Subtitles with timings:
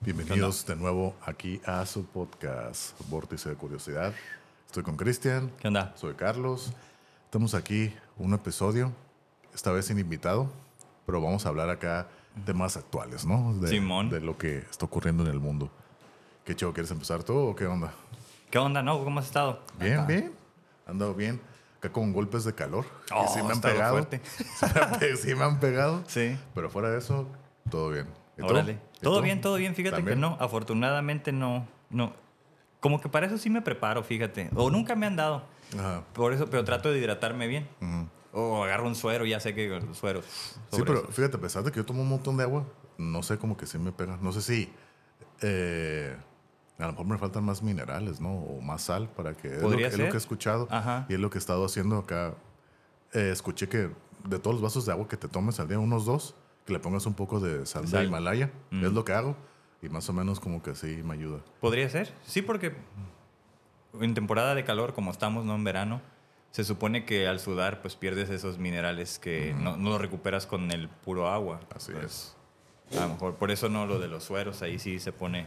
[0.00, 4.12] Bienvenidos de nuevo aquí a su podcast Vórtice de Curiosidad.
[4.66, 5.50] Estoy con Cristian.
[5.58, 5.94] ¿Qué onda?
[5.96, 6.72] Soy Carlos.
[7.24, 8.92] Estamos aquí, un episodio,
[9.54, 10.50] esta vez sin invitado,
[11.06, 12.06] pero vamos a hablar acá
[12.44, 13.54] temas actuales, ¿no?
[13.54, 14.10] De, Simón.
[14.10, 15.70] De lo que está ocurriendo en el mundo.
[16.44, 17.94] ¿Qué chavo, quieres empezar tú o qué onda?
[18.50, 19.02] ¿Qué onda, no?
[19.02, 19.60] ¿Cómo has estado?
[19.80, 20.32] Bien, bien.
[20.86, 21.40] Andado bien.
[21.78, 22.84] Acá con golpes de calor.
[23.10, 23.92] Oh, sí me ha han pegado.
[23.92, 24.20] fuerte.
[25.16, 26.04] Sí me han pegado.
[26.08, 26.36] Sí.
[26.54, 27.26] Pero fuera de eso,
[27.70, 28.06] todo bien.
[28.42, 28.78] Órale.
[29.00, 29.74] ¿Y Todo bien, todo bien.
[29.74, 30.16] Fíjate ¿También?
[30.16, 30.36] que no.
[30.40, 31.66] Afortunadamente no.
[31.90, 32.12] No.
[32.80, 34.50] Como que para eso sí me preparo, fíjate.
[34.54, 35.44] O nunca me han dado.
[35.78, 36.02] Ajá.
[36.12, 37.68] Por eso, pero trato de hidratarme bien.
[38.32, 40.24] O agarro un suero, ya sé que los sueros.
[40.72, 41.12] Sí, pero eso.
[41.12, 42.64] fíjate, a pesar de que yo tomo un montón de agua,
[42.98, 44.18] no sé como que sí me pega.
[44.20, 44.68] No sé si
[45.40, 46.16] eh,
[46.78, 48.34] a lo mejor me faltan más minerales, ¿no?
[48.34, 49.48] O más sal para que...
[49.48, 50.10] Es lo, Podría que- es lo ser.
[50.10, 51.06] que he escuchado Ajá.
[51.08, 52.34] y es lo que he estado haciendo acá.
[53.12, 53.90] Eh, escuché que
[54.24, 56.34] de todos los vasos de agua que te tomes al día, unos dos,
[56.64, 58.00] que le pongas un poco de sal, Sal.
[58.02, 58.50] de Himalaya.
[58.70, 58.84] Mm.
[58.84, 59.36] Es lo que hago
[59.82, 61.40] y más o menos como que sí me ayuda.
[61.60, 62.12] Podría ser.
[62.26, 62.74] Sí, porque
[64.00, 66.00] en temporada de calor, como estamos, no en verano,
[66.50, 70.70] se supone que al sudar pues pierdes esos minerales que no, no los recuperas con
[70.70, 71.60] el puro agua.
[71.74, 72.34] Así Pues,
[72.98, 75.46] A lo mejor por eso no lo de los sueros, ahí sí se pone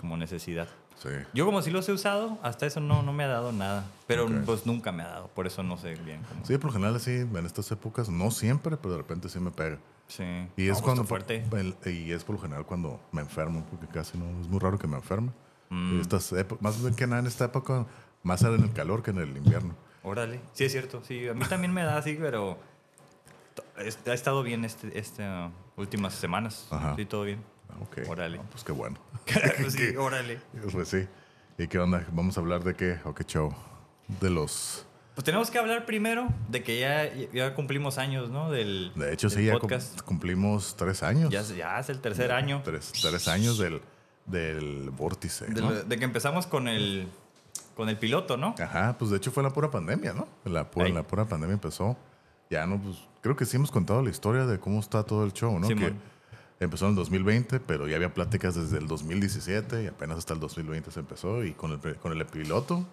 [0.00, 0.68] como necesidad.
[0.96, 1.10] Sí.
[1.34, 3.84] Yo como si los he usado, hasta eso no, no me ha dado nada.
[4.06, 4.32] Pero Ok.
[4.46, 6.44] pues nunca me ha dado, por eso no sé bien cómo.
[6.46, 9.50] Sí, por lo general sí, en estas épocas, no siempre, pero de repente sí me
[9.50, 9.78] pega.
[10.08, 10.22] Sí.
[10.56, 11.44] Y es pues, cuando está fuerte.
[11.90, 14.86] y es por lo general cuando me enfermo, porque casi no es muy raro que
[14.86, 15.32] me enferme.
[15.70, 16.00] Mm.
[16.00, 17.86] Estas más que nada en esta época,
[18.22, 19.74] más en el calor que en el invierno.
[20.02, 20.40] Órale.
[20.52, 21.02] Sí, es cierto.
[21.02, 22.58] Sí, a mí también me da así, pero
[23.76, 26.68] ha estado bien este, estas últimas semanas.
[26.70, 26.94] Ajá.
[26.96, 27.42] Sí, todo bien.
[27.68, 28.08] Ah, Ok.
[28.08, 28.40] Órale.
[28.50, 28.96] Pues qué bueno.
[29.60, 30.38] Pues sí, órale.
[30.72, 31.06] Pues sí.
[31.58, 32.06] ¿Y qué onda?
[32.12, 33.52] Vamos a hablar de qué o qué show.
[34.20, 34.85] De los.
[35.16, 38.50] Pues tenemos que hablar primero de que ya, ya cumplimos años, ¿no?
[38.50, 39.58] Del, De hecho, del sí, ya
[40.04, 41.30] cumplimos tres años.
[41.30, 42.60] Ya, ya es el tercer año.
[42.62, 43.80] Tres, tres años del,
[44.26, 45.46] del vórtice.
[45.46, 45.70] De, ¿no?
[45.70, 47.08] lo- de que empezamos con el,
[47.74, 48.54] con el piloto, ¿no?
[48.60, 50.28] Ajá, pues de hecho fue la pura pandemia, ¿no?
[50.44, 50.92] La pura, Ahí.
[50.92, 51.96] la pura pandemia empezó.
[52.50, 55.32] Ya no, pues creo que sí hemos contado la historia de cómo está todo el
[55.32, 55.66] show, ¿no?
[55.66, 55.94] Simón.
[55.94, 56.15] que
[56.58, 60.40] empezó en el 2020, pero ya había pláticas desde el 2017 y apenas hasta el
[60.40, 61.44] 2020 se empezó.
[61.44, 62.86] Y con el, con el piloto,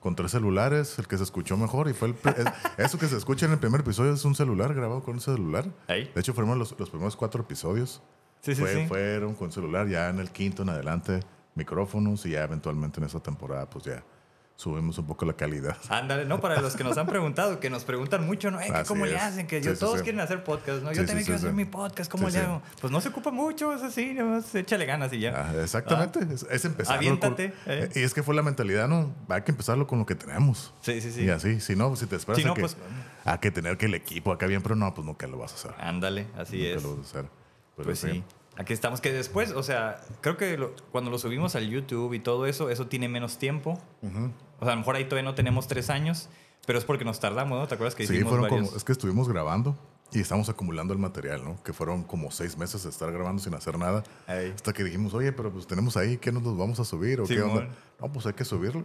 [0.00, 1.88] con tres celulares, el que se escuchó mejor.
[1.88, 2.46] Y fue el, es-
[2.78, 5.66] eso que se escucha en el primer episodio es un celular grabado con un celular.
[6.14, 8.02] De hecho, fueron los, los primeros cuatro episodios.
[8.40, 8.86] Sí, sí, Fue- sí.
[8.86, 11.20] Fueron con celular, ya en el quinto en adelante,
[11.54, 14.04] micrófonos y ya eventualmente en esa temporada, pues ya
[14.56, 15.76] subimos un poco la calidad.
[15.90, 18.60] Ándale, no, para los que nos han preguntado, que nos preguntan mucho, ¿no?
[18.60, 19.46] Eh, ¿Cómo le hacen?
[19.46, 20.04] Que yo, sí, todos sí.
[20.04, 20.92] quieren hacer podcast, ¿no?
[20.92, 22.62] Yo también quiero hacer mi podcast, ¿cómo le hago?
[22.80, 25.32] Pues no se ocupa mucho, es así, nomás échale ganas y ya.
[25.50, 26.96] Ah, exactamente, es, es empezar.
[26.96, 27.90] Aviéntate, eh.
[27.94, 29.12] Y es que fue la mentalidad, ¿no?
[29.28, 30.72] Hay que empezarlo con lo que tenemos.
[30.80, 31.24] Sí, sí, sí.
[31.24, 32.76] Y así, si no, si te esperas Si a, no, que, pues-
[33.24, 35.54] a que tener que el equipo acá bien, pero no, pues nunca lo vas a
[35.56, 35.70] hacer.
[35.78, 36.82] Ándale, así nunca es.
[36.82, 37.30] lo vas a hacer.
[37.76, 38.24] Pero Pues sí.
[38.58, 42.20] Aquí estamos, que después, o sea, creo que lo- cuando lo subimos al YouTube y
[42.20, 43.78] todo eso, eso tiene menos tiempo.
[44.58, 46.28] O sea, a lo mejor ahí todavía no tenemos tres años,
[46.66, 47.66] pero es porque nos tardamos, ¿no?
[47.68, 48.66] ¿Te acuerdas que Sí, fueron varios?
[48.68, 49.76] como, es que estuvimos grabando
[50.12, 51.62] y estamos acumulando el material, ¿no?
[51.62, 54.02] Que fueron como seis meses de estar grabando sin hacer nada.
[54.26, 54.52] Ahí.
[54.54, 57.20] Hasta que dijimos, oye, pero pues tenemos ahí, ¿qué nos los vamos a subir?
[57.20, 57.36] ¿O qué?
[57.38, 58.84] No, pues hay que subirlo.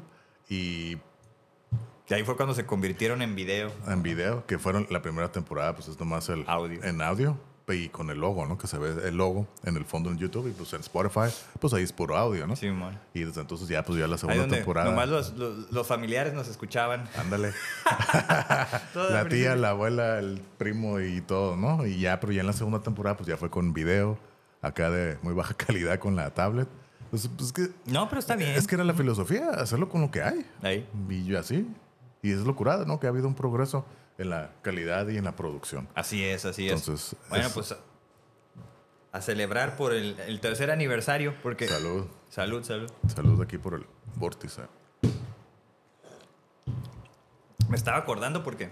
[0.50, 0.98] Y
[2.06, 3.72] Que ahí fue cuando se convirtieron en video.
[3.88, 6.84] en video, que fueron la primera temporada, pues es nomás el Audio.
[6.84, 7.38] en audio
[7.70, 8.58] y con el logo, ¿no?
[8.58, 11.74] Que se ve el logo en el fondo en YouTube y pues en Spotify, pues
[11.74, 12.56] ahí es puro audio, ¿no?
[12.56, 13.00] Simón.
[13.14, 14.90] Y desde entonces ya, pues ya la segunda temporada.
[14.90, 17.08] nomás los, los, los familiares nos escuchaban.
[17.18, 17.54] Ándale.
[18.96, 21.86] La tía, la abuela, el primo y todo, ¿no?
[21.86, 24.18] Y ya, pero ya en la segunda temporada, pues ya fue con video,
[24.62, 26.68] acá de muy baja calidad con la tablet.
[27.10, 28.52] Pues, pues que, No, pero está bien.
[28.52, 30.46] es que era la filosofía, hacerlo con lo que hay.
[30.62, 30.88] Ahí.
[31.10, 31.68] Y yo así.
[32.22, 33.00] Y es locurada, ¿no?
[33.00, 33.86] Que ha habido un progreso
[34.22, 35.88] en la calidad y en la producción.
[35.96, 36.80] Así es, así es.
[36.82, 37.78] Entonces, bueno, es- pues a,
[39.12, 41.68] a celebrar por el, el tercer aniversario, porque...
[41.68, 42.08] Salud.
[42.30, 42.90] Salud, salud.
[43.14, 43.86] Salud aquí por el
[44.16, 44.62] vórtice.
[47.70, 48.70] Me estaba acordando porque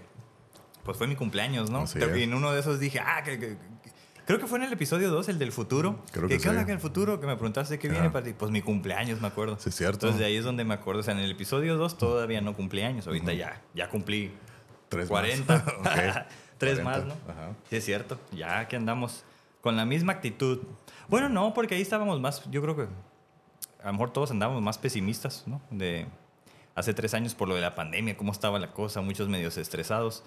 [0.84, 1.80] pues fue mi cumpleaños, ¿no?
[1.82, 2.04] Así es.
[2.04, 3.90] en uno de esos dije, ah, que, que- que-
[4.26, 6.02] creo que fue en el episodio 2, el del futuro.
[6.12, 6.66] Creo que ¿Qué onda sí.
[6.66, 7.20] que el futuro?
[7.20, 7.96] Que me preguntaste qué Ajá.
[7.96, 8.32] viene para ti.
[8.32, 9.58] Pues mi cumpleaños, me acuerdo.
[9.58, 9.94] Sí, es cierto.
[10.06, 11.00] Entonces de ahí es donde me acuerdo.
[11.00, 13.06] O sea, en el episodio 2 todavía no cumplí años.
[13.06, 14.32] Ahorita ya, ya cumplí
[14.90, 15.54] Tres 40.
[15.54, 15.64] más.
[16.58, 17.14] Tres 40, más, ¿no?
[17.32, 17.54] ajá.
[17.70, 18.18] Sí, es cierto.
[18.32, 19.24] Ya que andamos.
[19.62, 20.60] con la misma actitud.
[21.08, 22.82] Bueno, no, porque ahí estábamos más, yo creo que
[23.82, 25.60] a lo mejor todos andábamos más pesimistas, ¿no?
[25.70, 26.06] De
[26.74, 30.22] hace tres años por lo de la pandemia, cómo estaba la cosa, muchos medios estresados.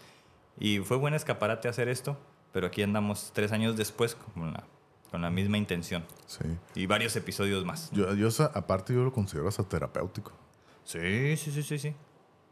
[0.59, 2.17] Y fue buen escaparate hacer esto,
[2.51, 4.63] pero aquí andamos tres años después con la,
[5.11, 6.03] con la misma intención.
[6.27, 6.45] Sí.
[6.75, 7.89] Y varios episodios más.
[7.91, 10.31] Yo, yo aparte yo lo considero hasta terapéutico.
[10.83, 11.95] Sí, sí, sí, sí, sí.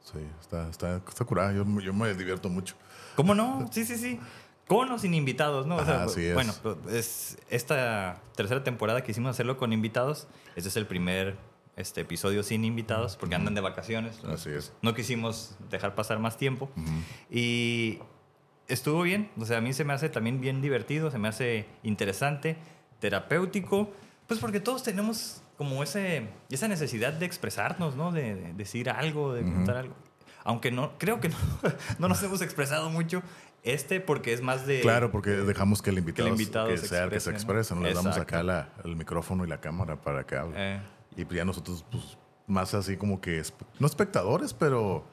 [0.04, 1.54] Sí, está, está, está curada.
[1.54, 2.76] Yo, yo me divierto mucho.
[3.16, 3.70] ¿Cómo no?
[3.72, 4.20] Sí, sí, sí.
[4.68, 5.76] Con o sin invitados, ¿no?
[5.76, 6.34] O sea, Ajá, así es.
[6.34, 10.28] Bueno, pues, es esta tercera temporada que hicimos hacerlo con invitados.
[10.56, 11.36] Este es el primer
[11.76, 14.24] este, episodio sin invitados porque andan de vacaciones.
[14.26, 14.74] Así es.
[14.82, 16.70] No quisimos dejar pasar más tiempo.
[17.30, 18.00] Y
[18.68, 19.30] estuvo bien.
[19.38, 22.58] O sea, a mí se me hace también bien divertido, se me hace interesante,
[23.00, 23.92] terapéutico.
[24.28, 28.12] Pues porque todos tenemos como ese, esa necesidad de expresarnos, ¿no?
[28.12, 29.94] De, de decir algo, de contar algo.
[30.44, 31.36] Aunque no, creo que no,
[32.00, 33.22] no nos hemos expresado mucho.
[33.62, 34.82] Este porque es más de...
[34.82, 37.76] Claro, porque dejamos que el invitado, el invitado que se sea el que se exprese,
[37.76, 37.82] ¿no?
[37.82, 37.82] exprese.
[37.82, 37.82] ¿no?
[37.82, 40.56] Le damos acá la- el micrófono y la cámara para que hable.
[40.58, 40.82] Eh,
[41.16, 42.18] Y pues ya nosotros, pues,
[42.48, 43.40] más así como que,
[43.78, 45.06] no espectadores, pero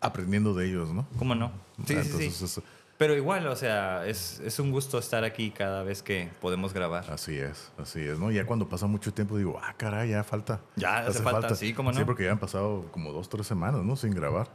[0.00, 1.06] aprendiendo de ellos, ¿no?
[1.18, 1.48] ¿Cómo no?
[1.86, 2.44] Sí, sí, Entonces, sí.
[2.46, 2.60] es-
[2.98, 7.04] Pero igual, o sea, es, es un gusto estar aquí cada vez que podemos grabar.
[7.10, 8.30] así es, así es, ¿no?
[8.30, 10.60] Ya cuando pasa mucho tiempo digo, ah, caray, ya falta.
[10.76, 11.98] Ya hace falta, sí, ¿cómo no?
[11.98, 13.96] Sí, porque ya han pasado como dos, tres semanas, ¿no?
[13.96, 14.48] Sin grabar.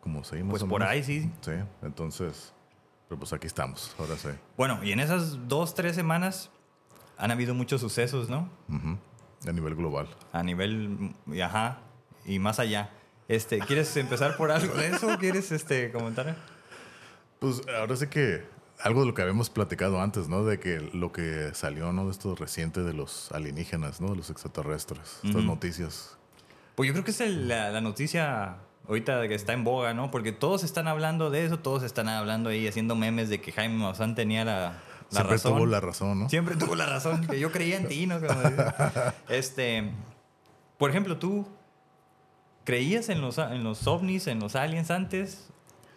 [0.00, 0.92] Como seis más Pues o por menos.
[0.92, 1.30] ahí sí.
[1.42, 1.52] Sí,
[1.82, 2.54] entonces,
[3.08, 4.30] pero pues aquí estamos, ahora sí.
[4.56, 6.50] Bueno, y en esas dos, tres semanas
[7.18, 8.48] han habido muchos sucesos, ¿no?
[8.70, 8.96] Ujú.
[9.46, 10.08] A nivel global.
[10.32, 11.80] A nivel, y ajá,
[12.24, 12.88] y más allá.
[13.28, 15.18] Este, ¿Quieres empezar por algo de eso?
[15.18, 16.34] ¿Quieres este, comentar?
[17.40, 18.44] Pues ahora sí que
[18.78, 20.44] algo de lo que habíamos platicado antes, ¿no?
[20.44, 22.04] De que lo que salió, ¿no?
[22.06, 24.10] De esto reciente de los alienígenas, ¿no?
[24.10, 25.18] De los extraterrestres.
[25.24, 26.16] Estas noticias.
[26.76, 28.56] Pues yo creo que es el- la, la noticia
[28.88, 30.10] ahorita que está en boga, ¿no?
[30.10, 33.74] Porque todos están hablando de eso, todos están hablando ahí haciendo memes de que Jaime
[33.76, 35.54] Maussan tenía la, la Siempre razón.
[35.56, 36.28] tuvo la razón, ¿no?
[36.28, 38.18] Siempre tuvo la razón, que yo creía en ti, ¿no?
[38.20, 38.40] Como
[39.28, 39.90] este,
[40.78, 41.46] por ejemplo, ¿tú
[42.64, 45.48] creías en los, en los ovnis, en los aliens antes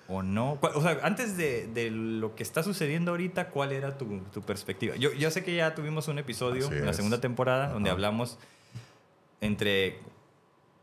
[0.08, 0.58] o no?
[0.62, 4.96] O sea, antes de, de lo que está sucediendo ahorita, ¿cuál era tu, tu perspectiva?
[4.96, 6.98] Yo, yo sé que ya tuvimos un episodio Así en la es.
[6.98, 8.38] segunda temporada donde hablamos
[9.42, 10.00] entre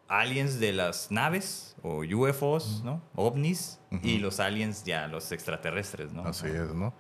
[0.08, 3.00] aliens de las naves o UFOs, ¿no?
[3.14, 6.25] OVNIs y los aliens ya, los extraterrestres, ¿no?
[6.25, 6.93] Así es, ¿no?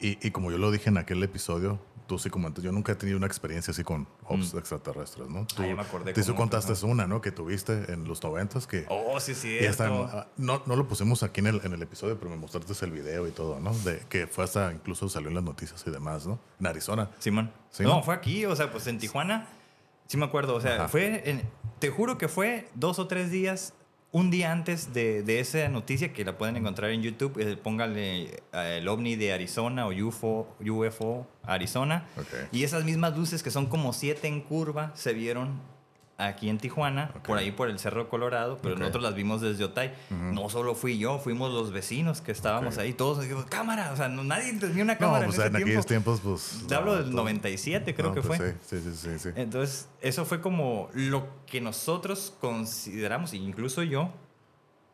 [0.00, 2.94] Y, y como yo lo dije en aquel episodio, tú sí comentas, yo nunca he
[2.96, 5.46] tenido una experiencia así con ops extraterrestres, ¿no?
[5.46, 5.64] Tú, Mm.
[5.64, 6.86] Ah, ya me acordé tú contaste ajá.
[6.86, 7.20] una, ¿no?
[7.20, 8.86] Que tuviste en los noventas que...
[8.88, 9.58] Oh, sí, sí.
[9.78, 12.90] ah, no, no lo pusimos aquí en el, en el episodio, pero me mostraste el
[12.92, 13.72] video y todo, ¿no?
[13.80, 16.40] De que fue hasta, incluso salió en las noticias y demás, ¿no?
[16.58, 17.10] En Arizona.
[17.18, 17.52] Simón.
[17.70, 18.02] Sí, no, ¿no?
[18.02, 19.46] fue aquí, o sea, pues en Tijuana.
[20.06, 20.88] Sí me acuerdo, o sea, Ajá.
[20.88, 21.42] fue, en-
[21.78, 23.74] te juro que fue dos o tres días,
[24.10, 27.38] un día antes de, de esa noticia que la pueden encontrar en YouTube.
[27.38, 32.06] eh, póngale eh, el ovni de Arizona o UFO, UFO Arizona.
[32.16, 32.48] Ok.
[32.52, 35.60] Y esas mismas luces que son como siete en curva se vieron
[36.20, 39.94] aquí en Tijuana, por ahí por el Cerro Colorado, pero nosotros las vimos desde Otay.
[40.10, 44.08] No solo fui yo, fuimos los vecinos que estábamos ahí, todos dijimos, cámara, o sea,
[44.08, 46.16] no- nadie tenía una No, cámara pues en ese en aquellos tiempo.
[46.16, 46.66] tiempos, pues...
[46.66, 48.54] Te hablo no, del todo- 97, creo no, que pues fue.
[48.66, 49.18] Sí, sí, sí.
[49.18, 49.28] sí.
[49.36, 54.10] Entonces, eso fue como lo que nosotros consideramos, incluso yo,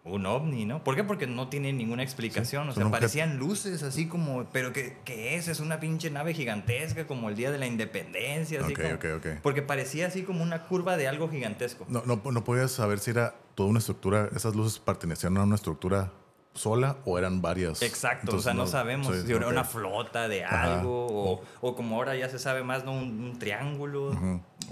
[0.04, 0.84] un ovni, ¿no?
[0.84, 1.02] ¿Por qué?
[1.02, 2.64] Porque no tiene ninguna explicación.
[2.64, 5.48] Sí, o sea, parecían luces así como, pero ¿qué, qué es?
[5.48, 8.60] Es una pinche nave gigantesca como el día de la independencia.
[8.60, 9.26] Así Ok, como- ok, ok.
[9.42, 11.86] Porque parecía así como una curva de algo gigantesco.
[11.88, 15.54] No, no, no podías saber si era toda una estructura, esas luces pertenecían a una
[15.54, 16.12] estructura
[16.52, 17.80] sola o eran varias.
[17.82, 21.74] Exacto, Entonces, o sea, no, sabemos sí, si era una flota de algo o, o
[21.74, 22.92] como ahora ya se sabe más, ¿no?
[22.92, 24.12] Un, un triángulo.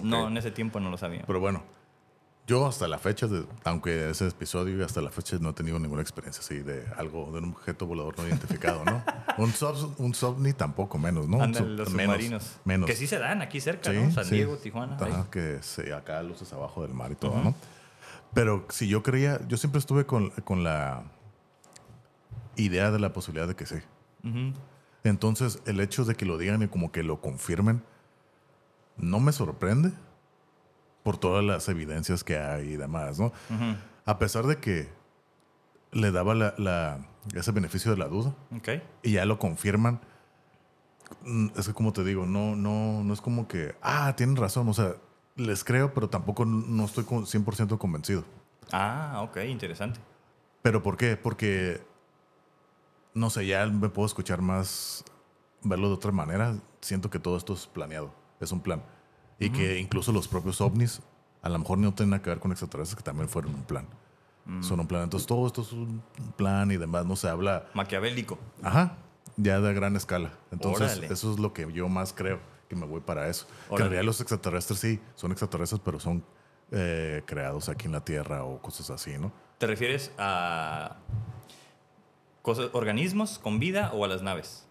[0.02, 1.24] No, en ese tiempo no lo sabía.
[1.26, 1.62] Pero bueno,
[2.46, 6.02] yo hasta la fecha, de- aunque ese episodio, hasta la fecha no he tenido ninguna
[6.02, 9.02] experiencia así de algo, de un objeto volador no identificado, ¿no?
[9.38, 11.36] un, sub, un subni tampoco menos, ¿no?
[11.36, 12.58] Un Andan sub- los submarinos.
[12.64, 12.86] Menos.
[12.88, 14.10] Que sí se dan aquí cerca, Sí, ¿no?
[14.10, 14.34] San sí.
[14.34, 14.96] Diego, Tijuana.
[15.00, 15.12] ahí.
[15.12, 17.54] Ajá, que sí, acá luces abajo del mar y todo, ¿no?
[18.34, 21.04] Pero si yo creía, yo siempre estuve con, con la
[22.56, 23.76] idea de la posibilidad de que sí.
[25.04, 27.82] Entonces, el hecho de que lo digan y como que lo confirmen,
[28.96, 29.92] no me sorprende
[31.02, 33.32] por todas las evidencias que hay y demás, ¿no?
[34.04, 34.88] A pesar de que
[35.92, 36.98] le daba la, la-
[37.34, 38.68] ese beneficio de la duda Ok.
[39.02, 40.00] y ya lo confirman,
[41.24, 44.68] mm, es que como te digo, no, no, no es como que, ah, tienen razón,
[44.68, 44.94] o sea,
[45.36, 48.24] les creo, pero tampoco no estoy con 100% convencido.
[48.70, 50.00] Ah, ok, interesante.
[50.62, 51.16] ¿Pero por qué?
[51.16, 51.82] Porque,
[53.14, 55.04] no sé, ya me puedo escuchar más,
[55.62, 56.56] verlo de otra manera.
[56.80, 58.82] Siento que todo esto es planeado, es un plan.
[59.46, 61.00] Y que incluso los propios ovnis,
[61.42, 63.86] a lo mejor no tienen nada que ver con extraterrestres, que también fueron un plan.
[64.60, 65.04] Son un plan.
[65.04, 66.02] Entonces todo esto es un
[66.36, 67.66] plan y demás, no se habla.
[67.74, 68.38] Maquiavélico.
[68.62, 68.96] Ajá.
[69.36, 70.32] ya de gran escala.
[70.50, 71.06] Entonces, Órale.
[71.12, 73.46] eso es lo que yo más creo que me voy para eso.
[73.68, 76.24] Que en realidad los extraterrestres sí, son extraterrestres, pero son
[76.72, 79.30] eh, creados aquí en la Tierra o cosas así, ¿no?
[79.58, 80.96] ¿Te refieres a
[82.40, 84.66] cosas, organismos con vida o a las naves?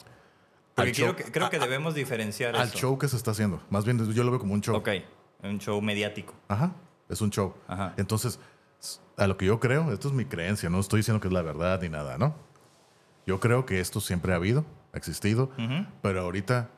[0.75, 2.78] Porque show- que- creo que a- debemos diferenciar Al eso.
[2.78, 3.62] show que se está haciendo.
[3.70, 4.75] Más bien, yo lo veo como un show.
[4.75, 4.90] Ok,
[5.44, 6.34] un show mediático.
[6.48, 6.74] Ajá,
[7.10, 7.54] es un show.
[7.68, 7.94] Ajá.
[7.98, 8.40] Entonces,
[9.18, 11.42] a lo que yo creo, esto es mi creencia, no estoy diciendo que es la
[11.42, 12.36] verdad ni nada, ¿no?
[13.28, 15.86] Yo creo que esto siempre ha habido, ha existido, Ujú.
[16.01, 16.70] pero ahorita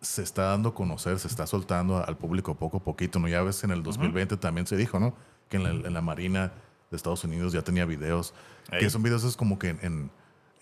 [0.00, 3.28] se está dando a conocer, se está soltando al público poco a poquito, ¿no?
[3.28, 5.14] Ya ves, en el 2020 también se dijo, ¿no?
[5.48, 6.52] Que en la, en la Marina
[6.90, 8.34] de Estados Unidos ya tenía videos,
[8.70, 8.80] Ey.
[8.80, 10.10] que son videos es como que en, en,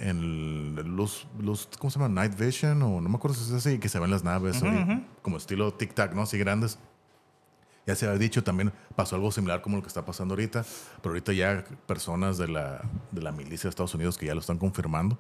[0.09, 2.13] en los, los, ¿cómo se llama?
[2.13, 4.67] Night Vision, o no me acuerdo si es así, que se ven las naves, o-
[5.23, 6.23] como estilo tic-tac, ¿no?
[6.23, 6.79] Así grandes.
[7.87, 10.65] Ya se había dicho, también pasó algo similar como lo que está pasando ahorita,
[11.03, 12.81] pero ahorita ya personas de la,
[13.11, 15.19] de la milicia de Estados Unidos que ya lo están confirmando.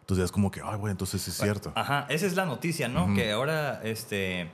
[0.00, 1.72] Entonces ya es como que, ay, güey, entonces sí es cierto.
[1.74, 3.14] Ajá, esa es la noticia, ¿no?
[3.14, 4.50] Que ahora, este,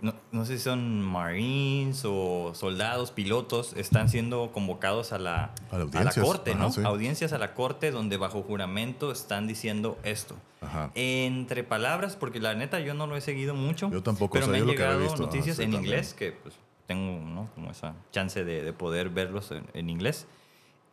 [0.00, 5.76] no, no sé si son marines o soldados, pilotos, están siendo convocados a la, A
[5.76, 6.64] la a la audiencias, corte, ¿no?
[6.66, 6.80] ajá, sí.
[6.84, 10.36] Audiencias a la corte donde bajo juramento están diciendo esto.
[10.60, 10.90] Ajá.
[10.94, 13.90] Entre palabras, porque la neta yo no lo he seguido mucho.
[13.90, 15.92] Yo tampoco, Pero o sea, me han lo que llegado visto, noticias sí, en también.
[15.94, 16.54] inglés que pues,
[16.86, 17.48] tengo, ¿no?
[17.54, 20.26] Como esa chance de, de poder verlos en, en inglés.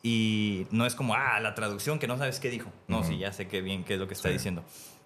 [0.03, 2.69] Y no es como, ah, la traducción que no sabes qué dijo.
[2.88, 4.34] No, sí, ya sé qué bien qué es lo que está Sí.
[4.34, 4.63] diciendo.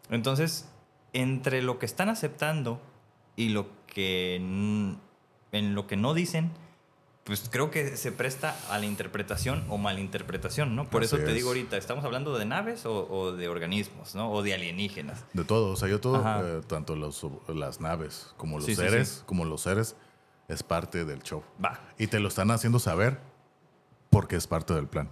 [0.10, 0.70] Entonces,
[1.13, 2.82] entre lo que están aceptando
[3.42, 6.52] y lo que en lo que no dicen,
[7.24, 10.90] pues creo que se presta a la interpretación o malinterpretación, ¿no?
[10.90, 11.36] Por Así eso te es.
[11.36, 14.32] digo ahorita, ¿estamos hablando de naves o, o de organismos, ¿no?
[14.32, 15.24] O de alienígenas.
[15.34, 18.82] De todo, o sea, yo todo, eh, tanto los, las naves como los Sí, sí,
[18.82, 19.24] seres, sí.
[19.26, 19.96] como los seres,
[20.48, 21.44] es parte del show.
[21.64, 21.80] Va.
[21.98, 23.20] Y te lo están haciendo saber
[24.10, 25.10] porque es parte del plan.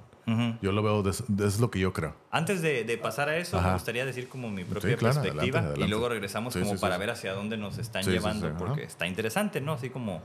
[0.61, 2.15] Yo lo veo, es lo que yo creo.
[2.31, 3.67] Antes de, de pasar a eso, Ajá.
[3.67, 5.85] me gustaría decir como mi propia claro, perspectiva adelante, adelante.
[5.85, 9.07] y luego regresamos Sí, como sí, para ver hacia dónde nos están llevando, porque está
[9.07, 9.73] interesante, ¿no?
[9.73, 10.21] Así como,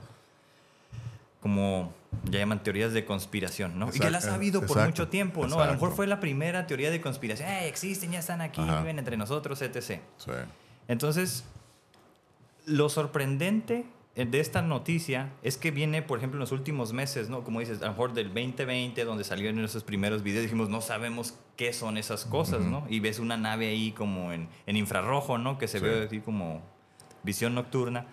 [1.41, 1.93] como
[2.31, 3.89] ya llaman teorías de conspiración, ¿no?
[3.93, 5.61] y que las ha habido por exacto, mucho tiempo, ¿no?
[5.61, 8.81] A lo mejor fue la primera teoría de conspiración, "Eh, existen, ya están aquí, Ajá.
[8.81, 10.01] viven entre nosotros, etc.
[10.89, 11.45] Entonces,
[12.67, 13.85] lo sorprendente
[14.16, 17.42] de esta noticia es que viene, por ejemplo, en los últimos meses, ¿no?
[17.42, 21.35] Como dices, a lo mejor del 2020, donde salieron esos primeros videos, dijimos, no sabemos
[21.56, 22.87] qué son esas cosas, ¿no?
[22.88, 25.59] Y ves una nave ahí como en, en infrarrojo, ¿no?
[25.59, 25.85] Que se Sí.
[25.85, 26.62] ve así como
[27.25, 28.06] visión nocturna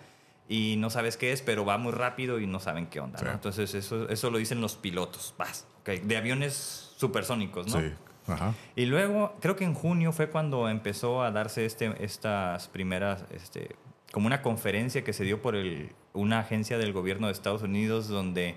[0.48, 3.30] y no sabes qué es, pero va muy rápido y no saben qué onda, ¿no?
[3.30, 7.80] Entonces, eso, eso lo dicen los pilotos, vas, ok, de aviones supersónicos, ¿no?
[7.80, 7.92] Sí.
[8.26, 8.54] Ajá.
[8.76, 13.74] Y luego, creo que en junio fue cuando empezó a darse este, estas primeras, este,
[14.12, 18.08] como una conferencia que se dio por el, una agencia del gobierno de Estados Unidos
[18.08, 18.56] donde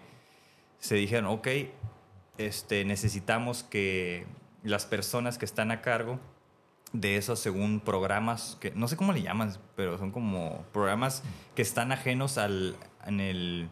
[0.80, 1.48] se dijeron, ok,
[2.38, 4.28] este, necesitamos que
[4.64, 6.20] las personas que están a cargo
[6.92, 11.24] de esos según programas que no sé cómo le llaman, pero son como programas
[11.56, 13.70] que están ajenos al en el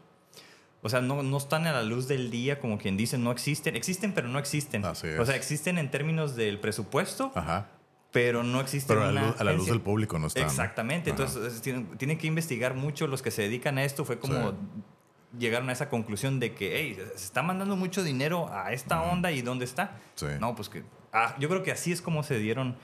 [0.81, 3.77] o sea, no, no están a la luz del día, como quien dice, no existen.
[3.77, 4.83] Existen, pero no existen.
[4.83, 7.69] Así O sea, existen en términos del presupuesto, Ajá.
[8.13, 9.73] Pero no existen Pero a la, luz, a la luz agencia.
[9.73, 10.39] del público no está.
[10.41, 11.09] Exactamente.
[11.09, 14.05] Entonces, es- tienen, tienen que investigar mucho los que se dedican a esto.
[14.05, 14.55] Fue como Sí.
[15.39, 19.31] llegaron a esa conclusión de que, hey, se está mandando mucho dinero a esta onda
[19.31, 19.97] y ¿dónde está?
[20.15, 20.27] Sí.
[20.39, 20.83] No, pues que...
[21.11, 22.77] Ah, yo creo que así es como se dieron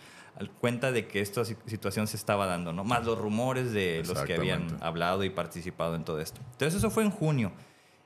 [0.59, 2.83] cuenta de que esta si- situación se estaba dando, ¿no?
[2.83, 6.41] Más los rumores de los que habían hablado y participado en todo esto.
[6.53, 7.51] Entonces eso fue en junio.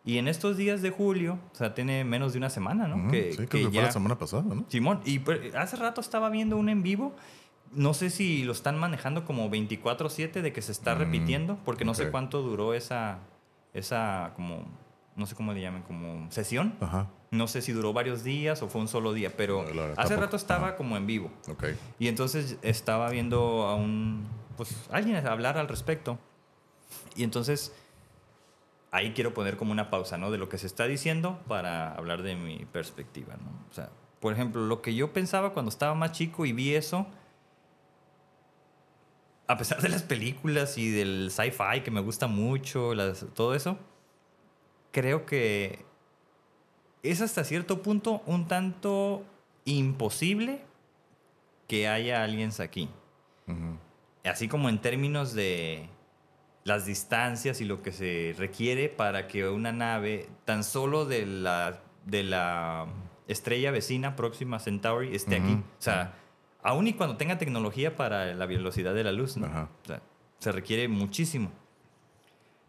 [0.05, 2.97] Y en estos días de julio, o sea, tiene menos de una semana, ¿no?
[2.97, 4.65] Ujú, que, sí, creo que que fue ya- la semana pasada, ¿no?
[4.67, 7.13] Simón, y pues, hace rato estaba viendo un en vivo.
[7.71, 11.85] No sé si lo están manejando como 24-7 de que se está Mm, repitiendo, porque
[11.85, 13.19] no sé cuánto duró esa,
[13.73, 14.65] esa como,
[15.15, 16.75] no sé cómo le llaman, como sesión.
[16.81, 17.07] Ajá.
[17.31, 20.09] No sé si duró varios días o fue un solo día, pero la verdad, hace
[20.09, 20.21] tampoco.
[20.21, 20.75] rato estaba Ajá.
[20.75, 21.31] como en vivo.
[21.49, 21.63] Ok.
[21.97, 26.19] Y entonces estaba viendo a un, pues, alguien hablar al respecto.
[27.15, 27.73] Y entonces
[28.93, 30.31] ahí quiero poner como una pausa, ¿no?
[30.31, 33.49] De lo que se está diciendo para hablar de mi perspectiva, ¿no?
[33.69, 33.89] O sea,
[34.21, 37.05] por ejemplo, lo que yo pensaba cuando estaba más chico y vi eso,
[39.47, 43.77] a pesar de las películas y del sci-fi que me gusta mucho, las- todo eso,
[44.91, 45.83] creo que
[47.01, 49.23] es hasta cierto punto un tanto
[49.65, 50.61] imposible
[51.67, 52.89] que haya aliens aquí.
[54.23, 55.89] Así como en términos de
[56.63, 61.81] las distancias y lo que se requiere para que una nave tan solo de la,
[62.05, 62.87] de la
[63.27, 65.53] estrella vecina próxima Centauri esté aquí.
[65.53, 66.15] O sea,
[66.61, 69.47] aún y cuando tenga tecnología para la velocidad de la luz, ¿no?
[69.47, 69.69] Ajá.
[69.83, 70.01] O sea,
[70.39, 71.51] se requiere muchísimo.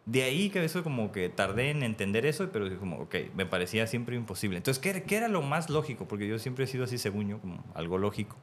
[0.07, 3.87] De ahí que eso como que tardé en entender eso, pero como, ok, me parecía
[3.87, 4.59] siempre imposible.
[4.59, 6.07] Entonces, ¿qué, qué era lo más lógico?
[6.07, 8.37] Porque yo siempre he sido así, según yo, como algo lógico.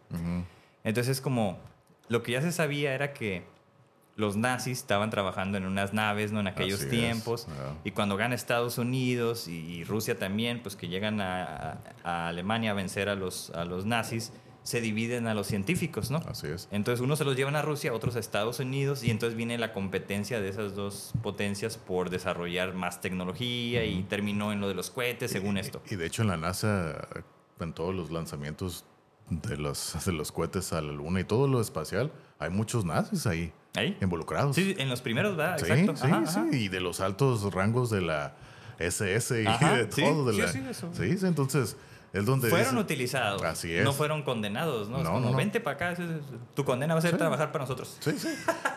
[0.84, 1.60] Entonces es como,
[2.08, 3.44] lo que ya se sabía era que
[4.18, 6.40] los nazis estaban trabajando en unas naves, ¿no?
[6.42, 7.48] En aquellos Así tiempos.
[7.84, 12.72] Y cuando gana Estados Unidos y, Rusia también, pues que llegan a, a- a Alemania
[12.72, 14.32] a vencer a los, a los nazis,
[14.64, 16.20] se dividen a los científicos, ¿no?
[16.28, 16.68] Así es.
[16.72, 19.74] Entonces unos se los llevan a Rusia, otros a Estados Unidos y entonces viene la
[19.74, 24.92] competencia de esas dos potencias por desarrollar más tecnología y terminó en lo de los
[24.92, 25.82] cohetes, según esto.
[25.90, 27.08] Y de hecho en la NASA,
[27.60, 28.86] en todos los lanzamientos
[29.32, 33.26] de los, de los cohetes a la Luna y todo lo espacial, hay muchos nazis
[33.26, 33.98] ahí ¿Ahí?
[34.02, 34.56] involucrados.
[34.56, 35.58] Sí, en los primeros, ¿verdad?
[35.58, 35.96] Sí, Exacto.
[35.96, 36.40] sí, Ajá, sí.
[36.40, 36.48] ajá.
[36.56, 38.34] Y de los altos rangos de la
[38.80, 40.26] SS y Ajá, de sí, todo.
[40.26, 40.90] de sí, la- sí, eso.
[40.94, 41.78] sí, entonces
[42.14, 42.50] es donde...
[42.50, 43.42] Fueron utilizados.
[43.44, 43.84] Así es.
[43.86, 44.98] No fueron condenados, ¿no?
[44.98, 45.38] Es No, como, no, no.
[45.38, 46.04] vente para acá,
[46.54, 47.18] tu condena va a ser Sí.
[47.18, 47.96] trabajar para nosotros.
[48.02, 48.28] Sí, sí.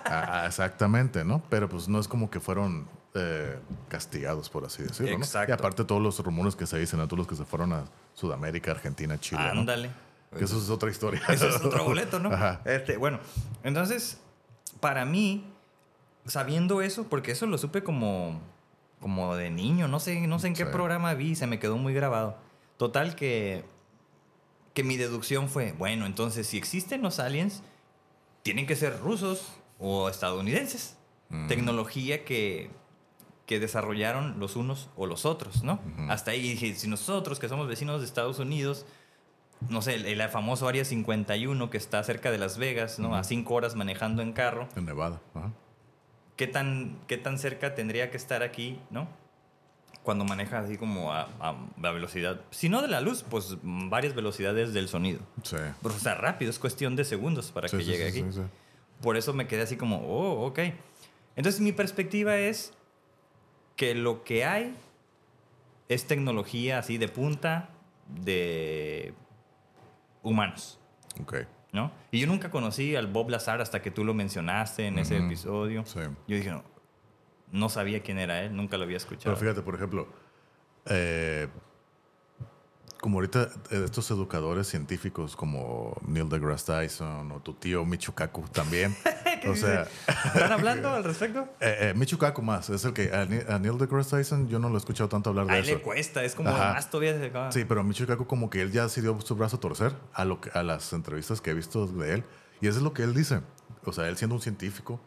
[0.04, 1.42] Ah, ah, exactamente, ¿no?
[1.50, 2.86] Pero pues no es como que fueron
[3.16, 3.58] eh,
[3.88, 5.24] castigados, por así decirlo, ¿no?
[5.24, 5.50] Exacto.
[5.50, 7.84] Y aparte todos los rumores que se dicen, a todos los que se fueron a
[8.12, 9.60] Sudamérica, Argentina, Chile, ¿no?
[9.60, 9.90] Ándale.
[10.36, 11.22] Que eso es otra historia.
[11.28, 12.30] Eso es otro boleto, ¿no?
[12.32, 12.60] Ajá.
[12.64, 13.20] Este, bueno,
[13.62, 14.18] entonces,
[14.84, 15.42] para mí,
[16.26, 18.38] sabiendo eso, porque eso lo supe como,
[19.00, 20.70] como de niño, no sé, no sé en qué Sí.
[20.70, 22.36] programa vi, se me quedó muy grabado.
[22.76, 23.64] Total que,
[24.74, 27.62] que mi deducción fue, bueno, entonces si existen los aliens,
[28.42, 30.98] tienen que ser rusos o estadounidenses.
[31.30, 31.48] Mm.
[31.48, 32.70] Tecnología que,
[33.46, 35.80] que desarrollaron los unos o los otros, ¿no?
[36.10, 38.84] Hasta ahí dije, si nosotros que somos vecinos de Estados Unidos,
[39.68, 43.16] no sé, el, el famoso Área 51 que está cerca de Las Vegas, ¿no?
[43.16, 45.20] A cinco horas manejando en carro, En Nevada.
[45.34, 45.50] Ajá.
[46.36, 49.08] ¿qué tan, qué tan cerca tendría que estar aquí, ¿no?
[50.02, 54.14] Cuando maneja así como a, a la velocidad, si no de la luz, pues varias
[54.14, 55.20] velocidades del sonido.
[55.42, 55.56] Sí.
[55.82, 58.32] Pero, o sea, rápido, es cuestión de segundos para Sí, que sí, llegue sí, aquí.
[58.32, 58.46] sí, sí.
[59.00, 60.58] Por eso me quedé así como, oh, ok.
[61.36, 62.72] Entonces mi perspectiva es
[63.76, 64.76] que lo que hay
[65.88, 67.70] es tecnología así de punta
[68.08, 69.14] de
[70.24, 70.80] humanos,
[71.22, 71.36] Ok.
[71.72, 71.92] ¿no?
[72.10, 75.84] Y yo nunca conocí al Bob Lazar hasta que tú lo mencionaste en ese episodio.
[75.86, 76.00] Sí.
[76.26, 76.64] Yo dije, no,
[77.52, 79.34] no sabía quién era él, nunca lo había escuchado.
[79.34, 80.08] Pero fíjate, por ejemplo,
[80.86, 81.48] eh,
[83.04, 88.48] como ahorita eh, estos educadores científicos como Neil deGrasse Tyson o tu tío Michio Kaku
[88.48, 88.96] también.
[89.46, 91.42] o sea, ¿Están hablando al respecto?
[91.60, 93.20] eh, eh, Michio Kaku más, es el que a,
[93.54, 95.74] a Neil deGrasse Tyson yo no lo he escuchado tanto hablar A de él eso.
[95.74, 96.72] le cuesta, es como Ajá.
[96.72, 97.52] más todavía se acaba.
[97.52, 99.92] Sí, pero a Michio Kaku como que él ya se dio su brazo a torcer
[100.14, 102.24] a, lo que, a las entrevistas que he visto de él.
[102.62, 103.42] Y eso es lo que él dice.
[103.84, 104.98] O sea, él siendo un científico,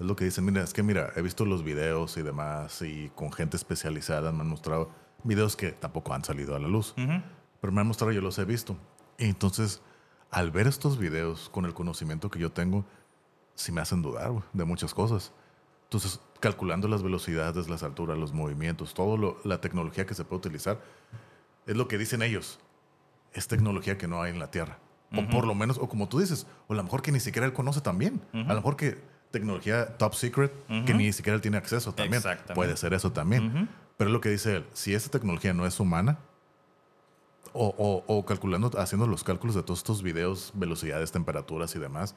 [0.00, 3.10] es lo que dice, mira, es que mira, he visto los videos y demás y
[3.14, 4.90] con gente especializada me han mostrado
[5.22, 6.94] videos que tampoco han salido a la luz.
[6.96, 7.22] Ujú.
[7.62, 8.76] Pero me han mostrado, yo los he visto.
[9.18, 9.80] Y entonces,
[10.32, 12.84] al ver estos videos con el conocimiento que yo tengo,
[13.54, 15.32] sí me hacen dudar de muchas cosas.
[15.84, 20.80] Entonces, calculando las velocidades, las alturas, los movimientos, toda la tecnología que se puede utilizar,
[21.64, 22.58] es lo que dicen ellos.
[23.32, 24.78] Es tecnología que no hay en la Tierra.
[25.14, 27.46] O por lo menos, o como tú dices, o a lo mejor que ni siquiera
[27.46, 28.20] él conoce también.
[28.32, 28.98] A lo mejor que
[29.30, 30.52] tecnología top secret
[30.84, 32.22] que ni siquiera él tiene acceso también.
[32.54, 33.68] Puede ser eso también.
[33.96, 36.18] Pero es lo que dice él, si esa tecnología no es humana,
[37.54, 42.14] o, o- o calculando, haciendo los cálculos de todos estos videos, velocidades, temperaturas y demás,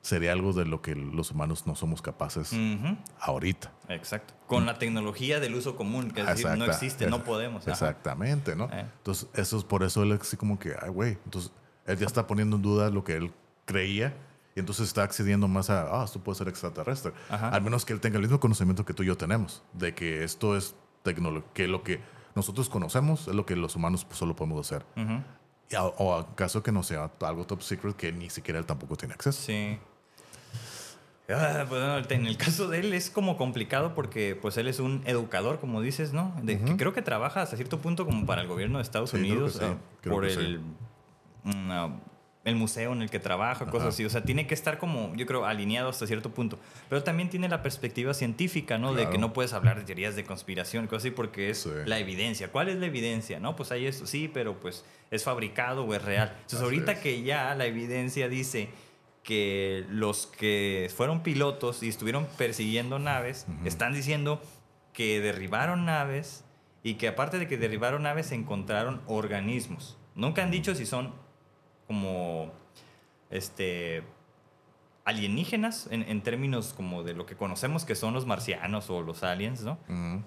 [0.00, 2.96] sería algo de lo que los humanos no somos capaces Ujú.
[3.20, 3.72] ahorita.
[3.88, 4.34] Exacto.
[4.46, 7.62] Con la tecnología del uso común, que es decir, no existe, no es- podemos.
[7.62, 7.70] Ajá.
[7.72, 8.64] Exactamente, ¿no?
[8.66, 8.84] Eh.
[8.98, 11.50] Entonces, eso es por eso él así como que, ay, güey, entonces
[11.86, 13.32] él ya está poniendo en duda lo que él
[13.64, 14.14] creía
[14.54, 17.12] y entonces está accediendo más a, ah, esto puede ser extraterrestre.
[17.30, 17.48] Ajá.
[17.48, 20.22] Al menos que él tenga el mismo conocimiento que tú y yo tenemos, de que
[20.22, 22.00] esto es tecnología, que lo que
[22.34, 24.84] nosotros conocemos es lo que los humanos pues, solo podemos hacer.
[24.96, 25.22] Ujú.
[25.70, 28.96] Y a- o acaso que no sea algo top secret que ni siquiera él tampoco
[28.96, 29.40] tiene acceso.
[29.42, 29.78] Sí.
[31.26, 34.78] Ah, pues, bueno, en el caso de él es como complicado porque pues él es
[34.78, 36.34] un educador, como dices, ¿no?
[36.42, 39.16] De, que creo que trabaja hasta cierto punto como para el gobierno de Estados Sí,
[39.16, 40.60] creo Unidos que sí, ah, creo por que el,
[41.44, 41.96] mm, ah,
[42.44, 43.88] el museo en el que trabaja, cosas Ajá.
[43.88, 44.04] así.
[44.04, 46.58] O sea, tiene que estar como, yo creo, alineado hasta cierto punto.
[46.90, 48.92] Pero también tiene la perspectiva científica, ¿no?
[48.92, 49.20] De que Claro.
[49.20, 51.70] no puedes hablar de teorías de conspiración, cosas así, porque es Sí.
[51.86, 52.52] la evidencia.
[52.52, 53.40] ¿Cuál es la evidencia?
[53.40, 56.28] No, pues hay esto, sí, pero pues es fabricado o es real.
[56.34, 56.98] Entonces, Así ahorita es.
[56.98, 58.68] que ya la evidencia dice
[59.22, 64.42] que los que fueron pilotos y estuvieron persiguiendo naves están diciendo
[64.92, 66.44] que derribaron naves
[66.82, 69.96] y que aparte de que derribaron naves encontraron organismos.
[70.14, 71.14] Nunca han dicho si son
[71.86, 72.52] como
[73.30, 74.02] este
[75.04, 79.22] alienígenas en, en términos como de lo que conocemos que son los marcianos o los
[79.22, 79.72] aliens, ¿no?
[79.88, 80.22] Ujú.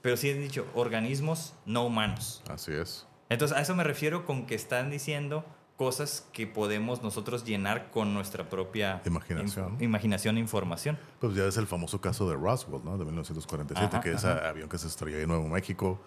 [0.00, 2.42] Pero sí han dicho organismos no humanos.
[2.48, 3.06] Así es.
[3.28, 5.44] Entonces, a eso me refiero con que están diciendo
[5.76, 9.78] cosas que podemos nosotros llenar con nuestra propia Imaginación.
[9.78, 10.98] inf- imaginación e información.
[11.20, 12.98] Pues ya es el famoso caso de Roswell, ¿no?
[12.98, 14.48] De 1947, Ajá, que es ajá.
[14.48, 16.00] avión que se estrelló en Nuevo México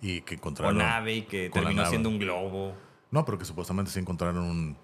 [0.00, 0.78] y que encontraron...
[0.78, 2.72] nave y que con terminó siendo un globo.
[3.10, 4.76] No, pero que supuestamente sí encontraron un,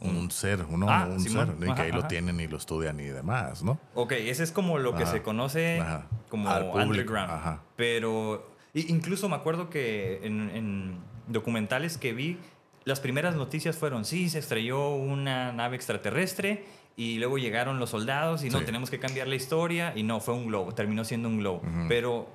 [0.00, 2.98] un ser, uno, Ah, un ser, y que Ajá, ahí lo tienen y lo estudian
[3.00, 3.78] y demás, ¿no?
[3.94, 5.12] Ok, ese es como lo que Ajá.
[5.12, 6.06] se conoce Ajá.
[6.28, 7.30] como Al underground.
[7.30, 7.62] ajá.
[7.76, 12.38] Pero incluso me acuerdo que en, en documentales que vi,
[12.84, 16.64] las primeras noticias fueron, sí, se estrelló una nave extraterrestre
[16.96, 18.64] y luego llegaron los soldados y no, Sí.
[18.64, 21.62] tenemos que cambiar la historia y no, fue un globo, terminó siendo un globo.
[21.88, 22.28] Pero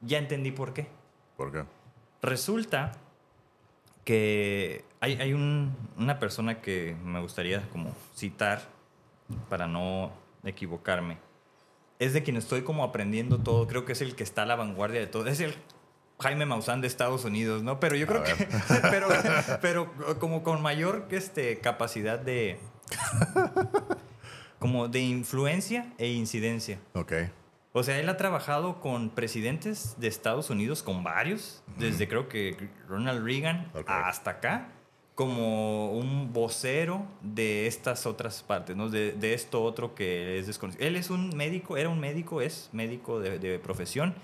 [0.00, 0.88] ya entendí por qué.
[1.36, 1.64] ¿Por qué?
[2.22, 2.92] Resulta
[4.04, 8.62] que hay, hay un- una persona que me gustaría como citar
[9.48, 10.12] para no
[10.44, 11.18] equivocarme.
[11.98, 13.66] Es de quien estoy como aprendiendo todo.
[13.66, 15.26] Creo que es el que está a la vanguardia de todo.
[15.26, 15.54] Es el
[16.18, 17.78] Jaime Maussan de Estados Unidos, ¿no?
[17.78, 18.32] Pero yo creo que...
[18.90, 19.08] pero,
[19.60, 22.58] pero como con mayor este, capacidad de...
[24.58, 26.78] como de influencia e incidencia.
[26.94, 27.12] Ok.
[27.72, 32.68] O sea, él ha trabajado con presidentes de Estados Unidos, con varios, desde creo que
[32.88, 33.88] Ronald Reagan Ok.
[33.88, 34.68] hasta acá,
[35.14, 38.88] como un vocero de estas otras partes, ¿no?
[38.88, 40.84] De, de esto otro que es desconocido.
[40.84, 44.14] Él es un médico, era un médico, es médico de, de profesión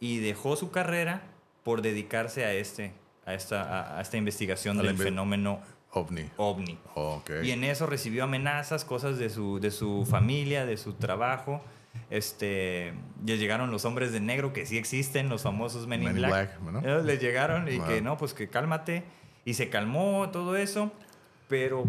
[0.00, 1.22] y dejó su carrera
[1.62, 2.92] por dedicarse a, este,
[3.26, 5.60] a, esta, a, a esta investigación del inve- fenómeno
[5.92, 6.30] OVNI.
[6.38, 6.78] ovni.
[6.94, 7.30] Ok.
[7.44, 11.62] Y en eso recibió amenazas, cosas de su, de su familia, de su trabajo.
[12.10, 12.92] Este,
[13.24, 16.22] ya llegaron los hombres de negro que sí existen, los famosos Men in Men in
[16.22, 16.60] Black.
[16.60, 17.02] Black, ¿no?
[17.02, 17.86] Les llegaron y Wow.
[17.88, 19.04] que no, pues que cálmate.
[19.44, 20.92] Y se calmó todo eso.
[21.48, 21.84] Pero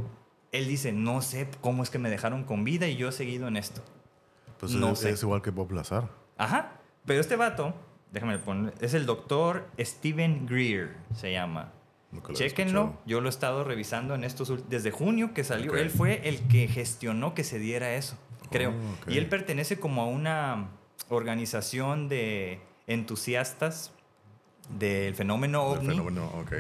[0.51, 3.47] él dice, no sé cómo es que me dejaron con vida y yo he seguido
[3.47, 3.81] en esto.
[4.59, 5.11] Pues no es, sé.
[5.11, 6.07] es igual que Bob Lazar.
[6.37, 6.73] Ajá.
[7.05, 7.73] Pero este vato,
[8.11, 11.71] déjame poner, es el doctor Steven Greer, se llama.
[12.11, 13.01] Nunca lo he Chéquenlo, escuchado.
[13.07, 15.75] yo lo he estado revisando en estos desde junio que salió.
[15.75, 18.17] Él fue el que gestionó que se diera eso,
[18.51, 18.71] creo.
[18.71, 19.11] Oh, ok.
[19.11, 20.69] Y él pertenece como a una
[21.09, 23.91] organización de entusiastas
[24.77, 26.53] del fenómeno El ovni, fenómeno, ok.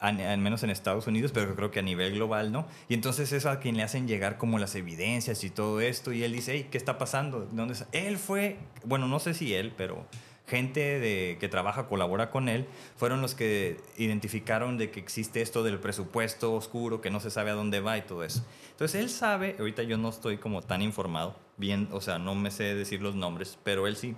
[0.00, 2.66] an- al menos en Estados Unidos, pero creo que a nivel global, ¿no?
[2.88, 6.22] Y entonces es a quien le hacen llegar como las evidencias y todo esto, y
[6.22, 7.48] él dice, hey, ¿qué está pasando?
[7.52, 7.86] ¿Dónde está?".
[7.92, 10.06] Él fue, bueno, no sé si él, pero
[10.46, 15.62] gente de, que trabaja, colabora con él, fueron los que identificaron de que existe esto
[15.62, 18.44] del presupuesto oscuro, que no se sabe a dónde va y todo eso.
[18.70, 22.50] Entonces él sabe, ahorita yo no estoy como tan informado, bien, o sea, no me
[22.50, 24.14] sé decir los nombres, pero él sí.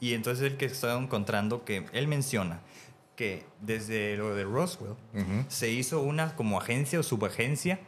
[0.00, 2.62] Y entonces el que está encontrando que él menciona
[3.20, 4.94] que desde lo de Roswell
[5.48, 7.78] se hizo una como agencia o subagencia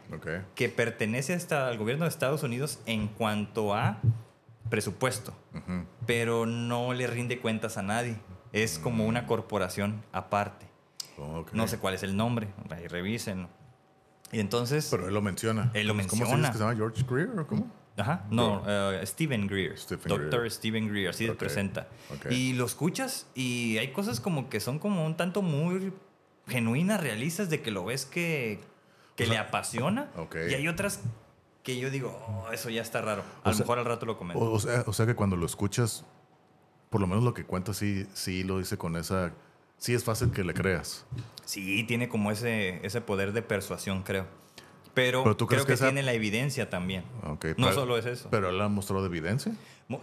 [0.54, 3.98] que pertenece hasta al gobierno de Estados Unidos en cuanto a
[4.70, 5.86] presupuesto, Ujú.
[6.06, 8.16] pero no le rinde cuentas a nadie.
[8.52, 10.66] Es como una corporación aparte.
[11.18, 11.52] Ok.
[11.52, 13.48] No sé cuál es el nombre, ahí revisen.
[14.30, 15.70] Y entonces, Pero él lo menciona.
[15.74, 16.48] Él lo ¿Cómo se dice menciona.
[16.50, 16.76] que se llama?
[16.76, 17.70] ¿George Greer o cómo?
[17.98, 19.76] Ajá, no, eh, Steven Greer.
[19.78, 20.50] Stephen Doctor Greer.
[20.50, 21.88] Steven Greer, así se Ok, presenta.
[22.10, 22.30] ok.
[22.30, 25.92] Y lo escuchas y hay cosas como que son como un tanto muy
[26.48, 28.60] genuinas, realistas, de que lo ves que,
[29.16, 30.10] que le apasiona.
[30.16, 30.36] ok.
[30.50, 31.00] Y hay otras
[31.62, 33.22] que yo digo, "Oh, eso ya está raro.
[33.44, 34.42] A O lo sea- mejor al rato lo comento.
[34.42, 36.04] O, o sea, o sea que cuando lo escuchas,
[36.90, 39.32] por lo menos lo que cuenta sí, sí lo dice con esa...
[39.78, 41.04] Sí es fácil que le creas.
[41.44, 44.26] Sí, tiene como ese, ese poder de persuasión, creo.
[44.94, 47.04] Pero, Pero tú crees creo que, que esa- tiene la evidencia también.
[47.24, 48.28] No pero- solo es eso.
[48.30, 49.52] Pero él ha mostrado evidencia.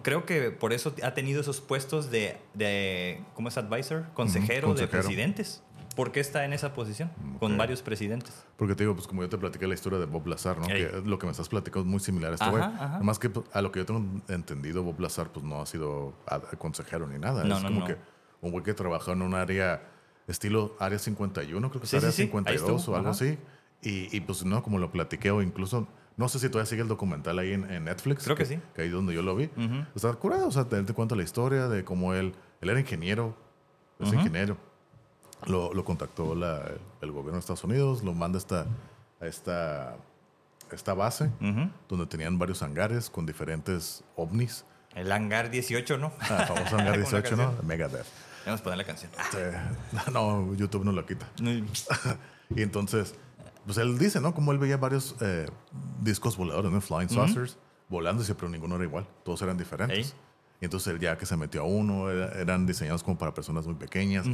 [0.03, 4.05] Creo que por eso ha tenido esos puestos de, de ¿cómo es advisor?
[4.13, 4.91] Consejero, de consejero.
[5.03, 5.63] presidentes.
[5.99, 7.11] ¿Por qué está en esa posición?
[7.41, 8.45] Con varios presidentes.
[8.55, 10.69] Porque te digo, pues como yo te platiqué la historia de Bob Lazar, ¿no?
[10.69, 10.85] Ey.
[10.85, 12.63] Que lo que me estás platicando es muy similar a este güey.
[13.01, 16.13] Más que pues, a lo que yo tengo entendido, Bob Lazar pues no ha sido
[16.57, 17.43] consejero ni nada.
[17.43, 17.85] No, es no, como no.
[17.85, 17.97] que
[18.39, 19.89] un güey que trabajó en un área
[20.25, 23.09] estilo Área 51, creo que es Sí, Área sí, sí, ahí 52 estuvo, o algo
[23.09, 23.17] ajá.
[23.17, 23.37] así.
[23.81, 25.85] Y, y, pues no, como lo platiqué o incluso...
[26.15, 28.23] No sé si todavía sigue el documental ahí en, en Netflix.
[28.23, 28.57] Creo que sí.
[28.73, 29.49] Que ahí es donde yo lo vi.
[29.57, 29.85] Ujú.
[29.95, 32.35] Está curado, o sea, te, te cuento la historia de cómo él...
[32.61, 33.35] Él era ingeniero,
[33.99, 34.15] es Ujú.
[34.19, 34.68] ingeniero.
[35.47, 36.69] Lo, lo contactó la-
[37.01, 38.65] el gobierno de Estados Unidos, lo manda a esta,
[39.21, 39.95] a esta, a
[40.75, 41.29] esta base
[41.87, 44.65] donde tenían varios hangares con diferentes ovnis.
[44.95, 46.11] El hangar 18, ¿no?
[46.21, 47.53] Ah, famoso hangar Como la 18, ¿no?
[47.63, 48.05] Megadeth.
[48.45, 49.11] Vamos a poner la canción.
[50.13, 51.27] No, YouTube no lo quita.
[52.55, 53.13] Y entonces,
[53.65, 54.33] pues él dice, ¿no?
[54.33, 55.45] Como él veía varios eh,
[56.01, 56.81] discos voladores, ¿no?
[56.81, 59.05] Flying saucers, volando, dice, pero ninguno era igual.
[59.23, 60.15] Todos eran diferentes.
[60.61, 63.65] Y entonces él ya que se metió a uno, era- eran diseñados como para personas
[63.65, 64.25] muy pequeñas.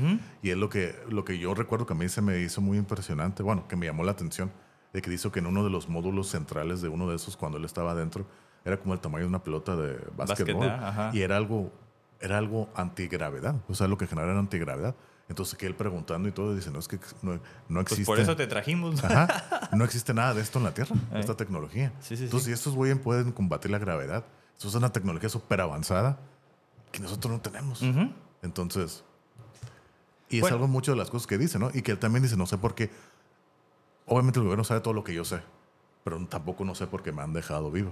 [0.41, 2.77] Y es lo que, lo que yo recuerdo que a mí se me hizo muy
[2.77, 4.51] impresionante, bueno, que me llamó la atención,
[4.91, 7.57] de que dice que en uno de los módulos centrales de uno de esos, cuando
[7.59, 8.25] él estaba adentro,
[8.63, 10.71] era como el tamaño de una pelota de básquetbol.
[11.13, 11.71] Y era algo,
[12.19, 13.55] era algo antigravedad.
[13.67, 14.95] O sea, lo que generaba era antigravedad.
[15.27, 18.05] Entonces que él preguntando y todo, dice, no, es que no, no Pues existe.
[18.05, 19.03] por eso te trajimos.
[19.03, 19.69] Ajá.
[19.73, 21.93] No existe nada de esto en la Tierra, esta tecnología.
[21.99, 22.51] Sí, sí, Entonces, sí.
[22.53, 26.17] estos güeyes pueden combatir la gravedad, esto es una tecnología súper avanzada
[26.91, 27.81] que nosotros no tenemos.
[27.81, 28.09] Ujú.
[28.41, 29.03] Entonces,
[30.29, 30.55] y es Bueno.
[30.55, 31.69] algo mucho de las cosas que dice, ¿no?
[31.73, 32.89] Y que él también dice, no sé por qué.
[34.07, 35.41] Obviamente el gobierno sabe todo lo que yo sé,
[36.03, 37.91] pero tampoco no sé por qué me han dejado vivo.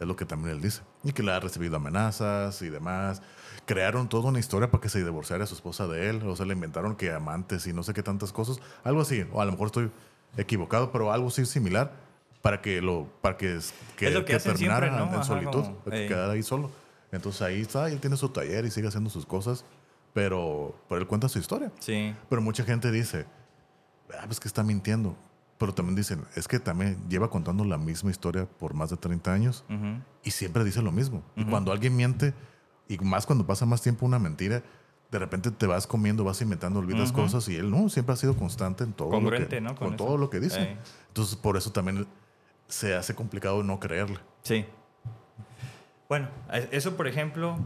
[0.00, 0.82] Es lo que también él dice.
[1.04, 3.22] Y que le ha recibido amenazas y demás.
[3.66, 6.22] Crearon toda una historia para que se divorciara su esposa de él.
[6.26, 8.58] O sea, le inventaron que amantes y no sé qué tantas cosas.
[8.84, 9.26] Algo así.
[9.32, 9.90] O a lo mejor estoy
[10.36, 11.92] equivocado, pero algo así similar
[12.42, 13.58] para que lo para que,
[13.96, 15.08] que, Es lo que hacen terminara siempre, ¿no?
[15.10, 16.70] en Ajá, solitud, como, para que quedara ahí solo.
[17.12, 19.64] Entonces ahí está, él tiene su taller y sigue haciendo sus cosas,
[20.12, 21.70] pero, pero él cuenta su historia.
[21.78, 22.14] Sí.
[22.28, 23.26] Pero mucha gente dice,
[24.18, 25.16] ah, pues que está mintiendo.
[25.58, 29.32] Pero también dicen, es que también lleva contando la misma historia por más de 30
[29.32, 30.02] años Ujú.
[30.24, 31.22] y siempre dice lo mismo.
[31.36, 32.34] Y cuando alguien miente,
[32.88, 34.62] y más cuando pasa más tiempo una mentira,
[35.12, 38.34] de repente te vas comiendo, vas inventando, olvidas cosas y él no, siempre ha sido
[38.34, 39.76] constante en todo lo Congruente, que, ¿no?
[39.76, 40.78] con, Con todo lo que dice.
[41.08, 42.06] Entonces por eso también
[42.72, 44.18] se hace complicado no creerle.
[44.42, 44.64] Sí.
[46.08, 46.28] Bueno,
[46.70, 47.58] eso por ejemplo,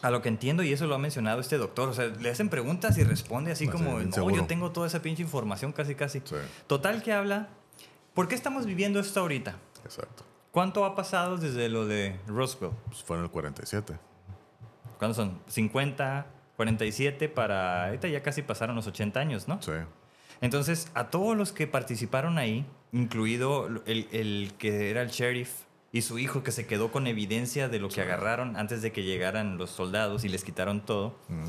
[0.00, 2.48] a lo que entiendo, y eso lo ha mencionado este doctor, o sea, le hacen
[2.48, 4.36] preguntas y responde así Así, como, no, seguro.
[4.36, 6.20] yo tengo toda esa pinche información casi casi.
[6.24, 6.36] Sí.
[6.66, 7.48] Total que habla,
[8.14, 9.56] ¿por qué estamos viviendo esto ahorita?
[9.84, 10.24] Exacto.
[10.50, 12.72] ¿Cuánto ha pasado desde lo de Roswell?
[12.86, 13.98] Pues fue en el 47.
[14.98, 15.38] ¿Cuántos son?
[15.46, 16.26] 50,
[16.56, 17.86] 47 para...
[17.88, 19.60] Ahorita ya casi pasaron los 80 años, ¿no?
[19.60, 19.72] Sí.
[20.40, 22.66] Entonces, a todos los que participaron ahí,
[23.00, 25.50] incluido el, el que era el sheriff
[25.92, 29.02] y su hijo que se quedó con evidencia de lo que agarraron antes de que
[29.02, 31.44] llegaran los soldados y les quitaron todo, Mm.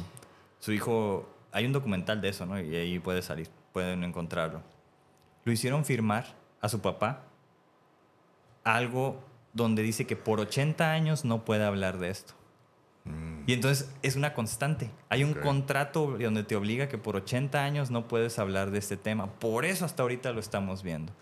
[0.60, 2.60] su hijo, hay un documental de eso, ¿no?
[2.60, 4.62] Y ahí puede salir, pueden encontrarlo.
[5.46, 6.26] Lo hicieron firmar
[6.62, 7.24] a su papá
[8.64, 12.34] algo donde dice que por 80 años no puede hablar de esto.
[13.46, 14.92] Y entonces es una constante.
[15.08, 15.40] Hay un Ok.
[15.42, 19.28] contrato donde te obliga que por 80 años no puedes hablar de este tema.
[19.40, 21.14] Por eso hasta ahorita lo estamos viendo.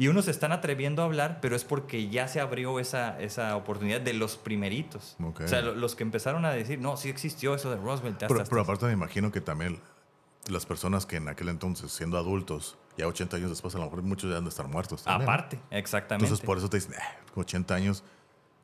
[0.00, 3.54] Y unos se están atreviendo a hablar, pero es porque ya se abrió esa, esa
[3.54, 5.14] oportunidad de los primeritos.
[5.44, 8.16] O sea, lo- los que empezaron a decir, no, sí existió eso de Roswell.
[8.16, 9.78] te Pero, pero aparte me imagino que también
[10.48, 14.02] las personas que en aquel entonces, siendo adultos, ya 80 años después, a lo mejor
[14.02, 15.04] muchos ya han de estar muertos.
[15.04, 15.32] también, ¿no?
[15.32, 16.24] Aparte, exactamente.
[16.24, 18.02] Entonces por eso te dicen, "Ah, 80 años,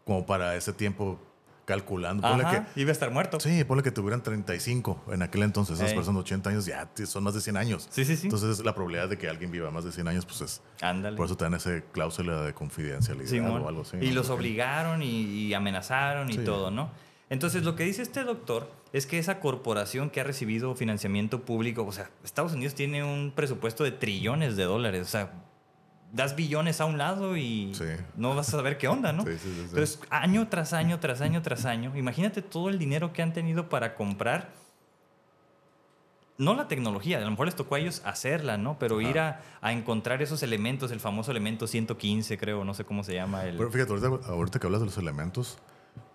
[0.06, 1.20] como para ese tiempo
[1.66, 2.26] calculando.
[2.26, 3.38] Ajá, que, iba a estar muerto.
[3.40, 5.76] sí, ponle que tuvieran 35 en aquel entonces.
[5.76, 5.96] Esas Ey.
[5.96, 7.86] personas de 80 años ya son más de 100 años.
[7.90, 8.28] Sí, sí, sí.
[8.28, 10.62] Entonces la probabilidad de que alguien viva más de 100 años, pues es...
[10.80, 11.16] Ándale.
[11.18, 13.98] Por eso te dan esa cláusula de confidencialidad o algo así.
[14.00, 14.14] Y ¿no?
[14.14, 16.44] los obligaron y, y amenazaron y Sí.
[16.44, 16.90] todo, ¿no?
[17.28, 21.84] Entonces, lo que dice este doctor es que esa corporación que ha recibido financiamiento público,
[21.84, 25.32] o sea, Estados Unidos tiene un presupuesto de trillones de dólares, o sea,
[26.12, 27.84] das billones a un lado y Sí.
[28.16, 29.22] no vas a saber qué onda, ¿no?
[29.26, 29.48] Sí, sí.
[29.60, 33.68] Entonces, año tras año, tras año, tras año, imagínate todo el dinero que han tenido
[33.68, 34.50] para comprar
[36.38, 38.78] no la tecnología, a lo mejor les tocó a ellos hacerla, ¿no?
[38.78, 43.02] Pero ir a, a encontrar esos elementos, el famoso elemento 115, creo, no sé cómo
[43.04, 43.44] se llama.
[43.46, 45.56] El, Pero fíjate, ahorita, ahorita que hablas de los elementos,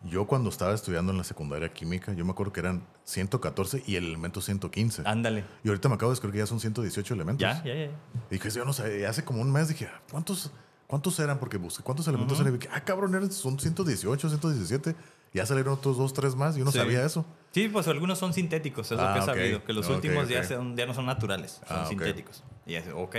[0.03, 3.95] yo cuando estaba estudiando en la secundaria química, yo me acuerdo que eran 114 y
[3.97, 5.03] el elemento 115.
[5.05, 5.43] Ándale.
[5.63, 7.41] Y ahorita me acabo de descubrir que ya son 118 elementos.
[7.41, 7.85] Ya, ya, ya.
[7.85, 7.91] Y
[8.31, 10.51] dije, yo no sé, hace como un mes dije, "Ah, ¿cuántos,
[10.87, 11.39] cuántos eran?
[11.39, 12.55] Porque busqué cuántos elementos eran.
[12.55, 14.95] Y dije, ah, cabrón, eran- son 118, 117.
[15.33, 16.55] Ya salieron otros dos, tres más.
[16.55, 16.79] Yo no Sí.
[16.79, 17.25] sabía eso.
[17.51, 19.25] Sí, pues algunos son sintéticos, es lo Ah, que he ok.
[19.27, 19.63] sabido.
[19.63, 22.43] Que los últimos Ya, son- ya no son naturales, son Ah, sintéticos.
[22.65, 23.15] Y es, ok.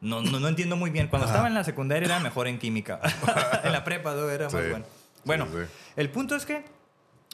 [0.00, 1.06] No, no, no entiendo muy bien.
[1.06, 1.34] Cuando Ajá.
[1.34, 2.98] estaba en la secundaria era mejor en química.
[3.64, 4.28] en la prepa ¿no?
[4.28, 4.84] era más Sí, bueno.
[5.24, 5.58] Bueno, sí.
[5.96, 6.64] el punto es que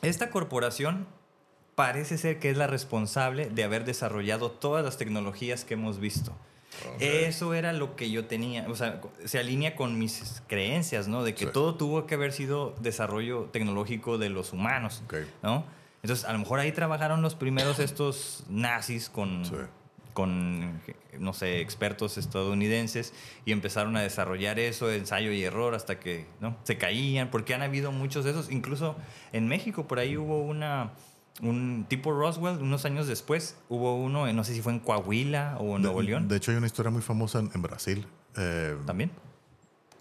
[0.03, 1.07] esta corporación
[1.75, 6.33] parece ser que es la responsable de haber desarrollado todas las tecnologías que hemos visto.
[7.01, 11.25] Eso era lo que yo tenía, o sea, se alinea con mis creencias, ¿no?
[11.25, 11.51] De que Sí.
[11.53, 15.03] todo tuvo que haber sido desarrollo tecnológico de los humanos.
[15.43, 15.65] ¿no?
[16.03, 19.55] Entonces, a lo mejor ahí trabajaron los primeros estos nazis con, Sí.
[20.19, 20.81] Con,
[21.21, 26.57] no sé, expertos estadounidenses y empezaron a desarrollar eso, ensayo y error, hasta que ¿no?
[26.65, 28.51] se caían, porque han habido muchos de esos.
[28.51, 28.97] Incluso
[29.33, 30.91] en México, por ahí hubo una,
[31.41, 35.77] un tipo Roswell, unos años después, hubo uno, no sé si fue en Coahuila o
[35.77, 36.27] en Nuevo De, León.
[36.27, 38.05] de hecho, hay una historia muy famosa en, en Brasil.
[38.37, 39.13] Eh, También.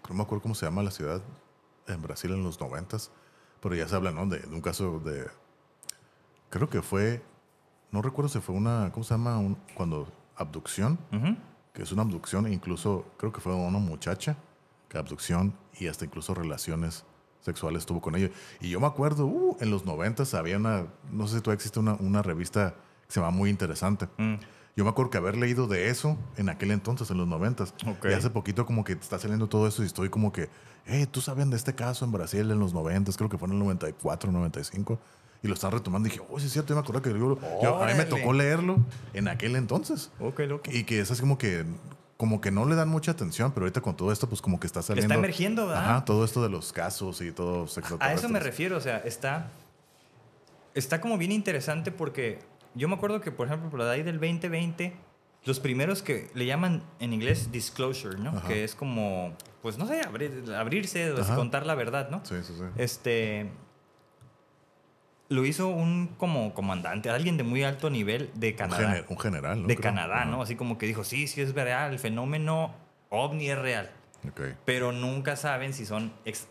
[0.08, 1.22] no me acuerdo cómo se llama la ciudad
[1.86, 3.12] en Brasil en los noventas,
[3.60, 4.26] pero ya se habla, ¿no?
[4.26, 5.26] De, de un caso de,
[6.50, 7.22] creo que fue,
[7.90, 9.38] no recuerdo si fue una, ¿cómo se llama?
[9.38, 11.36] Un- cuando abducción, Ujú.
[11.72, 14.36] que es una abducción, incluso creo que fue una muchacha,
[14.88, 17.04] que abducción y hasta incluso relaciones
[17.40, 18.30] sexuales tuvo con ella.
[18.60, 21.78] Y yo me acuerdo, uh, en los noventas había una, no sé si todavía existe
[21.80, 22.74] una, una revista
[23.06, 24.08] que se llama Muy Interesante.
[24.18, 24.34] Mm.
[24.76, 27.74] Yo me acuerdo que haber leído de eso en aquel entonces, en los noventas.
[27.86, 28.06] Ok.
[28.10, 30.50] Y hace poquito como que está saliendo todo eso y estoy como que,
[30.86, 33.16] hey, ¿tú sabían de este caso en Brasil en los noventas?
[33.16, 35.00] Creo que fue en el 94, 95.
[35.42, 37.82] Y lo están retomando y dije, oh, sí es cierto, yo me acuerdo que yo-
[37.82, 38.78] a mí me tocó leerlo
[39.14, 40.10] en aquel entonces.
[40.18, 40.70] Ok, loco.
[40.72, 41.64] Y que es así como que,
[42.16, 44.66] como que no le dan mucha atención, pero ahorita con todo esto, pues como que
[44.66, 45.14] está saliendo.
[45.14, 45.84] emergiendo, ¿verdad?
[45.84, 47.66] Ajá, todo esto de los casos y todo
[48.00, 49.48] A eso me refiero, o sea, está,
[50.74, 52.40] está como bien interesante porque
[52.74, 54.94] yo me acuerdo que, por ejemplo, por ahí del 2020
[55.44, 58.42] los primeros que le llaman en inglés disclosure, ¿no?
[58.44, 61.36] Que es como, pues no sé, abrir- abrirse, Ajá.
[61.36, 62.20] contar la verdad, ¿no?
[62.24, 62.64] Sí, sí, sí.
[62.76, 63.48] Este.
[65.30, 68.78] Lo hizo un como comandante, alguien de muy alto nivel de Un, Canadá.
[68.94, 69.68] gener- un general, ¿no?
[69.68, 69.82] de Creo.
[69.94, 70.24] Canadá.
[70.24, 70.40] ¿no?
[70.42, 72.74] Así como que dijo, sí, sí es real, el fenómeno
[73.10, 73.90] ovni es real.
[74.26, 74.40] Ok.
[74.64, 76.48] Pero nunca saben si son ex-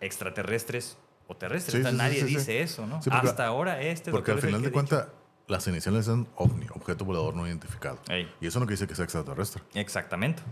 [0.00, 1.72] extraterrestres o terrestres.
[1.74, 3.00] Sí, O sea, sí, sí, nadie sí, dice eso, ¿no?
[3.10, 5.06] Hasta ahora este Porque al final de cuentas,
[5.46, 7.98] las iniciales son OVNI, objeto volador no identificado.
[8.10, 8.30] Ey.
[8.40, 9.62] Y eso no quiere decir que sea extraterrestre.
[9.74, 10.42] Exactamente.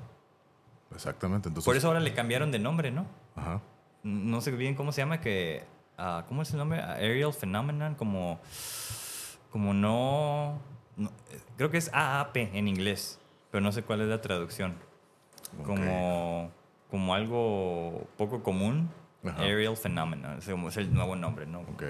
[0.94, 1.48] Exactamente.
[1.48, 3.06] Entonces, Por eso ahora le cambiaron de nombre, ¿no?
[3.34, 3.60] Ajá.
[4.02, 5.64] No sé bien cómo se llama, que...
[5.98, 6.80] ah, ¿Cómo es el nombre?
[6.80, 8.40] Aerial Phenomenon, como...
[9.50, 10.58] Como no...
[10.96, 11.10] no-
[11.56, 13.18] creo que es AAP en inglés,
[13.50, 14.74] pero no sé cuál es la traducción.
[15.64, 16.50] Como,
[16.90, 18.90] como algo poco común.
[19.24, 19.42] Ajá.
[19.42, 21.60] Aerial Phenomenon, es como- es el nuevo nombre, ¿no?
[21.60, 21.84] Ok.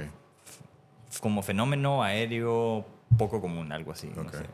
[1.21, 2.85] como fenómeno aéreo
[3.16, 4.11] poco común, algo así.
[4.14, 4.35] no Ok.
[4.35, 4.47] sé.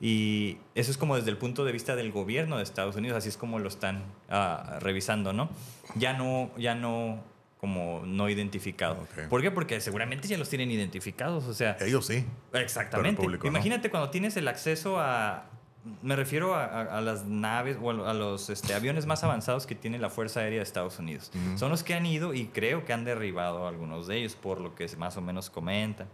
[0.00, 3.28] Y eso es como desde el punto de vista del gobierno de Estados Unidos, así
[3.28, 5.48] es como lo están ah, revisando, ¿no?
[5.96, 7.20] Ya no, ya no
[7.62, 8.94] como no identificado.
[9.02, 9.28] Ok.
[9.28, 9.52] ¿Por qué?
[9.52, 12.26] Porque seguramente ya los tienen identificados, o sea, Ellos sí.
[12.54, 13.24] exactamente.
[13.24, 13.38] no.
[13.46, 15.44] Imagínate cuando tienes el acceso a,
[16.02, 19.76] me refiero a, a- a las naves o a los este, aviones más avanzados que
[19.76, 21.30] tiene la Fuerza Aérea de Estados Unidos.
[21.54, 24.74] Son los que han ido y creo que han derribado algunos de ellos por lo
[24.74, 26.08] que más o menos comentan.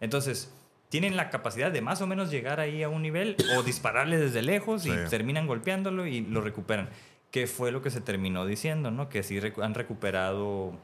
[0.00, 0.54] Entonces,
[0.88, 4.40] tienen la capacidad de más o menos llegar ahí a un nivel o dispararle desde
[4.40, 4.96] lejos y Sí.
[5.10, 6.90] terminan golpeándolo y lo recuperan.
[7.32, 9.08] Que fue lo que se terminó diciendo, ¿no?
[9.08, 10.78] Que sí han recuperado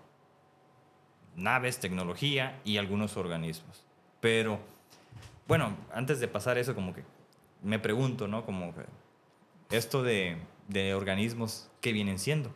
[1.39, 3.85] naves, tecnología y algunos organismos.
[4.21, 4.59] Pero,
[5.47, 7.05] bueno, antes de pasar eso, como que
[7.63, 8.45] me pregunto, ¿no?
[8.45, 8.75] Como
[9.71, 10.37] esto de,
[10.69, 12.51] de organismos, ¿qué vienen siendo?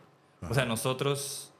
[0.49, 1.51] O sea, nosotros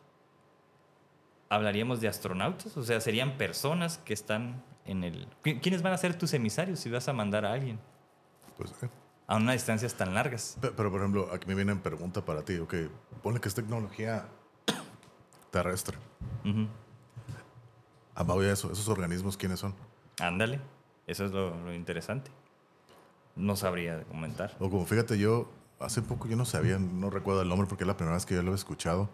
[1.50, 5.28] hablaríamos de astronautas, o sea, serían personas que están en el...
[5.44, 7.80] ¿Qui- ¿Quiénes van a ser tus emisarios si vas a mandar a alguien
[8.58, 8.90] Pues, eh.
[9.28, 10.58] a unas distancias tan largas?
[10.60, 12.58] Pe- Pero, por ejemplo, aquí me viene en pregunta para ti.
[12.58, 12.74] Ok,
[13.22, 14.28] ponle que es tecnología
[15.52, 15.98] terrestre.
[16.44, 16.68] Ujú.
[18.16, 19.74] De eso, ¿esos organismos quiénes son?
[20.20, 20.60] Ándale,
[21.08, 22.32] eso es lo, lo interesante.
[23.36, 24.56] No sabría comentar.
[24.60, 25.50] O como fíjate, yo
[25.80, 28.36] hace poco yo no sabía, no recuerdo el nombre porque es la primera vez que
[28.36, 29.10] yo lo he escuchado.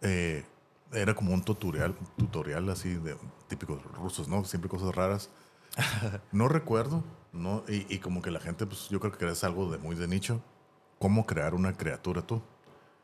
[0.00, 0.44] Eh,
[0.92, 3.16] era como un tutorial, tutorial así de
[3.48, 4.44] típicos rusos, ¿no?
[4.44, 5.30] Siempre cosas raras.
[6.32, 7.62] No recuerdo, ¿no?
[7.68, 10.08] Y, y como que la gente, pues yo creo que es algo de muy de
[10.08, 10.42] nicho.
[10.98, 12.42] ¿Cómo crear una criatura tú?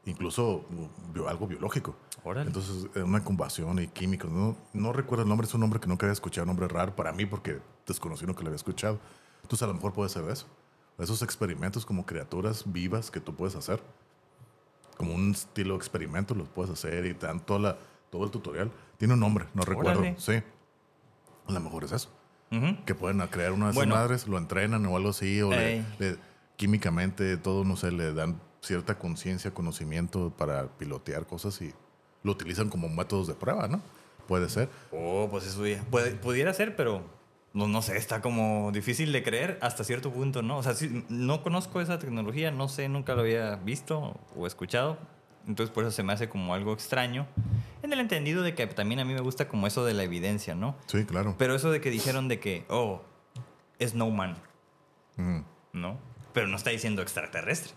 [0.07, 1.95] Incluso uh, bio- algo biológico.
[2.25, 2.47] Órale.
[2.47, 4.31] Entonces, eh, una combustión y químicos.
[4.31, 6.95] No, no recuerdo el nombre, es un nombre que nunca había escuchado, un nombre raro
[6.97, 8.99] para mí porque desconocí uno que lo había escuchado.
[9.42, 10.47] Entonces, a lo mejor puede ser eso.
[10.99, 13.83] Esos experimentos como criaturas vivas que tú puedes hacer.
[14.97, 17.79] Como un estilo de experimento los puedes hacer y te dan toda la-
[18.11, 18.71] todo el tutorial.
[18.97, 20.01] Tiene un nombre, no recuerdo.
[20.01, 20.16] Órale.
[20.19, 20.42] Sí.
[21.49, 22.09] A lo mejor es eso.
[22.51, 22.85] Ujú.
[22.87, 23.95] Que pueden crear una de esas Bueno.
[23.97, 26.16] madres, lo entrenan o algo así, o le- le-
[26.57, 31.73] químicamente todo, no sé, le dan cierta conciencia, conocimiento para pilotear cosas y
[32.23, 33.81] lo utilizan como métodos de prueba, ¿no?
[34.27, 34.69] Puede ser.
[34.90, 37.03] Oh, pues eso ya- puede- pudiera ser, pero
[37.53, 40.59] no, no sé, está como difícil de creer hasta cierto punto, ¿no?
[40.59, 44.99] O sea, sí, no conozco esa tecnología, no sé, nunca lo había visto o escuchado,
[45.47, 47.27] entonces por eso se me hace como algo extraño,
[47.83, 50.57] en el entendido de que también a mí me gusta como eso de la evidencia,
[50.57, 50.75] ¿no?
[50.87, 51.37] Sí, claro.
[51.38, 53.03] Pero eso de que dijeron de que, oh,
[53.79, 54.37] es no man,
[55.16, 55.40] Mm.
[55.73, 55.99] ¿no?
[56.35, 57.73] Pero no está diciendo extraterrestre.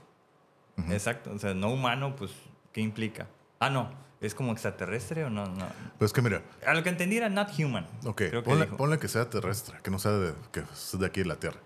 [0.89, 2.31] Exacto, o sea, no humano, pues,
[2.71, 3.27] ¿qué implica?
[3.59, 3.89] Ah, no,
[4.21, 5.45] ¿es como extraterrestre o no?
[5.47, 5.67] no.
[5.97, 7.85] Pues que mira, A lo que entendí era not human.
[8.05, 11.05] ok, Creo que ponle, ponle que sea terrestre, que no sea de, que es de
[11.05, 11.59] aquí de la Tierra.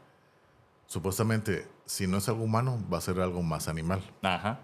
[0.87, 4.01] Supuestamente, si no es algo humano, va a ser algo más animal.
[4.21, 4.59] Ajá.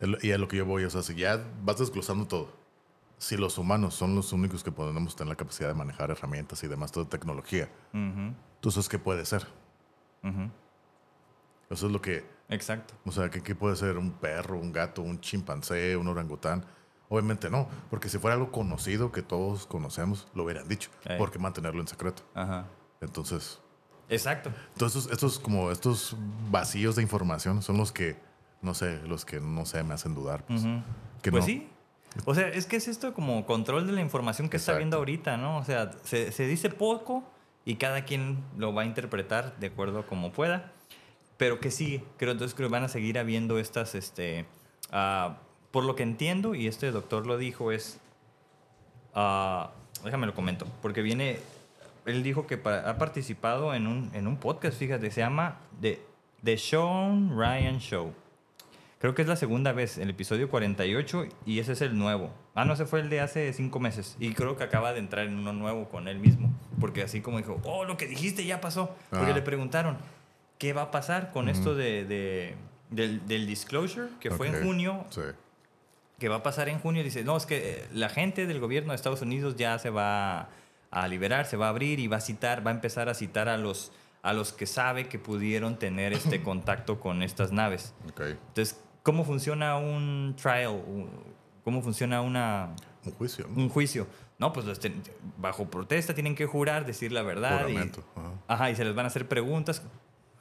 [0.00, 2.48] El- Y a lo que yo voy, o sea, si ya vas desglosando todo,
[3.18, 6.68] si los humanos son los únicos que podemos tener la capacidad de manejar herramientas y
[6.68, 9.46] demás, toda tecnología, Ujú, entonces, ¿qué puede ser?
[10.22, 10.50] ujú.
[11.70, 12.94] Eso es lo que, Exacto.
[13.04, 13.96] o sea, ¿qué, qué puede ser?
[13.98, 16.64] ¿Un perro, un gato, un chimpancé, un orangután?
[17.08, 20.90] Obviamente no, porque si fuera algo conocido que todos conocemos, lo hubieran dicho.
[21.04, 21.18] Ey.
[21.18, 22.22] ¿Por qué mantenerlo en secreto?
[22.34, 22.66] Ajá.
[23.00, 23.60] Entonces,
[24.08, 24.50] Exacto.
[24.72, 26.16] entonces estos, como estos
[26.50, 28.16] vacíos de información son los que,
[28.62, 30.44] no sé, los que no sé, me hacen dudar.
[30.46, 30.82] Pues, Ujú.
[31.22, 31.46] que pues no.
[31.46, 31.68] sí.
[32.26, 34.78] O sea, es que es esto como control de la información que está Exacto.
[34.78, 35.58] viendo ahorita, ¿no?
[35.58, 37.24] O sea, se, se dice poco
[37.64, 40.72] y cada quien lo va a interpretar de acuerdo a como pueda.
[41.36, 44.46] Pero que sí, creo entonces que van a seguir habiendo estas, este,
[44.92, 45.38] ah,
[45.70, 47.98] por lo que entiendo, y este doctor lo dijo, es,
[49.14, 49.70] ah,
[50.04, 51.38] déjame lo comento, porque viene,
[52.06, 56.00] él dijo que pa- ha participado en un, en un podcast, fíjate, se llama The,
[56.42, 58.12] The Sean Ryan Show.
[58.98, 62.30] Creo que es la segunda vez, el episodio 48, y ese es el nuevo.
[62.54, 64.16] Ah, no, ese fue el de hace cinco meses.
[64.18, 66.50] Y creo que acaba de entrar en uno nuevo con él mismo.
[66.80, 68.94] Porque así como dijo, oh, lo que dijiste ya pasó.
[69.10, 69.34] Porque Ah.
[69.34, 69.98] le preguntaron,
[70.64, 72.54] ¿qué va a pasar con esto de, de-
[72.88, 75.04] del, del disclosure, que fue en junio?
[75.10, 75.20] Sí.
[76.18, 77.02] que va a pasar en junio.
[77.04, 80.48] Dice, no, es que eh, la gente del gobierno de Estados Unidos ya se va
[80.90, 83.50] a liberar, se va a abrir y va a citar, va a empezar a citar
[83.50, 83.92] a los,
[84.22, 87.92] a los que sabe que pudieron tener este contacto con estas naves.
[88.08, 88.20] Ok.
[88.22, 90.80] Entonces, ¿cómo funciona un trial?
[91.62, 92.70] ¿Cómo funciona una,
[93.04, 93.46] Un juicio.
[93.50, 93.62] ¿no?
[93.62, 94.06] un juicio?
[94.38, 95.02] No, pues los ten-
[95.38, 97.68] bajo protesta tienen que jurar, decir la verdad.
[97.68, 97.76] Y,
[98.48, 99.82] ajá, y se les van a hacer preguntas.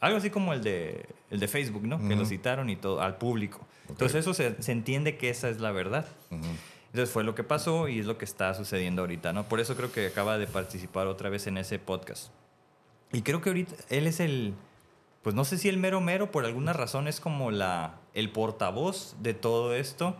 [0.03, 1.97] Algo así como el de, el de Facebook, ¿no?
[2.09, 3.65] Que lo citaron y todo al público.
[3.87, 6.05] Entonces eso se, se entiende que esa es la verdad.
[6.29, 9.45] Entonces fue lo que pasó y es lo que está sucediendo ahorita, ¿no?
[9.45, 12.33] Por eso creo que acaba de participar otra vez en ese podcast.
[13.13, 14.55] Y creo que ahorita él es el,
[15.21, 19.15] pues no sé si el mero mero, por alguna razón es como la, el portavoz
[19.21, 20.17] de todo esto,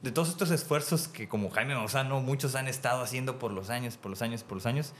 [0.00, 3.96] de todos estos esfuerzos que como Jaime Mausano muchos han estado haciendo por los años,
[3.96, 4.92] por los años, por los años.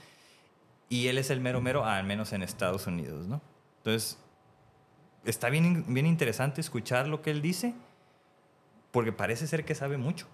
[0.89, 3.41] Y él es el mero mero, al menos en Estados Unidos, ¿no?
[3.79, 4.17] Entonces,
[5.25, 7.73] está bien, bien interesante escuchar lo que él dice,
[8.91, 10.27] porque parece ser que sabe mucho.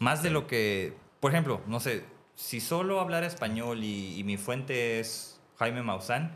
[0.00, 4.36] Más de lo que, por ejemplo, no sé, si solo hablara español y, y mi
[4.36, 6.34] fuente es Jaime Maussan,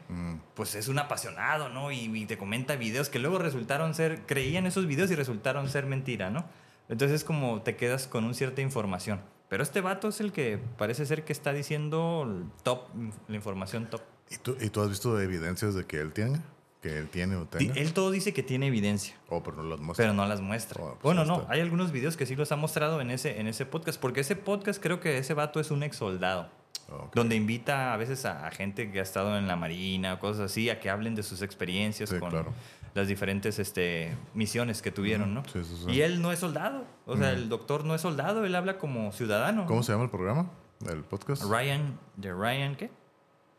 [0.52, 1.90] pues es un apasionado, ¿no?
[1.90, 5.86] Y, y te comenta videos que luego resultaron ser, creían esos videos y resultaron ser
[5.86, 6.44] mentira, ¿no?
[6.90, 9.22] Entonces es como te quedas con una cierta información.
[9.48, 12.88] Pero este vato es el que parece ser que está diciendo top,
[13.28, 14.02] la información top.
[14.30, 16.40] ¿Y tú, ¿Y tú has visto evidencias de que él tiene?
[16.82, 17.72] Que él tiene o tenga.
[17.74, 19.14] Él todo dice que tiene evidencia.
[19.30, 20.04] Oh, pero no las muestra.
[20.04, 20.82] Pero no las muestra.
[20.82, 23.46] Oh, pues bueno, no, hay algunos videos que sí los ha mostrado en ese, en
[23.46, 26.50] ese podcast, porque ese podcast creo que ese vato es un ex soldado,
[27.14, 30.68] donde invita a veces a, a gente que ha estado en la marina, cosas así,
[30.68, 32.52] a que hablen de sus experiencias Sí, con claro.
[32.94, 35.42] las diferentes este, misiones que tuvieron, ¿no?
[35.50, 35.90] Sí, sí, sí.
[35.90, 39.10] Y él no es soldado, o sea, el doctor no es soldado, él habla como
[39.12, 39.64] ciudadano.
[39.64, 40.50] ¿Cómo se llama el programa?
[40.86, 41.44] ¿El podcast?
[41.44, 42.90] Ryan, de Ryan, ¿qué?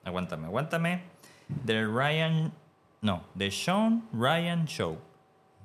[0.06, 1.04] Aguántame, aguántame.
[1.48, 2.54] De Ryan,
[3.02, 4.98] no, de Sean Ryan Show.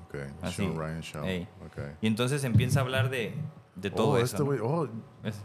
[0.04, 0.16] Ok.
[0.42, 0.56] Así.
[0.56, 1.24] Sean Ryan Show.
[1.24, 1.46] Ey.
[1.66, 1.78] Ok.
[2.00, 3.34] Y entonces empieza a hablar de,
[3.76, 4.24] de todo oh, eso.
[4.24, 4.44] este ¿no?
[4.46, 4.58] güey.
[4.60, 4.88] Oh,
[5.22, 5.42] ¿Ves?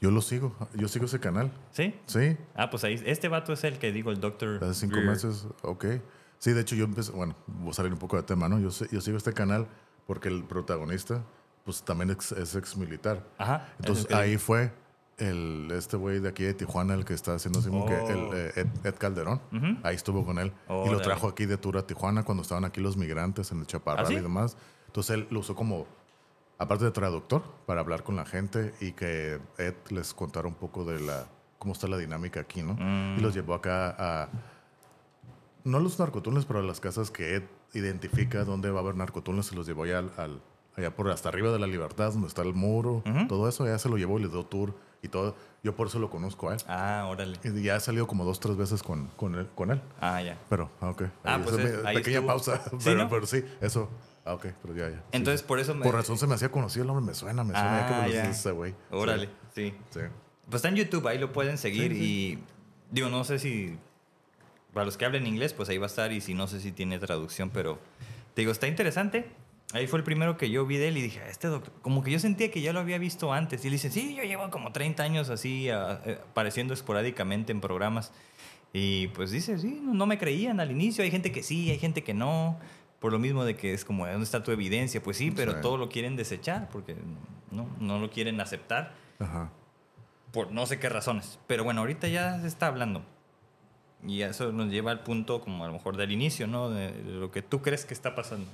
[0.00, 0.56] yo lo sigo.
[0.74, 1.52] Yo sigo ese canal.
[1.70, 1.94] ¿Sí?
[2.06, 2.36] Sí.
[2.54, 4.62] Ah, pues ahí, este vato es el que digo, el doctor.
[4.64, 5.10] Hace cinco Greer.
[5.10, 5.46] meses.
[5.62, 5.84] Ok.
[6.38, 7.12] Sí, de hecho yo empecé.
[7.12, 8.58] Bueno, voy a salir un poco de tema, ¿no?
[8.58, 9.66] Yo, yo sigo este canal
[10.06, 11.22] porque el protagonista,
[11.64, 13.22] pues también es ex militar.
[13.38, 13.68] Ajá.
[13.78, 14.70] Entonces es ahí fue
[15.18, 18.08] el, este güey de aquí de Tijuana, el que está haciendo así como que Oh.
[18.32, 19.40] el, eh, Ed, Ed Calderón.
[19.82, 20.52] Ahí estuvo con él.
[20.68, 23.66] y lo trajo aquí de tour a Tijuana cuando estaban aquí los migrantes en el
[23.66, 24.14] Chaparral ¿Ah, sí?
[24.14, 24.56] y demás.
[24.86, 25.86] Entonces él lo usó como,
[26.58, 30.84] aparte de traductor, para hablar con la gente y que Ed les contara un poco
[30.84, 31.26] de la
[31.58, 32.74] cómo está la dinámica aquí, ¿no?
[32.74, 33.16] Mm.
[33.18, 34.28] Y los llevó acá a,
[35.64, 37.42] no a los narcotúneles, pero a las casas que Ed
[37.72, 40.42] identifica dónde va a haber narcotúneles, se los llevó allá al, al-
[40.76, 43.88] allá por hasta arriba de la libertad, donde está el muro, todo eso, ya se
[43.88, 45.36] lo llevó y le dio tour y todo.
[45.62, 46.60] Yo por eso lo conozco a él.
[46.68, 47.38] Ah, órale.
[47.42, 49.80] Y ya he salido como dos, tres veces con, con, él, con él.
[50.00, 50.38] Ah, ya.
[50.48, 51.02] Pero, ah, ok.
[51.24, 52.28] Ah, Ahí, pues es- ahí pequeña estuvo.
[52.28, 52.62] pausa.
[52.64, 53.08] ¿Sí, pero, no?
[53.08, 53.88] pero sí, eso.
[54.24, 55.02] Ah, ok, pero ya, ya.
[55.12, 55.46] Entonces, sí.
[55.46, 55.84] por eso me.
[55.84, 57.80] Por razón se me hacía conocido el nombre, me suena, me suena.
[57.80, 58.30] ya que Ah, me lo ya.
[58.30, 58.74] ese güey.
[58.90, 59.70] Órale, sí.
[59.90, 60.00] Sí.
[60.00, 60.00] sí.
[60.48, 62.38] Pues está en YouTube, ahí lo pueden seguir y
[62.90, 63.76] digo, no sé si
[64.72, 66.70] para los que hablen inglés, pues ahí va a estar y si no sé si
[66.70, 67.78] tiene traducción, pero
[68.34, 69.28] te digo, está interesante.
[69.76, 72.02] Ahí fue el primero que yo vi de él y dije, "Ah, este doctor, como
[72.02, 73.64] que yo sentía que ya lo había visto antes.
[73.64, 78.12] Y le dicen, sí, yo llevo como 30 años así, apareciendo esporádicamente en programas.
[78.72, 81.04] Y pues dice, sí, no, no me creían al inicio.
[81.04, 82.58] Hay gente que sí, hay gente que no.
[83.00, 85.02] Por lo mismo de que es como, ¿dónde está tu evidencia?
[85.02, 85.58] Pues sí, pero Sí.
[85.62, 86.96] todo lo quieren desechar porque
[87.50, 89.50] no, no lo quieren aceptar Ajá.
[90.32, 91.38] por no sé qué razones.
[91.46, 93.02] Pero bueno, ahorita ya se está hablando.
[94.06, 96.70] Y eso nos lleva al punto como a lo mejor del inicio, ¿no?
[96.70, 98.46] De lo que tú crees que está pasando.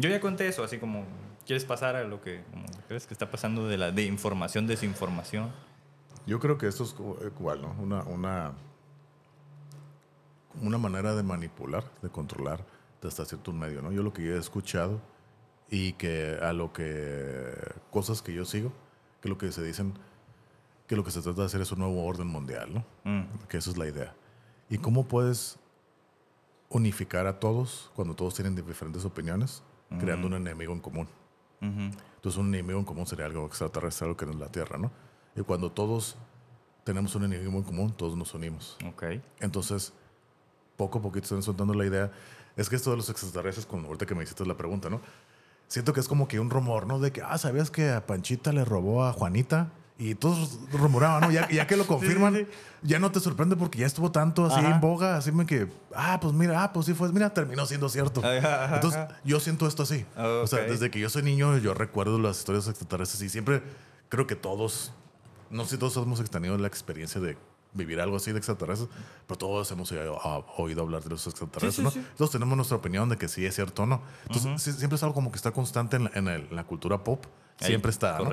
[0.00, 1.04] Yo ya conté eso, así como
[1.44, 5.50] quieres pasar a lo que como crees que está pasando de la de información, desinformación.
[6.26, 6.94] Yo creo que esto es
[7.36, 7.74] igual, ¿no?
[7.78, 8.52] Una, una,
[10.62, 12.64] una manera de manipular, de controlar
[13.02, 13.92] de hasta cierto medio, ¿no?
[13.92, 15.00] Yo lo que yo he escuchado
[15.70, 17.52] y que a lo que
[17.90, 18.72] cosas que yo sigo,
[19.20, 19.94] que lo que se dicen,
[20.86, 22.84] que lo que se trata de hacer es un nuevo orden mundial, ¿no?
[23.04, 24.14] Mm, Que esa es la idea.
[24.68, 25.58] ¿Y cómo puedes
[26.68, 29.62] unificar a todos cuando todos tienen diferentes opiniones,
[29.98, 31.08] creando un enemigo en común?
[31.60, 31.90] ujú.
[32.16, 34.90] Entonces un enemigo en común sería algo extraterrestre, algo que no es la Tierra, ¿no?
[35.34, 36.16] Y cuando todos
[36.84, 38.76] tenemos un enemigo en común, todos nos unimos.
[38.86, 39.04] Ok.
[39.40, 39.92] Entonces,
[40.76, 42.10] poco a poquito están soltando la idea.
[42.56, 45.00] Es que esto de los extraterrestres, con ahorita que me hiciste la pregunta, ¿no?
[45.68, 46.98] Siento que es como que un rumor, ¿no?
[46.98, 49.70] De que, ah, ¿sabías que a Panchita le robó a Juanita?
[50.02, 51.30] Y todos rumoraban, ¿no?
[51.30, 52.46] Ya, ya que lo confirman, sí.
[52.82, 54.70] ya no te sorprende porque ya estuvo tanto así Ajá.
[54.74, 57.86] en boga, así me que, ah, pues mira, ah, pues sí fue, mira, terminó siendo
[57.90, 58.20] cierto.
[58.24, 60.06] Ajá, ajá, Entonces, yo siento esto así.
[60.16, 63.62] O sea, desde que yo soy niño, yo recuerdo las historias extraterrestres y siempre
[64.08, 64.92] creo que todos,
[65.50, 67.36] no sé si todos hemos tenido la experiencia de
[67.74, 68.88] vivir algo así de extraterrestres,
[69.28, 71.90] pero todos hemos oído, ah, oído hablar de los extraterrestres, Sí, sí, ¿no?
[71.90, 72.10] sí.
[72.16, 74.00] Todos tenemos nuestra opinión de que sí es cierto o no.
[74.28, 76.64] Entonces, sí, siempre es algo como que está constante en la, en el- en la
[76.64, 77.26] cultura pop.
[77.60, 78.30] Ahí, Siempre está, ¿no?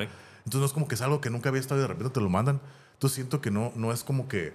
[0.48, 2.22] Entonces no es como que es algo que nunca había estado y de repente te
[2.22, 2.62] lo mandan.
[2.94, 4.54] Entonces siento que no, no es como que,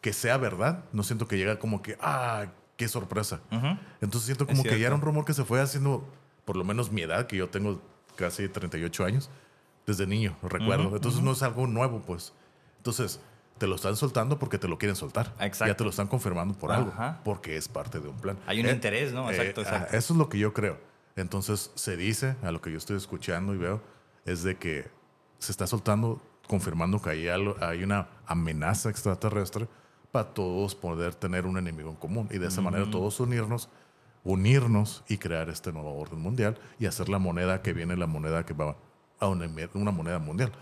[0.00, 0.82] que sea verdad.
[0.94, 2.46] No siento que llega como que, ah,
[2.78, 3.40] qué sorpresa.
[3.52, 3.66] Ujú.
[4.00, 6.08] Entonces siento como que ya era un rumor que se fue haciendo,
[6.46, 7.82] por lo menos mi edad, que yo tengo
[8.16, 9.28] casi 38 años,
[9.86, 10.96] desde niño, recuerdo.
[10.96, 12.32] Entonces no es algo nuevo, pues.
[12.78, 13.20] Entonces
[13.58, 15.34] te lo están soltando porque te lo quieren soltar.
[15.38, 15.66] Exacto.
[15.66, 16.94] Ya te lo están confirmando por algo,
[17.26, 18.38] porque es parte de un plan.
[18.46, 19.30] Hay un Eh, interés, ¿no?
[19.30, 19.96] Exacto, eh, exacto.
[19.98, 20.78] Eso es lo que yo creo.
[21.14, 23.82] Entonces se dice, a lo que yo estoy escuchando y veo,
[24.30, 24.88] es de que
[25.38, 29.68] se está soltando, confirmando que hay, algo, hay una amenaza extraterrestre
[30.12, 33.68] para todos poder tener un enemigo en común y de esa manera todos unirnos,
[34.24, 38.44] unirnos y crear este nuevo orden mundial y hacer la moneda que viene, la moneda
[38.44, 38.76] que va
[39.20, 40.52] a una, una moneda mundial.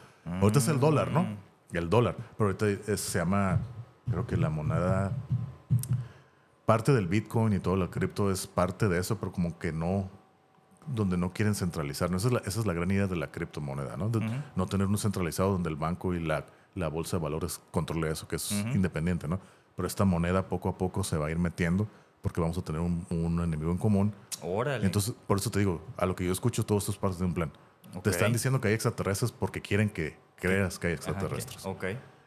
[0.41, 1.27] Ahorita es el dólar, ¿no?
[1.73, 3.61] El dólar, pero ahorita es- se llama,
[4.11, 5.13] creo que la moneda
[6.65, 10.09] parte del Bitcoin y todo lo cripto es parte de eso, pero como que no,
[10.87, 12.11] donde no quieren centralizar.
[12.11, 12.17] ¿no?
[12.17, 14.09] Esa, es la, esa es la gran idea de la criptomoneda, ¿no?
[14.09, 14.21] De
[14.55, 18.29] No tener un centralizado donde el banco y la, la bolsa de valores controle eso,
[18.29, 19.41] que es independiente, ¿no?
[19.77, 21.87] Pero esta moneda poco a poco se va a ir metiendo
[22.23, 24.13] porque vamos a tener un, un enemigo en común.
[24.43, 24.85] Órale.
[24.85, 27.25] Entonces, por eso te digo, a lo que yo escucho, todo esto es parte de
[27.25, 27.53] un plan.
[27.95, 28.05] Ok.
[28.05, 31.65] Te están diciendo que hay extraterrestres porque quieren que creas que hay Ajá, extraterrestres.
[31.67, 31.85] ok.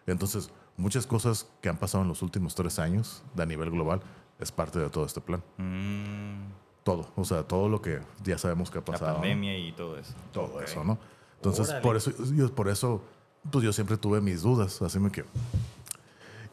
[0.08, 4.02] Entonces, muchas cosas que han pasado en los últimos tres años de a nivel global
[4.40, 5.44] es parte de todo este plan.
[5.58, 6.46] Mm,
[6.84, 9.12] Todo, o sea, todo lo que ya sabemos que ha la pasado.
[9.14, 9.20] ¿no?
[9.20, 10.14] pandemia y todo eso.
[10.32, 10.98] Todo eso, ¿no?
[11.36, 11.84] Entonces, Órale.
[11.84, 13.04] por eso, yo, por eso,
[13.52, 15.24] pues yo siempre tuve mis dudas, así me que...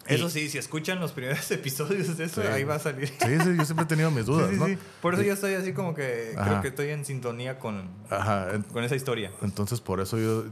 [0.06, 2.46] Eso sí, si escuchan los primeros episodios de eso, Sí.
[2.46, 3.08] ahí va a salir.
[3.08, 4.66] Sí, sí, yo siempre he tenido mis dudas, Sí, sí, ¿no?
[4.66, 4.78] sí.
[5.02, 8.84] Por eso yo estoy así como que creo que estoy en sintonía con, Ajá, con
[8.84, 9.32] esa historia.
[9.42, 10.44] entonces por eso yo...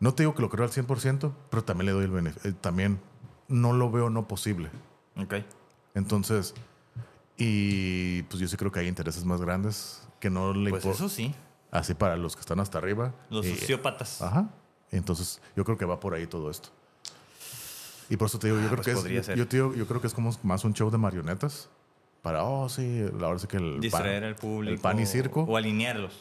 [0.00, 2.54] No te digo que lo creo al 100%, pero también le doy el beneficio.
[2.56, 3.00] También
[3.48, 4.70] no lo veo no posible.
[5.16, 5.34] Ok.
[5.94, 6.54] Entonces,
[7.38, 11.04] y pues yo sí creo que hay intereses más grandes que no le Pues importa.
[11.04, 11.34] eso sí.
[11.70, 13.14] Así para los que están hasta arriba.
[13.30, 14.20] Los Y- sociópatas.
[14.22, 14.48] Ajá.
[14.90, 16.70] Entonces, yo creo que va por ahí todo esto.
[18.10, 19.86] Y por eso te digo, yo creo pues que es, yo, yo te digo, yo
[19.86, 21.68] creo que es como más un show de marionetas
[22.22, 24.72] para, oh, sí, la verdad es que el Distraer pan, al público.
[24.74, 26.14] el pan y circo, O alinearlos.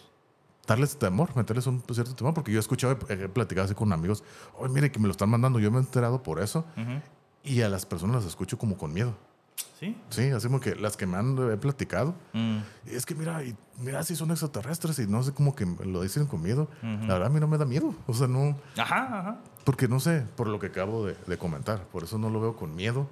[0.67, 4.21] darles temor, meterles un cierto temor, porque yo he escuchado, he platicado así con amigos,
[4.57, 6.65] oye, mire que me lo están mandando, yo me he enterado por eso,
[7.41, 9.15] y a las personas las escucho como con miedo.
[9.79, 9.95] Sí.
[10.09, 12.57] Sí, así como que las que me han he platicado, Mm.
[12.87, 16.25] es que mira, y mira si son extraterrestres y no sé cómo que lo dicen
[16.25, 16.67] con miedo.
[16.81, 17.93] La verdad a mí no me da miedo.
[18.07, 19.37] O sea, no, Ajá, ajá.
[19.65, 21.83] porque no sé, por lo que acabo de, de comentar.
[21.89, 23.07] Por eso no lo veo con miedo.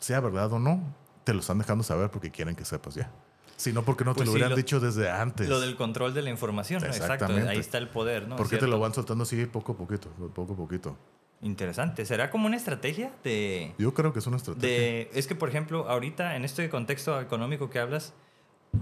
[0.00, 0.82] Sea verdad o no,
[1.24, 3.10] te lo están dejando saber porque quieren que sepas ya.
[3.56, 5.48] Si no, porque no te Pues lo sí, hubieran lo- dicho desde antes.
[5.48, 6.88] Lo del control de la información, ¿no?
[6.88, 7.12] Exacto.
[7.14, 7.48] Exactamente.
[7.48, 8.34] Ahí está el poder, ¿no?
[8.36, 10.08] ¿Por qué te lo van soltando así poco a poquito?
[10.34, 10.96] Poco a poquito.
[11.42, 12.06] Interesante.
[12.06, 14.68] ¿Será como una estrategia de, Yo creo que es una estrategia.
[14.68, 15.10] de...
[15.14, 18.14] Es que, por ejemplo, ahorita, en este contexto económico que hablas,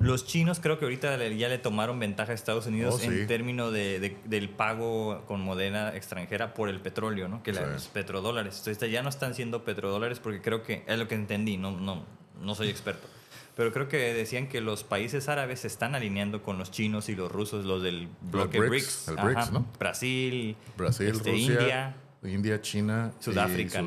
[0.00, 3.06] los chinos creo que ahorita ya le tomaron ventaja a Estados Unidos Oh, sí.
[3.08, 7.42] en términos de, de- del pago con moneda extranjera por el petróleo, ¿no?
[7.42, 7.60] Que Sí.
[7.60, 8.58] los petrodólares.
[8.58, 12.04] Entonces ya no están siendo petrodólares porque creo que es lo que entendí, no, no,
[12.40, 13.06] no soy experto.
[13.54, 17.14] Pero creo que decían que los países árabes se están alineando con los chinos y
[17.14, 19.08] los rusos, los del bloque BRICS, BRICS.
[19.08, 19.66] el BRICS, ¿no?
[19.78, 23.82] Brasil, Brasil, este, Rusia, India, India, China, y Sudáfrica.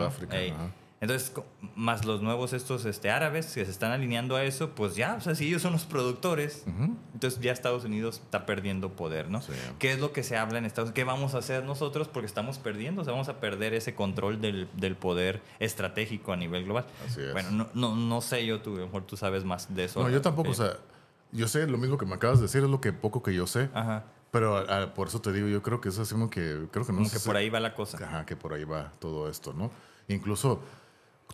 [1.01, 1.33] Entonces,
[1.75, 5.21] más los nuevos estos este, árabes que se están alineando a eso, pues ya, o
[5.21, 6.63] sea, si ellos son los productores,
[7.13, 9.41] entonces ya Estados Unidos está perdiendo poder, ¿no?
[9.41, 9.51] Sí.
[9.77, 10.95] ¿Qué es lo que se habla en Estados Unidos?
[10.95, 12.07] ¿Qué vamos a hacer nosotros?
[12.07, 16.38] Porque estamos perdiendo, o sea, vamos a perder ese control del, del poder estratégico a
[16.38, 16.86] nivel global.
[17.05, 17.33] Así es.
[17.33, 20.01] Bueno, no, no, no sé yo, tú, a lo mejor tú sabes más de eso.
[20.01, 20.77] No, yo tampoco, Eh, o sea,
[21.33, 23.45] yo sé lo mismo que me acabas de decir, es lo que poco que yo
[23.45, 23.69] sé.
[23.73, 24.05] Ajá,
[24.36, 26.86] Pero a- a- por eso te digo, yo creo que es así como que, creo
[26.86, 27.97] que no como que por ahí va la cosa.
[28.05, 29.71] Ajá, que por ahí va todo esto, ¿no?
[30.09, 30.59] Incluso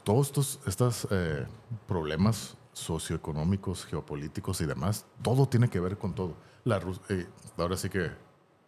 [0.04, 1.48] todos estos, estos eh,
[1.88, 6.36] problemas socioeconómicos, geopolíticos y demás, todo tiene que ver con todo.
[6.64, 7.26] La, Rus- eh,
[7.58, 8.12] ahora sí que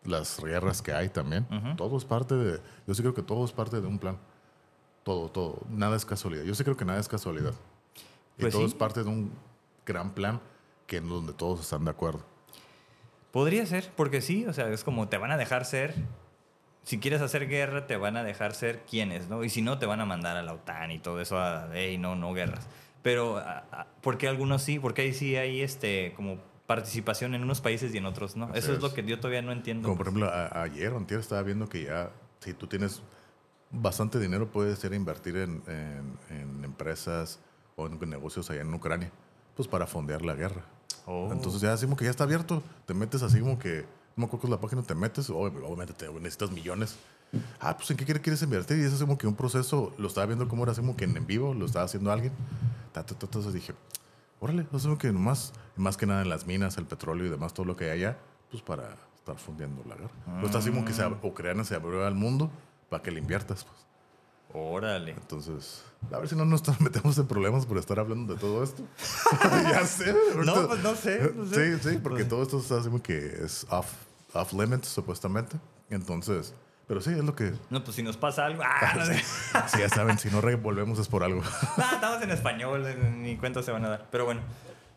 [0.03, 1.45] las guerras que hay también,
[1.77, 4.17] todo es parte de, yo sí creo que todo es parte de un plan.
[5.03, 6.43] Todo, todo, nada es casualidad.
[6.43, 7.53] Yo sí creo que nada es casualidad.
[8.37, 8.69] Y Pues todo sí.
[8.69, 9.31] es parte de un
[9.85, 10.41] gran plan
[10.87, 12.32] que en donde todos están de acuerdo.
[13.33, 15.95] Podría ser, porque sí, o sea, es como te van a dejar ser.
[16.83, 19.43] Si quieres hacer guerra, te van a dejar ser quienes, ¿no?
[19.43, 21.97] Y si no, te van a mandar a la OTAN y todo eso, a, hey,
[21.97, 22.67] no, no guerras.
[23.01, 24.77] Pero, a- a- ¿por qué algunos sí?
[24.77, 28.45] Porque ahí sí hay este, como participación en unos países y en otros no.
[28.45, 28.77] Así Eso es.
[28.77, 28.83] es.
[28.83, 29.87] lo que yo todavía no entiendo.
[29.87, 33.01] Como por ejemplo, a- ayer o antier estaba viendo que ya, si tú tienes
[33.71, 37.39] bastante dinero, puedes ir a invertir en, en- en empresas
[37.77, 39.09] o en negocios allá en Ucrania,
[39.55, 40.63] pues para fondear la guerra.
[41.05, 41.29] Oh.
[41.31, 43.81] Entonces ya como que ya está abierto, te metes así como que,
[44.15, 46.95] no me acuerdo cuál es la página, te metes, ob- obviamente te necesitas millones.
[47.59, 48.77] Ah, pues ¿en qué quiere- quieres invertir?
[48.77, 51.05] Y eso es como que un proceso, lo estaba viendo como era así como que
[51.05, 52.31] en, vivo, lo estaba haciendo alguien.
[52.95, 53.73] Entonces dije,
[54.39, 57.29] órale, eso es como que nomás, más que nada en las minas, el petróleo y
[57.29, 58.17] demás, todo lo que hay allá,
[58.51, 60.11] pues para estar fundiendo la guerra.
[60.25, 62.51] Pues está así como que se, ab- Ucrania se abrió al mundo
[62.89, 63.83] para que le inviertas, pues.
[64.53, 65.11] Órale.
[65.11, 68.83] Entonces, a ver si no nos metemos en problemas por estar hablando de todo esto.
[69.71, 70.15] ya sé.
[70.45, 71.79] No, pues no sé, no sé.
[71.79, 73.91] Sí, sí, porque todo esto está así como que es off,
[74.33, 75.57] off limits, supuestamente.
[75.89, 76.53] Entonces,
[76.87, 77.53] pero sí, es lo que.
[77.69, 78.61] No, pues si nos pasa algo.
[78.65, 79.23] Ah, no sé.
[79.67, 81.41] Si ya saben, si no revolvemos es por algo.
[81.77, 82.85] Ah, estamos en español,
[83.21, 84.07] ni cuenta se van a dar.
[84.11, 84.41] Pero bueno.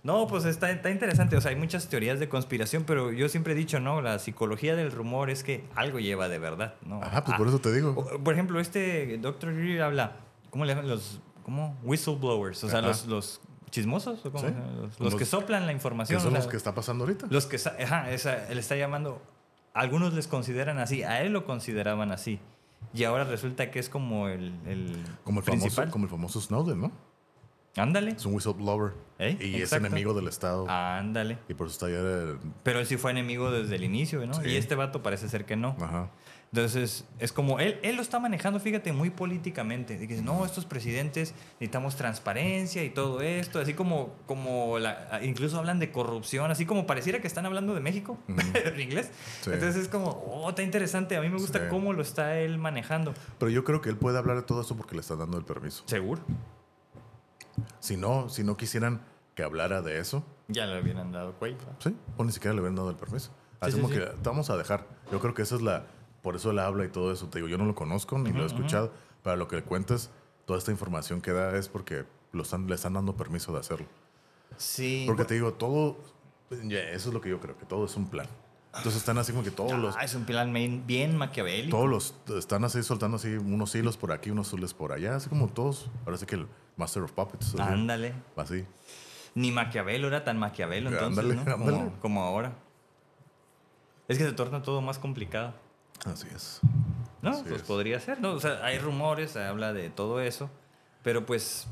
[0.06, 1.36] No, pues está, está interesante.
[1.36, 4.00] O sea, hay muchas teorías de conspiración, pero yo siempre he dicho, ¿no?
[4.00, 7.02] La psicología del rumor es que algo lleva de verdad, ¿no?
[7.02, 7.94] Ajá, pues Ah, por eso te digo.
[8.22, 9.52] Por ejemplo, este Dr.
[9.52, 10.12] Greer habla,
[10.50, 10.88] ¿cómo le llaman?
[10.88, 11.76] Los, ¿cómo?
[11.82, 12.86] Whistleblowers, o sea, Ajá.
[12.88, 13.40] los, los
[13.70, 14.46] chismosos, ¿o cómo?
[14.48, 14.54] Sí.
[15.00, 16.20] Los, que soplan la ¿Qué información.
[16.20, 17.26] son o sea, los que está pasando ahorita?
[17.28, 19.20] los que, ajá, esa, él está llamando,
[19.74, 22.38] algunos les consideran así, a él lo consideraban así.
[22.94, 25.72] Y ahora resulta que es como el, el Como el, principal.
[25.74, 26.92] famoso, como el famoso Snowden, ¿no?
[27.76, 28.12] Ándale.
[28.12, 28.92] Es un whistleblower.
[29.18, 29.36] ¿Eh?
[29.40, 30.66] Y es enemigo del Estado.
[30.68, 31.38] Ándale.
[31.48, 34.34] Y por eso está el- Pero él sí fue enemigo desde el inicio, ¿no?
[34.34, 34.48] Sí.
[34.50, 35.74] Y este vato parece ser que no.
[35.80, 36.10] Ajá.
[36.52, 39.98] Entonces, es como él, él lo está manejando, fíjate, muy políticamente.
[39.98, 43.58] Dice, no, estos presidentes necesitamos transparencia y todo esto.
[43.58, 47.80] Así como, como la- incluso hablan de corrupción, así como pareciera que están hablando de
[47.80, 49.10] México en inglés.
[49.42, 49.50] Sí.
[49.52, 51.16] Entonces es como, oh, está interesante.
[51.16, 51.64] A mí me gusta Sí.
[51.68, 53.12] cómo lo está él manejando.
[53.38, 55.44] Pero yo creo que él puede hablar de todo esto porque le están dando el
[55.44, 55.82] permiso.
[55.86, 56.22] Seguro.
[57.80, 59.00] Si no, si no quisieran
[59.34, 61.58] que hablara de eso, Ya le hubieran dado cuello.
[61.78, 63.30] sí, o ni siquiera le hubieran dado el permiso.
[63.60, 63.98] Así sí, como sí.
[63.98, 64.86] que vamos a dejar.
[65.10, 65.86] Yo creo que esa es la.
[66.22, 67.28] Por eso él habla y todo eso.
[67.28, 68.92] Te digo, yo no lo conozco ni lo he escuchado.
[69.22, 70.10] Para lo que le cuentas,
[70.44, 73.86] toda esta información que da es porque lo están, le están dando permiso de hacerlo.
[74.56, 75.04] Sí.
[75.06, 75.98] Porque te digo, todo.
[76.50, 78.26] eso es lo que yo creo, que todo es un plan.
[78.76, 79.96] Entonces están así como que todos los.
[79.96, 81.76] Ah, es un plan bien bien maquiavélico.
[81.76, 85.28] Todos los están así soltando así unos hilos por aquí, unos hilos por allá, así
[85.28, 85.90] como todos.
[86.04, 86.46] Ahora sí que el
[86.76, 87.54] Master of Puppets.
[87.58, 88.14] Ándale.
[88.36, 88.64] Así.
[89.34, 91.44] Ni Maquiavelo era tan Maquiavelo entonces, Ándale, ¿no?
[91.58, 91.90] Como, ándale.
[92.00, 92.52] como ahora.
[94.08, 95.52] Es que se torna todo más complicado.
[96.04, 96.60] Así es.
[97.22, 97.66] No, Así pues es.
[97.66, 98.32] podría ser, ¿no?
[98.32, 100.48] O sea, hay rumores, se habla de todo eso,
[101.02, 101.66] pero pues,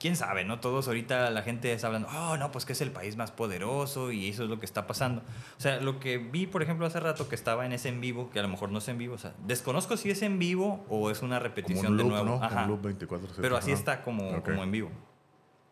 [0.00, 0.58] quién sabe, ¿no?
[0.58, 4.10] Todos ahorita la gente está hablando, oh, no, pues que es el país más poderoso
[4.10, 5.22] y eso es lo que está pasando.
[5.56, 8.30] O sea, lo que vi, por ejemplo, hace rato que estaba en ese en vivo,
[8.30, 10.84] que a lo mejor no es en vivo, o sea, desconozco si es en vivo
[10.88, 12.38] o es una Como repetición un loop, de nuevo.
[12.38, 12.44] ¿no?
[12.44, 12.62] Ajá.
[12.62, 14.90] Un loop 24 Pero así está como en vivo.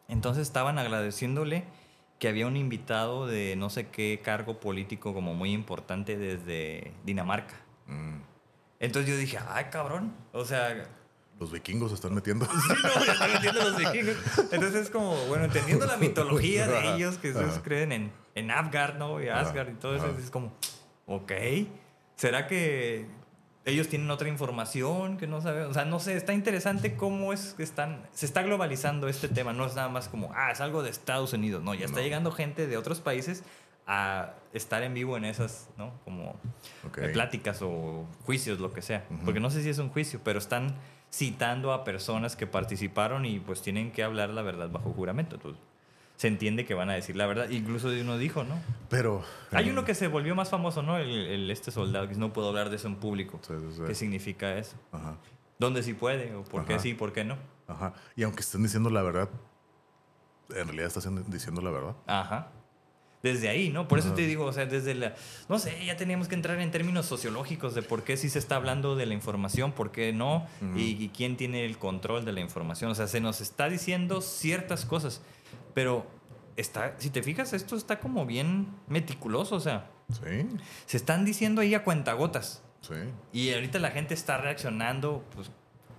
[0.08, 1.64] Entonces estaban agradeciéndole
[2.18, 7.54] que había un invitado de no sé qué cargo político como muy importante desde Dinamarca.
[7.86, 8.20] Mm.
[8.80, 10.14] Entonces yo dije, ay, cabrón.
[10.32, 10.88] O sea,
[11.39, 12.47] Los vikingos se están metiendo.
[12.51, 14.16] sí, no, ya están metiendo los vikingos.
[14.51, 18.97] Entonces es como, bueno, entendiendo la mitología de ellos, que ellos creen en, en Asgard,
[18.97, 19.22] ¿no?
[19.22, 20.53] Y Asgard y todo eso, es como,
[21.07, 21.32] ok.
[22.16, 23.07] ¿Será que
[23.64, 25.70] ellos tienen otra información que no sabemos?
[25.70, 29.53] O sea, no sé, está interesante cómo es que están, se está globalizando este tema.
[29.53, 31.62] No es nada más como, ah, es algo de Estados Unidos.
[31.62, 32.03] No, ya está No.
[32.03, 33.45] llegando gente de otros países
[33.86, 35.93] a estar en vivo en esas, ¿no?
[36.05, 36.30] Como
[36.86, 36.99] Ok.
[36.99, 39.07] eh, pláticas o juicios, lo que sea.
[39.11, 39.24] Ujú.
[39.26, 40.74] Porque no sé si es un juicio, pero están
[41.11, 45.36] citando a personas que participaron y pues tienen que hablar la verdad bajo juramento.
[45.36, 45.61] Entonces,
[46.16, 47.48] se entiende que van a decir la verdad.
[47.50, 48.54] Incluso uno dijo, ¿no?
[48.90, 49.22] Pero.
[49.52, 50.98] Hay eh, uno que se volvió más famoso, ¿no?
[50.98, 53.38] El, el- este soldado que no puedo hablar de eso en público.
[53.42, 53.82] Sí, sí, sí.
[53.86, 54.76] ¿Qué significa eso?
[54.92, 55.16] Ajá.
[55.59, 56.34] ¿Dónde sí puede?
[56.34, 57.36] ¿O por qué sí, por qué no?
[57.68, 57.92] Ajá.
[58.16, 59.28] Y aunque estén diciendo la verdad,
[60.50, 61.94] en realidad están diciendo la verdad.
[62.06, 62.48] Ajá.
[63.22, 63.88] Desde ahí, ¿no?
[63.88, 65.14] Por eso te digo, o sea, desde la...
[65.48, 68.54] No sé, ya teníamos que entrar en términos sociológicos de por qué sí se está
[68.56, 70.46] hablando de la información, por qué no,
[70.76, 72.90] y, y quién tiene el control de la información.
[72.92, 75.20] O sea, se nos está diciendo ciertas cosas,
[75.74, 76.06] pero
[76.56, 80.46] está, si te fijas, esto está como bien meticuloso, o sea, Sí.
[80.86, 82.62] se están diciendo ahí a cuentagotas.
[82.82, 82.94] Sí.
[83.32, 85.50] Y ahorita la gente está reaccionando, pues,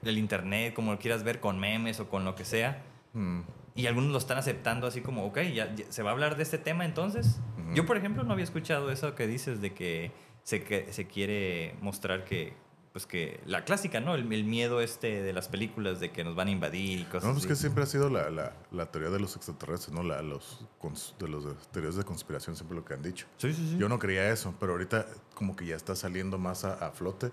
[0.03, 2.82] el internet, como lo quieras ver, con memes o con lo que sea.
[3.13, 3.41] Mm.
[3.80, 6.43] Y algunos lo están aceptando así como, ok, ya, ya- ¿se va a hablar de
[6.43, 7.39] este tema entonces?
[7.73, 10.11] Yo, por ejemplo, no había escuchado eso que dices de que
[10.43, 12.53] se, que se quiere mostrar que,
[12.91, 14.15] pues que la clásica, ¿no?
[14.15, 17.23] El, el miedo este de las películas de que nos van a invadir y cosas
[17.23, 17.47] No, pues así.
[17.47, 20.03] que siempre ha sido la, la, la teoría de los extraterrestres, ¿no?
[20.03, 23.27] La, los, cons- de los teorías de conspiración, siempre lo que han dicho.
[23.38, 23.77] Sí, sí, sí.
[23.77, 25.05] Yo no creía eso, pero ahorita
[25.36, 27.32] como que ya está saliendo más a, a flote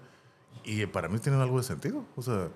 [0.64, 2.04] y para mí tienen algo de sentido.
[2.14, 2.50] O sea,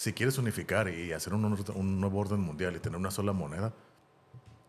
[0.00, 3.74] si quieres unificar y hacer un, nuevo orden mundial y tener una sola moneda,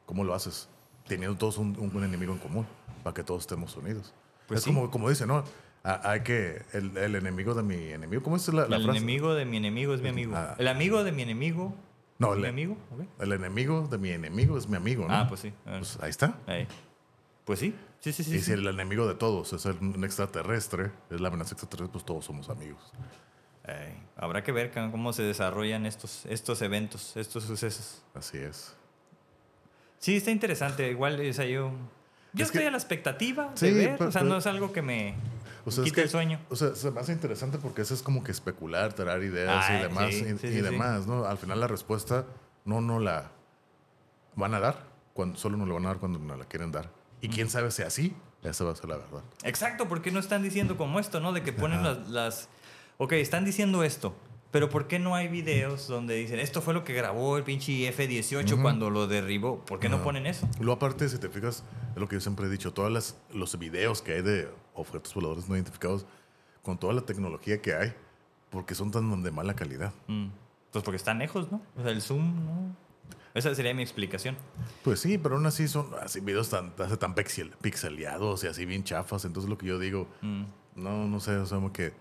[0.05, 0.67] ¿cómo lo haces?
[1.07, 2.67] teniendo todos un, un enemigo en común,
[3.01, 4.13] para que todos estemos unidos.
[4.47, 4.69] Pues es sí.
[4.73, 5.43] como, como dice, ¿no?
[5.83, 8.97] A- Hay que, el, el enemigo de mi enemigo, ¿cómo es la, la el frase?
[8.97, 10.33] enemigo de mi enemigo es mi amigo.
[10.35, 10.55] Ah.
[10.57, 11.73] El amigo de mi enemigo
[12.19, 12.77] No, es mi el- amigo.
[13.19, 15.13] El enemigo de mi enemigo es mi amigo, ¿no?
[15.15, 15.53] Ah, pues sí.
[15.65, 15.75] Ah.
[15.79, 16.37] Pues ahí está.
[16.45, 16.67] Ahí.
[17.45, 17.73] Pues sí.
[18.01, 18.35] Sí, sí, sí.
[18.35, 18.45] y sí.
[18.45, 22.25] si el enemigo de todos es el- un extraterrestre, es la amenaza extraterrestre, pues todos
[22.25, 22.91] somos amigos.
[24.17, 28.01] Habrá que ver cómo se desarrollan estos, estos eventos, estos sucesos.
[28.13, 28.73] Así es.
[29.99, 30.89] Sí, está interesante.
[30.89, 31.71] Igual, o sea, yo.
[32.33, 33.97] Yo Es que- estoy a la expectativa Sí, de ver.
[33.97, 35.15] pero- o sea, pero- no es algo que me
[35.65, 36.39] O sea, es quite que- el sueño.
[36.49, 39.79] O sea, se me hace interesante porque eso es como que especular, traer ideas Ay,
[39.79, 41.25] y demás, sí, y, sí, y demás, ¿no?
[41.25, 42.25] Al final la respuesta
[42.65, 43.31] no no la
[44.35, 44.77] van a dar,
[45.13, 46.89] cuando, solo nos la van a dar cuando nos la quieren dar.
[47.19, 49.21] Y quién sabe si así, esa va a ser la verdad.
[49.43, 51.33] Exacto, porque no están diciendo como esto, ¿no?
[51.33, 52.49] De que ponen las, las.
[53.03, 54.13] Ok, están diciendo esto.
[54.51, 57.87] Pero ¿por qué no hay videos donde dicen esto fue lo que grabó el pinche
[57.87, 59.59] F-18 cuando lo derribó?
[59.65, 60.47] ¿Por qué no ponen eso?
[60.59, 61.63] Luego aparte, si te fijas,
[61.95, 65.15] es lo que yo siempre he dicho, todos las, los videos que hay de objetos
[65.15, 66.05] voladores no identificados,
[66.61, 67.93] con toda la tecnología que hay,
[68.51, 69.93] porque son tan de mala calidad.
[70.07, 70.27] Mm,
[70.71, 71.59] Pues porque están lejos, ¿no?
[71.75, 72.75] O sea, el zoom, ¿no?
[73.33, 74.35] Esa sería mi explicación.
[74.83, 78.83] Pues sí, pero aún así son así videos tan, tan, pixel- pixeleados y así bien
[78.83, 79.23] chafas.
[79.25, 80.07] Entonces lo que yo digo,
[80.75, 81.93] no, no sé, o sea, como que,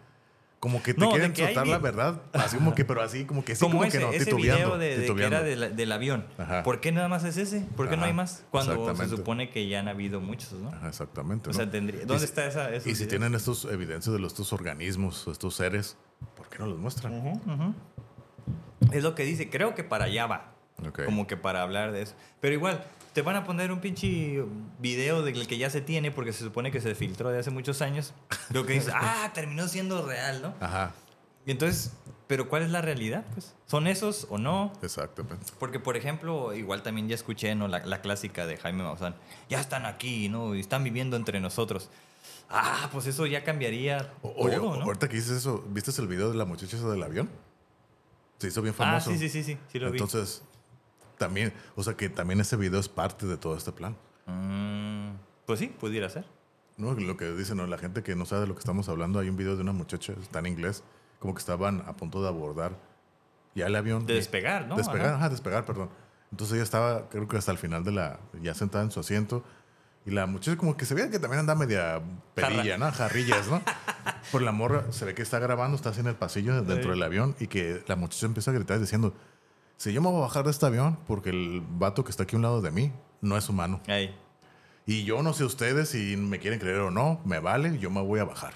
[0.61, 1.01] como que te.
[1.01, 3.79] No, quieren hay soltar la verdad, así como que, pero así como que sí, como,
[3.79, 6.27] como, ese, que no, ese titubeando, video de, de que era de la- del avión.
[6.39, 6.63] Ajá.
[6.63, 7.63] ¿Por qué nada más es ese?
[7.77, 8.45] ¿Por qué no hay más?
[8.51, 10.69] Cuando se supone que ya han habido muchos, ¿no?
[10.69, 11.49] Ajá, exactamente.
[11.49, 11.57] O ¿no?
[11.57, 14.53] sea, tendría- Y ¿dónde si- está esa- Y si tienen estos evidencias de los, estos
[14.53, 15.97] organismos, estos seres,
[16.37, 17.75] ¿por qué no los muestran?
[18.93, 19.49] Es lo que dice.
[19.51, 20.55] Creo que para allá va.
[21.05, 22.15] Como que para hablar de eso.
[22.41, 24.45] Pero igual, te van a poner un pinche
[24.79, 27.83] video del que ya se tiene porque se supone que se filtró de hace muchos
[27.83, 28.13] años.
[28.51, 30.55] Lo que dice, ah, terminó siendo real, ¿no?
[30.61, 30.93] Ajá,
[31.47, 31.93] Y entonces,
[32.27, 33.25] ¿pero cuál es la realidad?
[33.33, 34.73] Pues, ¿son esos o no?
[34.83, 35.45] exactamente.
[35.59, 37.67] Porque, por ejemplo, igual también ya escuché ¿no?
[37.69, 39.17] la, la clásica de Jaime Maussan.
[39.49, 40.55] Ya están aquí, ¿no?
[40.55, 41.91] Y están viviendo entre nosotros.
[42.49, 44.85] Ah, pues eso ya cambiaría O- Oye, todo, ¿no?
[44.85, 47.31] ahorita que dices eso, ¿viste el video de la muchacha del avión?
[48.39, 49.11] Se hizo bien Ah, famoso.
[49.13, 49.99] sí, sí, sí, sí, sí lo vi.
[51.21, 53.95] También, o sea que también ese video es parte de todo este plan.
[54.25, 55.11] Mm,
[55.45, 56.25] pues sí, pudiera ser.
[56.79, 56.95] ¿no?
[56.95, 57.67] Lo que dicen, ¿no?
[57.67, 59.73] la gente que no sabe de lo que estamos hablando, hay un video de una
[59.73, 60.83] muchacha, está en inglés,
[61.19, 62.73] como que estaban a punto de abordar
[63.55, 64.07] ya el avión.
[64.07, 64.77] De despegar, ¿no?
[64.77, 65.17] Despegar, Ajá.
[65.17, 65.29] ajá.
[65.29, 65.91] despegar, perdón.
[66.31, 69.45] Entonces ella estaba, creo que hasta el final de la, ya sentada en su asiento,
[70.07, 72.01] y la muchacha como que se veía que también anda media
[72.35, 72.91] perilla, ¿no?
[72.91, 73.61] Jarrillas, ¿no?
[74.33, 76.89] Por la morra, se ve que está grabando, está así en el pasillo dentro Sí.
[76.89, 79.13] del avión, y que la muchacha empieza a gritar diciendo,
[79.81, 82.37] si yo me voy a bajar de este avión, porque el vato que está aquí
[82.37, 83.81] a un lado de mí no es humano.
[83.87, 84.15] Ahí.
[84.85, 88.03] Y yo no sé ustedes si me quieren creer o no, me vale, yo me
[88.03, 88.53] voy a bajar.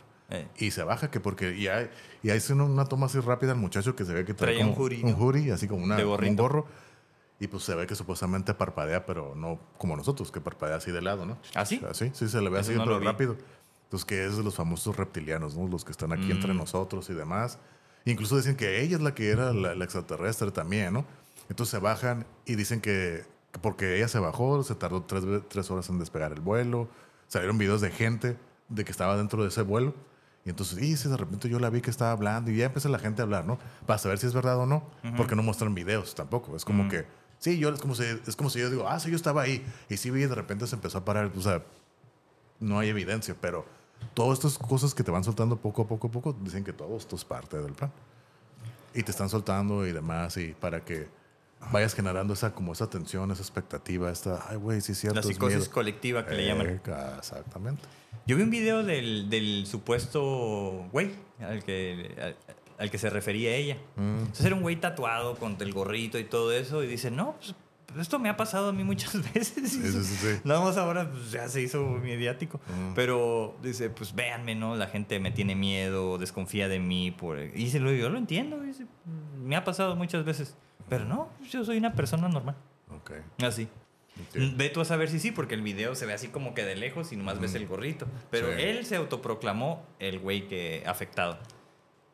[0.59, 1.89] Y se baja que porque y hay,
[2.23, 4.75] y hay una, toma así rápida al muchacho que se ve que trae Traía un
[4.77, 6.67] hoodie, un hoodie, así como una, un gorro.
[7.41, 11.01] Y pues se ve que supuestamente parpadea, pero no como nosotros, que parpadea así de
[11.01, 11.39] lado, ¿no?
[11.55, 11.81] ¿Ah, sí?
[11.89, 13.39] Así, sí, se le ve Eso así, no pero rápido.
[13.85, 15.69] Entonces, que es de los famosos reptilianos, ¿no?
[15.69, 16.59] Los que están aquí entre Mm.
[16.59, 17.59] nosotros y demás.
[18.05, 21.07] Incluso dicen que ella es la que era la, la extraterrestre también, ¿no?
[21.49, 23.25] Entonces se bajan y dicen que
[23.55, 26.89] que porque ella se bajó, se tardó tres, tres horas en despegar el vuelo.
[27.29, 28.37] Salieron videos de gente
[28.69, 29.95] de que estaba dentro de ese vuelo.
[30.45, 32.89] Y entonces, y si de repente yo la vi que estaba hablando y ya empieza
[32.89, 33.61] la gente a hablar, ¿no?
[33.87, 34.83] Para saber si es verdad o no,
[35.17, 36.57] porque no muestran videos tampoco.
[36.57, 37.07] Es como que,
[37.39, 39.65] sí, yo es como, si, es como si yo digo, ah, sí, yo estaba ahí.
[39.89, 41.31] Y sí vi y de repente se empezó a parar.
[41.35, 41.63] O sea,
[42.59, 43.65] no hay evidencia, pero
[44.13, 46.97] todas estas cosas que te van soltando poco a poco a poco, dicen que todo
[46.97, 47.93] esto es parte del plan.
[48.95, 51.09] Y te están soltando y demás, y para que
[51.73, 55.17] vayas generando esa como esa tensión, esa expectativa, esta, ay, güey, sí es cierto.
[55.17, 55.71] La psicosis miedo".
[55.71, 56.81] colectiva que le llaman.
[57.19, 57.83] Exactamente.
[58.27, 62.37] Yo vi un video del, del supuesto güey al que, al,
[62.79, 63.79] al que se refería ella.
[63.97, 64.19] Mm.
[64.19, 66.83] Entonces era un güey tatuado con el gorrito y todo eso.
[66.83, 67.55] Y dice, no, pues,
[68.01, 69.71] esto me ha pasado a mí muchas veces.
[69.73, 70.41] Sí, sí, sí.
[70.45, 72.61] Nada más ahora pues, ya se hizo mediático.
[72.95, 74.77] Pero dice, pues véanme, ¿no?
[74.77, 77.11] La gente me tiene miedo, desconfía de mí.
[77.11, 77.39] Por...
[77.39, 78.61] Y dice, "Lo- yo lo entiendo.
[78.61, 78.87] dice,
[79.43, 80.57] me ha pasado muchas veces.
[80.89, 82.57] Pero no, yo soy una persona normal.
[82.91, 83.13] Ok.
[83.43, 83.69] Así.
[84.29, 84.37] Ok.
[84.57, 86.77] Ve tú a saber si sí, porque el video se ve así como que de
[86.77, 88.07] lejos y nomás ves el gorrito.
[88.31, 91.39] Pero él se autoproclamó el güey que afectado.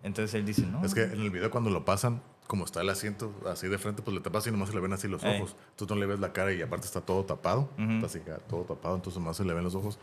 [0.03, 0.83] Entonces él dice, no.
[0.85, 4.03] Es que en el video cuando lo pasan, como está el asiento así de frente,
[4.03, 5.37] pues le tapas y nomás se le ven así los Ey.
[5.41, 5.55] ojos.
[5.77, 7.71] Tú no le ves la cara y aparte está todo tapado.
[7.79, 7.93] Ujú.
[7.93, 10.01] Está así, todo tapado, entonces nomás se le ven los ojos.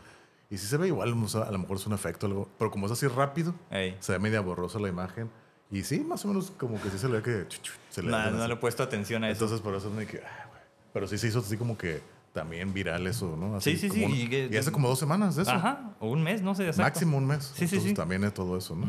[0.48, 2.70] Y sí se ve igual, o sea, a lo mejor es un efecto, algo, pero
[2.70, 3.96] como es así rápido, Ey.
[4.00, 5.28] se ve media borrosa la imagen.
[5.70, 7.46] Y sí, más o menos como que sí se le ve que
[7.90, 8.48] se le No, hacen no así.
[8.48, 9.44] le he puesto atención a eso.
[9.44, 10.48] Entonces por eso es de que, ah.
[10.94, 12.00] Pero sí se hizo así como que
[12.32, 13.56] también viral eso, ¿no?
[13.56, 15.50] Así Sí, sí, sí, un- y y hace como dos semanas de eso.
[15.50, 16.62] Ajá, o un mes, no sé.
[16.66, 16.82] exacto.
[16.82, 17.44] Máximo un mes.
[17.44, 17.94] Sí, sí, Entonces sí.
[17.94, 18.86] también es todo eso, ¿no?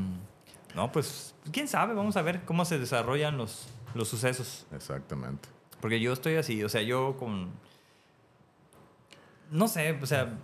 [0.75, 4.67] No, pues, quién sabe, vamos a ver cómo se desarrollan los, los sucesos.
[4.73, 5.49] Exactamente.
[5.81, 7.49] Porque yo estoy así, o sea, yo con...
[9.51, 10.37] no sé, o sea,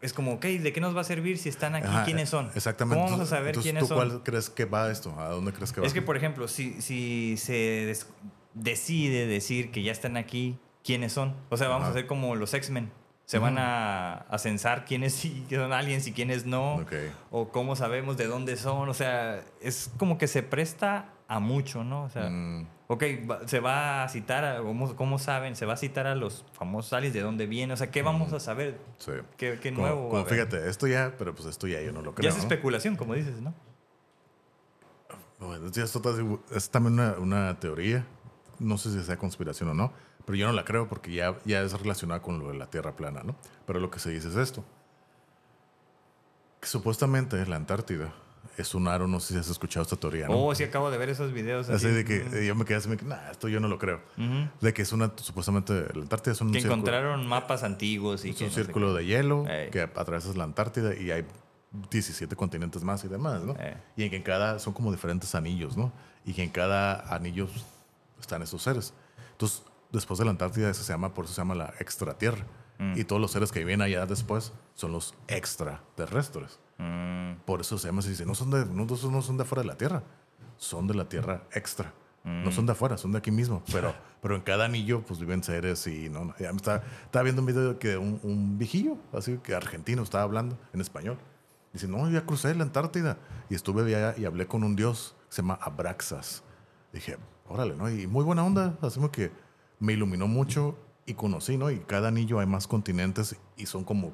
[0.00, 1.86] es como, ok, ¿de qué nos va a servir si están aquí?
[1.86, 2.50] Ajá, ¿Quiénes son?
[2.54, 2.96] Exactamente.
[3.02, 3.96] ¿Cómo vamos a saber quiénes ¿tú son?
[3.96, 5.14] cuál crees que va esto?
[5.18, 5.86] ¿A dónde crees que va?
[5.86, 7.94] Es que, por ejemplo, si, si se
[8.54, 11.36] decide decir que ya están aquí, ¿quiénes son?
[11.50, 11.88] O sea, vamos Ajá.
[11.88, 12.90] a hacer como los X-Men.
[13.30, 16.78] Se van a, a censar quiénes sí son aliens y quiénes no.
[16.78, 16.92] Ok.
[17.30, 18.88] O cómo sabemos de dónde son.
[18.88, 22.02] O sea, es como que se presta a mucho, ¿no?
[22.02, 23.04] O sea, Mm, ok,
[23.46, 25.54] se va a citar, a, ¿cómo, cómo saben?
[25.54, 27.72] Se va a citar a los famosos aliens, de dónde vienen.
[27.72, 28.80] O sea, ¿qué vamos a saber?
[28.98, 29.12] sí.
[29.36, 30.08] ¿Qué, qué Como- nuevo?
[30.08, 32.24] como fíjate, esto ya, pero pues esto ya yo no lo creo.
[32.24, 32.42] ya es ¿no?
[32.42, 33.54] especulación, como dices, ¿no?
[35.38, 38.04] Bueno, esto, esto es también una, una teoría.
[38.58, 39.92] No sé si sea conspiración o no,
[40.30, 42.94] pero yo no la creo porque ya, ya es relacionada con lo de la Tierra
[42.94, 43.34] plana, ¿no?
[43.66, 44.64] Pero lo que se dice es esto.
[46.60, 48.12] Que supuestamente la Antártida
[48.56, 50.38] es un aro, no sé si has escuchado esta teoría, ¿no?
[50.46, 51.68] Oh, sí, acabo de ver esos videos.
[51.68, 51.94] Así así.
[51.96, 54.00] de que eh, yo me quedé así, me nah, esto yo no lo creo.
[54.60, 58.30] De que es una, supuestamente, la Antártida es un Que círculo- encontraron mapas antiguos y
[58.30, 59.70] es que un no círculo de hielo Ey.
[59.70, 61.26] que atravesas la Antártida y hay
[61.90, 63.56] 17 continentes más y demás, ¿no?
[63.58, 63.76] Eh.
[63.96, 65.90] Y en que en cada son como diferentes anillos, ¿no?
[66.24, 67.48] Y que en cada anillo
[68.20, 68.92] están esos seres.
[69.32, 69.62] Entonces,
[69.92, 72.46] después de la Antártida, eso se llama, por eso se llama la extratierra.
[72.78, 72.98] Mm.
[72.98, 76.58] Y todos los seres que vienen allá después son los extraterrestres.
[76.78, 79.62] Mm, Por eso se llama así, dice, no son de, no, no son de afuera
[79.62, 80.02] de la Tierra,
[80.56, 81.92] son de la Tierra extra.
[82.24, 82.44] Mm.
[82.44, 83.62] No son de afuera, son de aquí mismo.
[83.72, 87.42] Pero, pero en cada anillo, pues viven seres y no, ya me estaba, estaba viendo
[87.42, 91.18] un video que un, un viejillo, así que argentino, estaba hablando en español.
[91.72, 93.18] Dice, no, yo ya crucé la Antártida
[93.48, 96.42] y estuve allá y hablé con un dios que se llama Abraxas.
[96.92, 97.16] Dije,
[97.48, 97.88] órale, ¿no?
[97.90, 99.30] Y muy buena onda, así que
[99.80, 101.70] me iluminó mucho y conocí, ¿no?
[101.70, 104.12] Y cada anillo hay más continentes y son como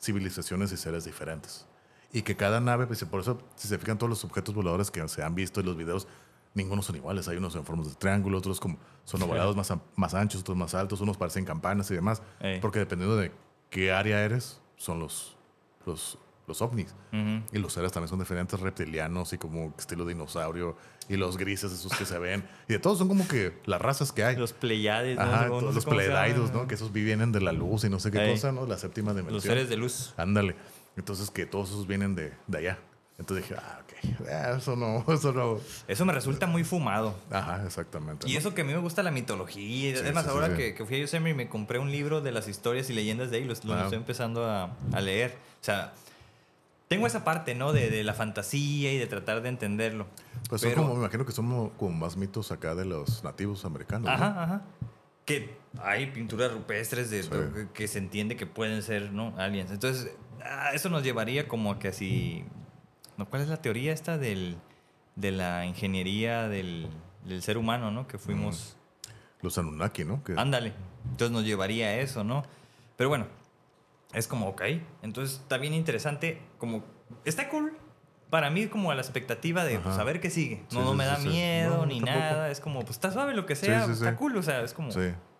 [0.00, 1.66] civilizaciones y seres diferentes.
[2.12, 5.06] Y que cada nave, pues, por eso, si se fijan todos los objetos voladores que
[5.08, 6.06] se han visto en los videos,
[6.54, 7.28] ninguno son iguales.
[7.28, 10.74] Hay unos en formas de triángulo, otros como son ovalados más, más anchos, otros más
[10.74, 12.22] altos, unos parecen campanas y demás.
[12.40, 12.60] Ey.
[12.60, 13.32] Porque dependiendo de
[13.70, 15.36] qué área eres, son los,
[15.86, 16.18] los,
[16.50, 16.94] los ovnis.
[17.52, 20.76] Y los seres también son diferentes, reptilianos y como estilo dinosaurio.
[21.08, 22.44] Y los grises, esos que se ven.
[22.68, 24.36] Y de todos son como que las razas que hay.
[24.36, 25.22] Los Pleiades, ¿no?
[25.22, 26.52] Ajá, No todos sé los llaman.
[26.52, 26.68] ¿no?
[26.68, 28.66] Que esos vienen de la luz y no sé qué cosa, ¿no?
[28.66, 29.34] La séptima dimensión.
[29.34, 30.14] Los seres de luz.
[30.16, 30.54] Ándale.
[30.96, 32.78] Entonces que todos esos vienen de, de allá.
[33.20, 34.26] Entonces dije, ah, ok.
[34.30, 35.60] Ah, eso no, eso no.
[35.86, 37.14] Eso me resulta muy fumado.
[37.30, 38.26] Ajá, exactamente.
[38.26, 38.38] Y ¿no?
[38.38, 39.96] eso que a mí me gusta la mitología.
[39.96, 40.56] Sí, es más, sí, sí, ahora sí.
[40.56, 43.36] Que, que fui a Yosemite me compré un libro de las historias y leyendas de
[43.36, 43.48] ahí.
[43.48, 43.52] Ah.
[43.52, 45.36] estoy empezando a, a leer.
[45.60, 45.92] O sea,
[46.90, 47.72] tengo esa parte, ¿no?
[47.72, 50.08] De, de la fantasía y de tratar de entenderlo.
[50.48, 53.64] Pues son Pero- como, me imagino que son como, más mitos acá de los nativos
[53.64, 54.06] americanos.
[54.06, 54.10] ¿no?
[54.12, 54.62] Ajá, ajá.
[55.24, 57.30] Que hay pinturas rupestres de, Sí.
[57.30, 59.32] que, que se entiende que pueden ser, ¿no?
[59.38, 59.70] Aliens.
[59.70, 60.12] Entonces,
[60.44, 62.44] ah, eso nos llevaría como a que así...
[63.16, 63.26] ¿no?
[63.30, 64.56] ¿Cuál es la teoría esta del,
[65.14, 66.88] de la ingeniería del,
[67.24, 68.08] del ser humano, ¿no?
[68.08, 68.76] Que fuimos...
[69.42, 70.24] Los Anunnaki, ¿no?
[70.24, 70.72] Que, Ándale.
[71.08, 72.42] Entonces nos llevaría a eso, ¿no?
[72.96, 73.26] Pero bueno,
[74.12, 74.62] es como, ok.
[75.02, 76.40] Entonces está bien interesante.
[76.58, 76.84] Como,
[77.24, 77.72] está cool.
[78.30, 79.84] Para mí, como a la expectativa de Ajá.
[79.84, 80.62] pues, a ver qué sigue.
[80.68, 81.28] Sí, No, no sí, me da sí.
[81.28, 82.18] miedo No, ni tampoco.
[82.18, 82.50] nada.
[82.50, 83.84] Es como, pues está suave lo que sea.
[83.86, 84.36] está cool.
[84.36, 84.90] O sea, es como.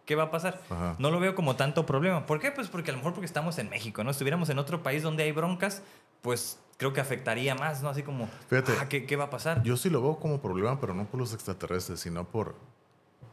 [0.07, 0.61] ¿qué va a pasar?
[0.71, 0.97] Ajá.
[0.99, 2.27] No lo veo como tanto problema.
[2.27, 2.51] ¿Por qué?
[2.51, 4.11] Pues porque a lo mejor porque estamos en México, ¿no?
[4.11, 5.83] Estuviéramos en otro país donde hay broncas,
[6.21, 7.91] pues creo que afectaría más, ¿no?
[7.91, 9.63] Así como, Fíjate, ah, ¿qué, qué va a pasar?
[9.63, 12.57] Yo sí lo veo como problema, pero no por los extraterrestres, sino por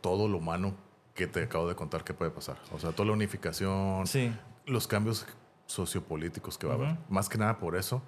[0.02, 0.76] todo lo humano
[1.16, 2.58] que te acabo de contar que puede pasar.
[2.72, 4.32] O sea, toda la unificación, Sí.
[4.68, 5.26] Los cambios
[5.66, 6.98] sociopolíticos que va a haber.
[7.10, 8.02] Más que nada por eso.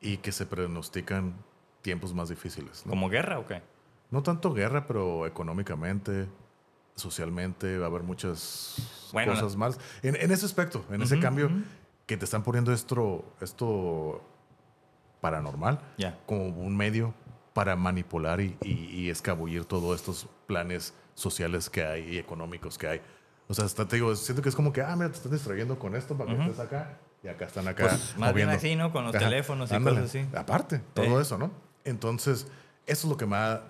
[0.00, 1.34] Y que se pronostican
[1.82, 2.84] tiempos más difíciles.
[2.86, 2.90] ¿no?
[2.90, 3.62] ¿Como guerra o qué?
[4.10, 6.28] No tanto guerra, pero económicamente,
[6.94, 9.78] socialmente, va a haber muchas Bueno, cosas más.
[10.02, 11.50] En, en ese aspecto, en ese cambio,
[12.06, 14.22] que te están poniendo esto, esto
[15.20, 16.18] paranormal Ya.
[16.26, 17.14] como un medio
[17.52, 22.86] para manipular y, y- y escabullir todos estos planes sociales que hay y económicos que
[22.86, 23.00] hay.
[23.48, 25.78] O sea, hasta te digo, siento que es como que, ah, mira, te están distrayendo
[25.78, 27.88] con esto para que estés acá y acá están acá.
[27.88, 28.92] Pues, más bien así, ¿no?
[28.92, 30.00] Con los teléfonos y ándale.
[30.00, 30.28] cosas así.
[30.36, 31.50] Aparte, todo eso, ¿no?
[31.84, 32.48] Entonces,
[32.86, 33.64] eso es lo que me da,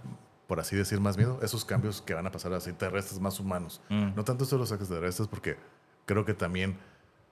[0.47, 1.39] por así decir, más miedo.
[1.43, 3.81] Esos cambios que van a pasar así, terrestres más humanos.
[3.91, 4.15] Mm.
[4.15, 5.57] No tanto esto de los extraterrestres, porque
[6.07, 6.79] creo que también,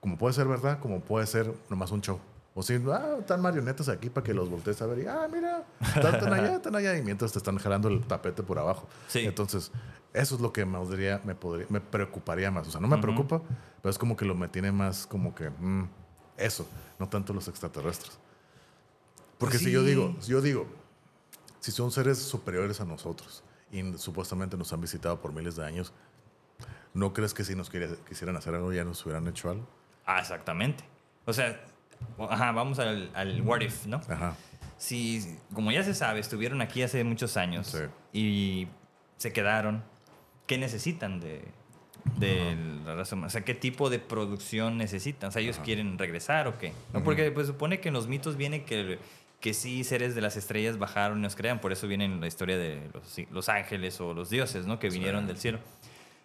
[0.00, 2.20] como puede ser verdad, como puede ser nomás un show.
[2.54, 5.64] O si, ah, están marionetas aquí para que los voltees a ver y, ah, mira,
[5.80, 8.88] están allá, están allá, y mientras te están jalando el tapete por abajo.
[9.08, 9.20] Sí.
[9.20, 9.72] Entonces,
[10.14, 12.66] eso es lo que me, podría, me, podría, me preocuparía más.
[12.68, 13.42] O sea, no me preocupa,
[13.82, 15.88] pero es como que lo me tiene más como que, mm,
[16.38, 16.66] eso,
[16.98, 18.18] no tanto los extraterrestres.
[19.38, 20.66] Porque si yo digo, si yo digo,
[21.60, 25.92] si son seres superiores a nosotros y supuestamente nos han visitado por miles de años,
[26.94, 29.66] ¿no crees que si nos quisieran hacer algo ya nos hubieran hecho algo?
[30.06, 30.84] Ah, exactamente.
[31.24, 31.60] O sea,
[32.30, 33.96] ajá, vamos al, al what if, ¿no?
[34.08, 34.36] Ajá.
[34.78, 37.78] Si, como ya se sabe, estuvieron aquí hace muchos años Sí.
[38.12, 38.68] y
[39.16, 39.82] se quedaron,
[40.46, 41.42] ¿qué necesitan de,
[42.18, 43.28] de la raza humana.
[43.28, 45.28] O sea, ¿qué tipo de producción necesitan?
[45.28, 46.72] O sea, ¿ellos quieren regresar o qué?
[46.92, 47.02] ¿No?
[47.02, 48.98] Porque pues supone que en los mitos viene que,
[49.40, 51.60] que sí seres de las estrellas bajaron y nos crean.
[51.60, 54.78] Por eso viene en la historia de los, los ángeles o los dioses, ¿no?
[54.78, 55.58] Que vinieron del cielo.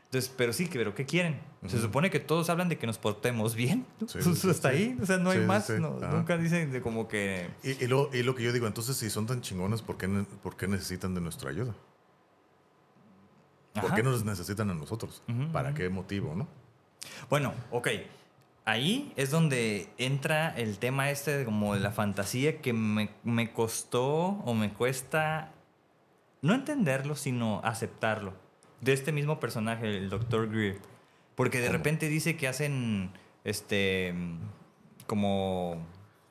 [0.06, 1.40] Entonces, pero sí, pero ¿qué quieren?
[1.68, 3.86] Se supone que todos hablan de que nos portemos bien.
[4.08, 4.76] Sí, sí, hasta sí.
[4.76, 4.98] ahí.
[5.00, 5.68] O sea, no hay Sí, sí, más.
[5.68, 5.74] sí.
[5.80, 7.48] no, nunca dicen de como que...
[7.64, 10.08] Y, y lo, y lo que yo digo, entonces, si son tan chingones, ¿por qué,
[10.42, 11.76] por qué necesitan de nuestra ayuda?
[13.82, 15.24] ¿Por qué nos necesitan a nosotros?
[15.52, 16.48] ¿Para qué motivo, no?
[17.30, 17.90] Bueno, ok.
[18.66, 23.52] Ahí es donde entra el tema este de como de la fantasía que me, me
[23.52, 24.06] costó
[24.46, 25.52] o me cuesta
[26.42, 28.34] no entenderlo, sino aceptarlo.
[28.82, 30.50] De este mismo personaje, el Dr.
[30.50, 30.80] Greer.
[31.36, 33.12] Porque de repente dice que hacen
[33.44, 34.14] este
[35.08, 35.86] como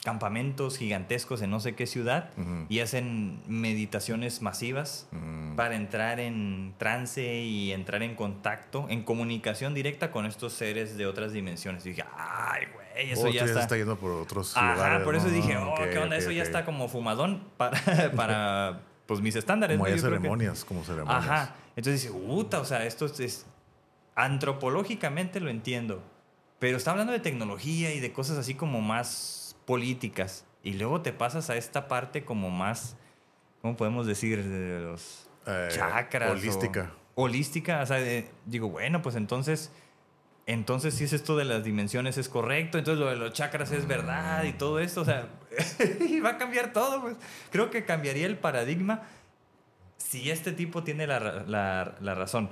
[0.05, 2.30] campamentos gigantescos en no sé qué ciudad
[2.68, 5.09] y hacen meditaciones masivas
[5.57, 11.07] para entrar en trance y entrar en contacto, en comunicación directa con estos seres de
[11.07, 11.84] otras dimensiones.
[11.84, 13.76] Y dije, ay, güey, eso Oh, ya tú está.
[13.76, 15.32] yendo por otros Ajá, lugares, por eso ¿no?
[15.32, 17.78] dije, oh, qué onda, eso ya está como fumadón para,
[18.16, 19.76] para pues mis estándares.
[19.76, 19.92] Como ¿no?
[19.92, 21.24] hay que- ceremonias, como ceremonias.
[21.24, 21.55] Ajá.
[21.74, 23.46] Entonces dice, puta, o sea, esto es, es-
[24.14, 26.03] antropológicamente lo entiendo,
[26.59, 30.46] pero está hablando de tecnología y de cosas así como más políticas.
[30.62, 32.96] Y luego te pasas a esta parte como más,
[33.60, 34.42] ¿cómo podemos decir?
[34.42, 36.30] De los Eh, chakras.
[36.30, 36.90] o- holística.
[37.14, 37.82] holística.
[37.82, 39.70] O sea, de- digo, bueno, pues entonces,
[40.46, 43.86] entonces si es esto de las dimensiones es correcto, entonces lo de los chakras es
[43.86, 45.28] verdad y todo esto, o sea,
[46.00, 47.16] y va a cambiar todo, pues.
[47.52, 49.02] Creo que cambiaría el paradigma
[49.98, 52.48] si este tipo tiene la- la razón.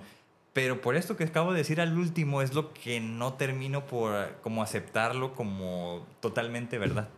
[0.56, 4.36] Pero por esto que acabo de decir al último es lo que no termino por
[4.40, 7.10] como aceptarlo como totalmente verdad.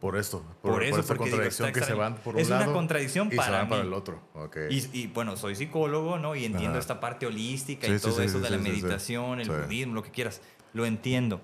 [0.00, 0.42] Por esto.
[0.62, 2.46] Por Por, eso, por esta porque digo, contradicción está que se van por un Es
[2.48, 3.88] una lado contradicción y se para van para mí.
[3.88, 4.22] el otro.
[4.32, 4.56] Ok.
[4.70, 6.34] Y, y, bueno, soy psicólogo, ¿no?
[6.34, 6.78] Y entiendo Ajá.
[6.78, 10.02] esta parte holística Sí, y todo sí, eso sí, de la meditación, el budismo, lo
[10.02, 10.40] que quieras.
[10.72, 11.42] Lo entiendo.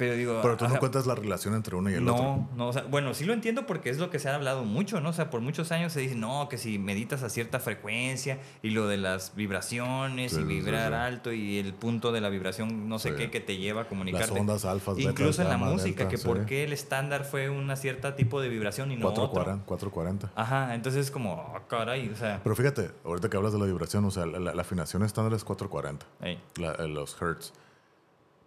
[0.00, 0.38] Pero digo.
[0.42, 2.24] Pero tú no cuentas la relación entre uno y el otro.
[2.24, 4.64] no, no, o sea, bueno, sí lo entiendo porque es lo que se ha hablado
[4.64, 5.10] mucho, ¿no?
[5.10, 8.70] O sea, por muchos años se dice, no, que si meditas a cierta frecuencia y
[8.70, 10.94] lo de las vibraciones Sí, y sí, vibrar sí.
[10.94, 14.30] alto y el punto de la vibración, no sé qué, que te lleva a comunicarte.
[14.32, 17.50] Las ondas alfas, betas, Incluso en la música, delta, que por qué el estándar fue
[17.50, 19.28] una cierta tipo de vibración y no otro.
[19.30, 19.66] 440.
[19.66, 20.32] 440.
[20.34, 22.40] Ajá, entonces es como, oh, caray, o sea.
[22.42, 25.34] Pero fíjate, ahorita que hablas de la vibración, o sea, la, la- la afinación estándar
[25.34, 26.06] es 440.
[26.22, 26.38] ey.
[26.56, 27.52] la- eh, los hertz.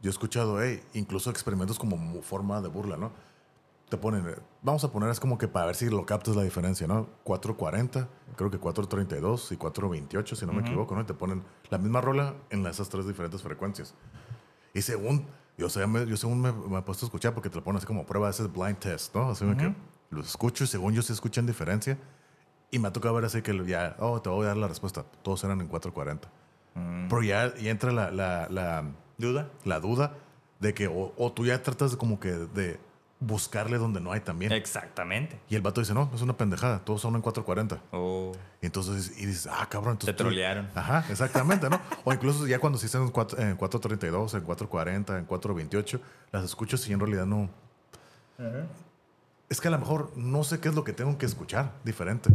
[0.03, 3.11] Yo he escuchado, hey, incluso experimentos como forma de burla, ¿no?
[3.89, 4.25] Te ponen,
[4.61, 7.07] vamos a poner es como que para ver si lo captas la diferencia, ¿no?
[7.23, 11.01] 440, creo que 432 y 428, si no me equivoco, ¿no?
[11.01, 13.95] Y te ponen la misma rola en esas tres diferentes frecuencias.
[14.73, 15.25] Y según,
[15.57, 17.85] yo, me- yo según me, me he puesto a escuchar porque te lo ponen así
[17.87, 19.29] como prueba, ese es blind test, ¿no?
[19.31, 19.73] Así que
[20.09, 21.97] los escucho y según yo se escuchan diferencia.
[22.71, 25.03] Y me ha tocado ver así que ya, oh, te voy a dar la respuesta.
[25.21, 26.27] Todos eran en 440.
[27.07, 28.83] Pero ya, ya entra la, la, la,
[29.17, 29.49] ¿Duda?
[29.65, 30.15] la duda
[30.59, 32.79] de que o, o tú ya tratas de como que de
[33.19, 34.51] buscarle donde no hay también.
[34.51, 35.39] Exactamente.
[35.49, 37.81] Y el vato dice, no, es una pendejada, todos son en 440.
[37.95, 38.33] Oh.
[38.61, 39.93] Y entonces, y dices, ah, cabrón.
[39.93, 40.69] Entonces Te tú- trolearon.
[40.75, 41.79] Ajá, exactamente, ¿no?
[42.03, 46.01] o incluso ya cuando sí están en, cuatro- en 432, en 440, en 428,
[46.33, 47.49] las escucho y en realidad no.
[49.49, 52.29] Es que a lo mejor no sé qué es lo que tengo que escuchar diferente.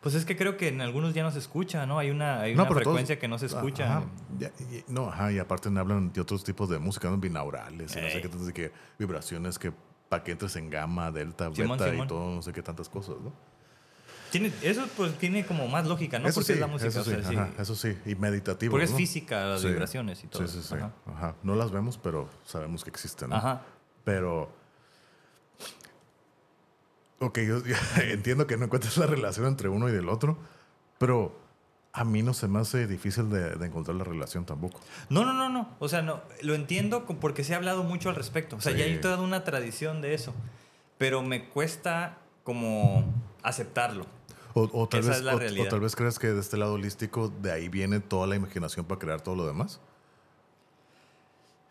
[0.00, 1.98] Pues es que creo que en algunos ya no se escucha, ¿no?
[1.98, 3.98] Hay una, hay No, una todos- frecuencia que no se escucha.
[3.98, 4.04] Ajá.
[4.38, 7.16] Ya- y- no, ajá, y aparte hablan de otros tipos de música, ¿no?
[7.18, 9.72] binaurales, y no sé qué que vibraciones que
[10.08, 12.06] para que entres en gamma, delta, Simón, beta Simón.
[12.06, 13.32] y todo, no sé qué tantas cosas, ¿no?
[14.30, 16.28] Tiene, eso pues tiene como más lógica, ¿no?
[16.28, 16.88] eso Porque sí, es la música.
[16.88, 17.12] eso o sí,
[17.58, 18.70] eso sí, y meditativo.
[18.72, 20.46] Porque es física las vibraciones y todo.
[20.46, 20.74] Sí, sí, sí.
[20.74, 20.92] Ajá.
[21.06, 21.34] Ajá.
[21.42, 23.36] No las vemos, pero sabemos que existen, ¿no?
[23.36, 23.62] Ajá.
[24.04, 24.50] Pero.
[27.20, 30.38] Ok, yo, yo entiendo que no encuentras la relación entre uno y del otro,
[30.98, 31.36] pero
[31.92, 34.80] a mí no se me hace difícil de, de encontrar la relación tampoco.
[35.08, 35.68] No, no, no, no.
[35.80, 38.56] O sea, no, lo entiendo porque se ha hablado mucho al respecto.
[38.56, 38.90] O sea, ya Sí.
[38.92, 40.32] hay toda una tradición de eso.
[40.96, 43.04] Pero me cuesta como
[43.42, 44.06] aceptarlo.
[44.54, 46.74] O, o tal Esa vez, es la o- tal vez crees que de este lado
[46.74, 49.80] holístico de ahí viene toda la imaginación para crear todo lo demás.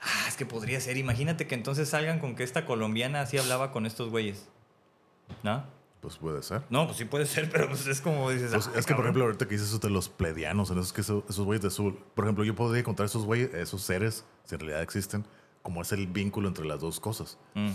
[0.01, 0.97] Ah, es que podría ser.
[0.97, 4.47] Imagínate que entonces salgan con que esta colombiana así hablaba con estos güeyes.
[5.43, 5.63] ¿No?
[6.01, 6.61] Pues puede ser.
[6.69, 8.51] No, pues sí puede ser, pero pues es como dices.
[8.53, 9.05] Pues, "Ah, es que, por cabrón".
[9.05, 11.97] ejemplo, ahorita que dices eso de los pledianos, en esos, que esos güeyes de azul,
[12.13, 15.25] por ejemplo, yo podría encontrar esos güeyes, esos seres, si en realidad existen,
[15.63, 17.37] como es el vínculo entre las dos cosas.
[17.55, 17.71] Mm.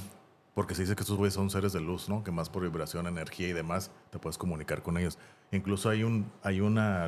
[0.55, 2.23] Porque se dice que esos güeyes son seres de luz, ¿no?
[2.23, 5.19] Que más por vibración, energía y demás, te puedes comunicar con ellos.
[5.51, 7.05] Incluso hay un, hay una,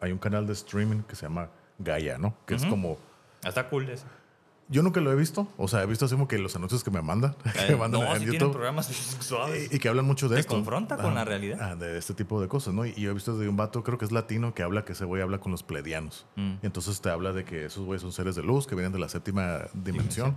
[0.00, 2.34] hay un canal de streaming que se llama Gaia, ¿no?
[2.46, 2.70] Que es Ujú.
[2.70, 2.98] como,
[3.44, 4.06] Está cool eso.
[4.70, 5.48] Yo nunca lo he visto.
[5.56, 7.34] O sea, he visto así como que los anuncios que me mandan.
[7.42, 8.52] que me Eh, mandan no, en tienen YouTube.
[8.52, 9.70] programas suaves.
[9.72, 10.54] Y, y que hablan mucho de Te esto.
[10.54, 11.58] confronta con la realidad.
[11.60, 12.86] ah, de este tipo de cosas, ¿no?
[12.86, 14.92] Y, y yo he visto de un vato, creo que es latino, que habla que
[14.92, 16.24] ese güey habla con los pledianos.
[16.36, 16.54] Mm.
[16.62, 19.08] Entonces te habla de que esos güeyes son seres de luz que vienen de la
[19.08, 20.36] séptima dimensión.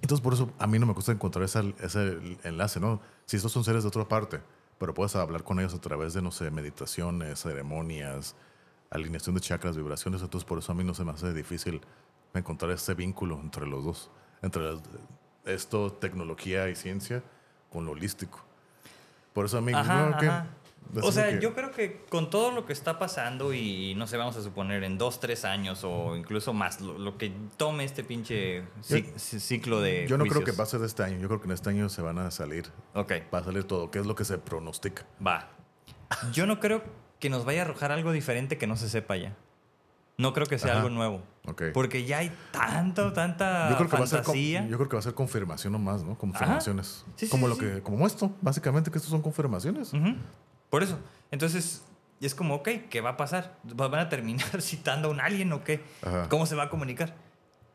[0.00, 3.00] Entonces, por eso a mí no me cuesta encontrar ese, ese enlace, ¿no?
[3.24, 4.40] Si estos son seres de otra parte,
[4.78, 8.34] pero puedes hablar con ellos a través de, no sé, meditaciones, ceremonias,
[8.90, 10.20] alineación de chakras, vibraciones.
[10.20, 11.80] Entonces, por eso a mí no se me hace difícil
[12.40, 14.10] encontrar ese vínculo entre los dos.
[14.42, 14.80] Entre las-
[15.44, 17.22] esto, tecnología y ciencia,
[17.70, 18.44] con lo holístico.
[19.32, 19.72] Por eso a mí...
[19.72, 23.54] Ajá, no, que- O sea, que- yo creo que con todo lo que está pasando
[23.54, 27.16] y no sé, vamos a suponer en dos, tres años o incluso más, lo, lo
[27.16, 30.56] que tome este pinche ci- ciclo de Yo no creo que juicios.
[30.56, 31.18] pase de este año.
[31.18, 32.66] Yo creo que en este año se van a salir.
[32.94, 33.90] Ok, Va a salir todo.
[33.90, 35.04] ¿Qué es lo que se pronostica?
[35.24, 35.48] va.
[36.32, 36.82] Yo no creo
[37.20, 39.34] que nos vaya a arrojar algo diferente que no se sepa ya.
[40.18, 40.80] No creo que sea Ajá.
[40.80, 41.22] algo nuevo.
[41.74, 44.66] Porque ya hay tanto, tanta yo creo que va a ser fantasía.
[44.68, 46.16] yo creo que va a ser confirmación nomás, ¿no?
[46.16, 47.04] Confirmaciones.
[47.16, 47.60] Sí, como sí, lo sí.
[47.60, 49.92] que como esto, básicamente que estos son confirmaciones.
[50.70, 50.98] Por eso.
[51.30, 51.84] Entonces,
[52.20, 53.58] es como, ok, ¿qué va a pasar?
[53.64, 55.82] ¿Van a terminar citando a un alien o qué?
[56.02, 56.28] Ajá.
[56.28, 57.14] ¿Cómo se va a comunicar?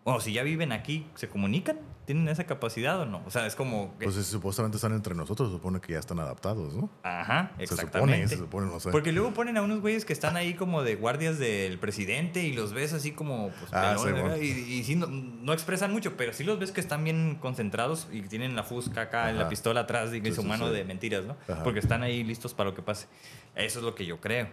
[0.03, 1.79] O si ya viven aquí, ¿se comunican?
[2.07, 3.21] ¿Tienen esa capacidad o no?
[3.25, 3.93] O sea, es como...
[3.99, 6.89] que- Pues si supuestamente están entre nosotros, se supone que ya están adaptados, ¿no?
[7.03, 8.27] Ajá, Se supone, exactamente.
[8.29, 8.91] se supone, no sé.
[8.91, 12.53] Porque luego ponen a unos güeyes que están ahí como de guardias del presidente y
[12.53, 16.15] los ves así como pues, Ah, pelones, sí, y, y sí, no, no expresan mucho,
[16.15, 19.49] pero sí los ves que están bien concentrados y tienen la fusca acá, en la
[19.49, 21.35] pistola atrás y Sí, su mano de mentiras, ¿no?
[21.49, 21.61] Ajá.
[21.63, 23.07] Porque están ahí listos para lo que pase.
[23.53, 24.47] Eso es lo que yo creo.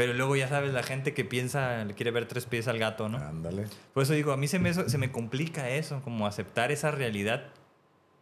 [0.00, 3.10] Pero luego ya sabes, la gente que piensa, le quiere ver tres pies al gato,
[3.10, 3.18] ¿no?
[3.18, 3.66] Ándale.
[3.92, 7.48] Por eso digo, a mí se me, se me complica eso, como aceptar esa realidad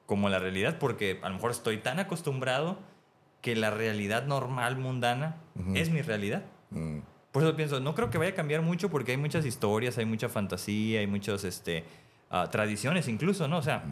[0.04, 2.80] como la realidad, porque a lo mejor estoy tan acostumbrado
[3.42, 5.36] que la realidad normal, mundana,
[5.74, 6.42] es mi realidad.
[6.70, 6.98] Mm.
[7.30, 10.04] Por eso pienso, no creo que vaya a cambiar mucho porque hay muchas historias, hay
[10.04, 11.84] mucha fantasía, hay muchas este,
[12.28, 13.58] ah, tradiciones incluso, ¿no?
[13.58, 13.84] O sea,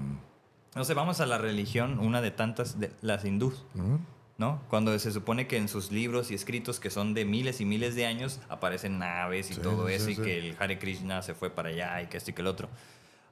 [0.75, 3.65] no sé, vamos a la religión, una de tantas, de las hindús.
[4.39, 4.41] Mm.
[4.43, 4.63] ¿no?
[4.69, 7.95] Cuando se supone que en sus libros y escritos que son de miles y miles
[7.95, 10.23] de años aparecen naves y Sí, todo sí, eso y sí.
[10.23, 12.69] que el Hare Krishna se fue para allá y que esto y que el otro.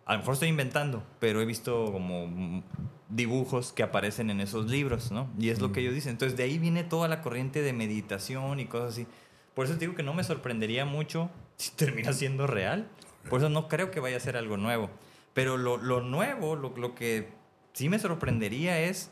[0.07, 2.63] A lo mejor estoy inventando, pero he visto como mm,
[3.09, 5.29] dibujos que aparecen en esos libros, ¿no?
[5.39, 5.73] Y es lo Mm.
[5.73, 6.11] que ellos dicen.
[6.13, 9.07] Entonces de ahí viene toda la corriente de meditación y cosas así.
[9.55, 12.89] Por eso te digo que no me sorprendería mucho si termina siendo real.
[13.31, 14.91] Por eso no creo que vaya a ser algo nuevo.
[15.33, 17.29] Pero lo, lo nuevo, lo, lo que
[17.73, 19.11] sí me sorprendería es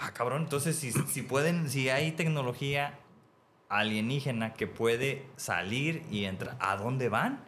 [0.00, 2.98] Ah, cabrón, entonces si, si pueden, si hay tecnología
[3.68, 7.44] alienígena que puede salir y entrar, ¿a dónde van?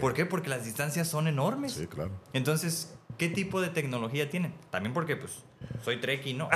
[0.00, 0.26] ¿Por qué?
[0.26, 1.72] Porque las distancias son enormes.
[1.72, 2.10] Sí, claro.
[2.32, 4.54] Entonces, ¿qué tipo de tecnología tienen?
[4.70, 5.42] También porque, pues,
[5.82, 6.48] soy Trekkie, ¿no?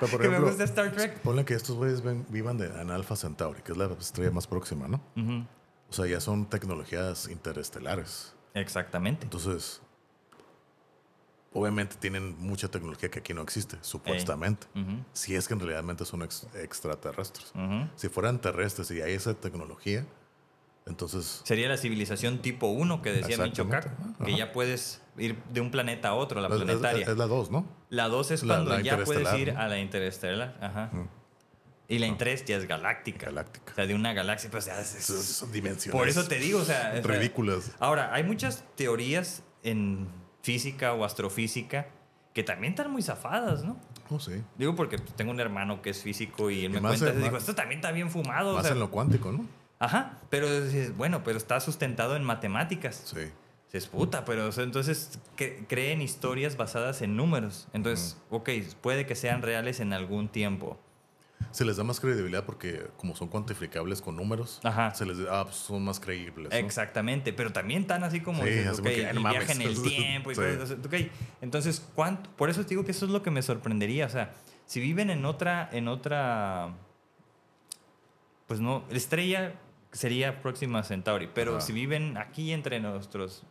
[0.00, 1.20] Pero, por que me gusta Star Trek.
[1.20, 4.88] Ponle que estos güeyes vivan de, en Alpha Centauri, que es la estrella más próxima,
[4.88, 5.02] ¿no?
[5.90, 8.34] O sea, ya son tecnologías interestelares.
[8.54, 9.24] Exactamente.
[9.24, 9.82] Entonces,
[11.52, 14.66] obviamente tienen mucha tecnología que aquí no existe, supuestamente.
[15.12, 17.52] Si es que en realidad son ex- extraterrestres.
[17.96, 20.04] Si fueran terrestres y hay esa tecnología,
[20.86, 23.68] entonces Sería la civilización tipo 1 que decía Micho.
[23.68, 23.88] Kaku,
[24.24, 24.38] que Ajá.
[24.38, 27.06] ya puedes ir de un planeta a otro, la es, es- planetaria.
[27.06, 27.66] es la 2, ¿no?
[27.90, 29.60] La 2 es La- cuando la ya puedes ir ¿no?
[29.60, 30.56] a la interestelar.
[30.62, 30.90] Ajá.
[31.88, 33.26] Y la 3 ya es galáctica.
[33.26, 33.72] Galáctica.
[33.72, 34.50] O sea, de una galaxia.
[34.50, 35.98] Pues, o sea, es- es- Son, dimensiones.
[35.98, 36.92] por eso te digo, o sea.
[36.92, 37.72] sea, Ridículas.
[37.80, 40.08] Ahora, hay muchas teorías en
[40.52, 41.86] física o astrofísica
[42.32, 43.76] que también están muy zafadas, ¿no?
[44.10, 44.42] Oh, sí.
[44.56, 47.54] Digo porque tengo un hermano que es físico y él Y me cuenta, digo, esto
[47.54, 48.52] también está bien fumado.
[48.52, 49.44] o Más sea, en lo cuántico, ¿no?
[49.78, 50.46] Ajá, pero
[50.96, 53.02] bueno, pero está sustentado en matemáticas.
[53.04, 53.30] Sí.
[53.70, 57.68] Se es puta, pero o sea, entonces cre- creen historias basadas en números.
[57.74, 58.48] Entonces, ok,
[58.80, 60.78] puede que sean reales en algún tiempo.
[61.50, 64.94] Se les da más credibilidad porque como son cuantificables con números, Ajá.
[64.94, 66.50] se les ah, pues son más creíbles.
[66.50, 66.56] ¿no?
[66.56, 69.38] Exactamente, pero también tan así como Sí, dices, así ok, como que, el mames.
[69.46, 70.40] viaje en el tiempo y Sí.
[70.40, 70.74] cosas así,
[71.06, 71.10] ok.
[71.40, 72.28] Entonces, ¿cuánto?
[72.30, 74.06] Por eso te digo que eso es lo que me sorprendería.
[74.06, 74.32] O sea,
[74.66, 76.74] si viven en otra, en otra,
[78.46, 79.54] pues no, estrella
[79.92, 81.60] sería Próxima Centauri, pero Ajá.
[81.62, 83.42] si viven aquí entre nuestros,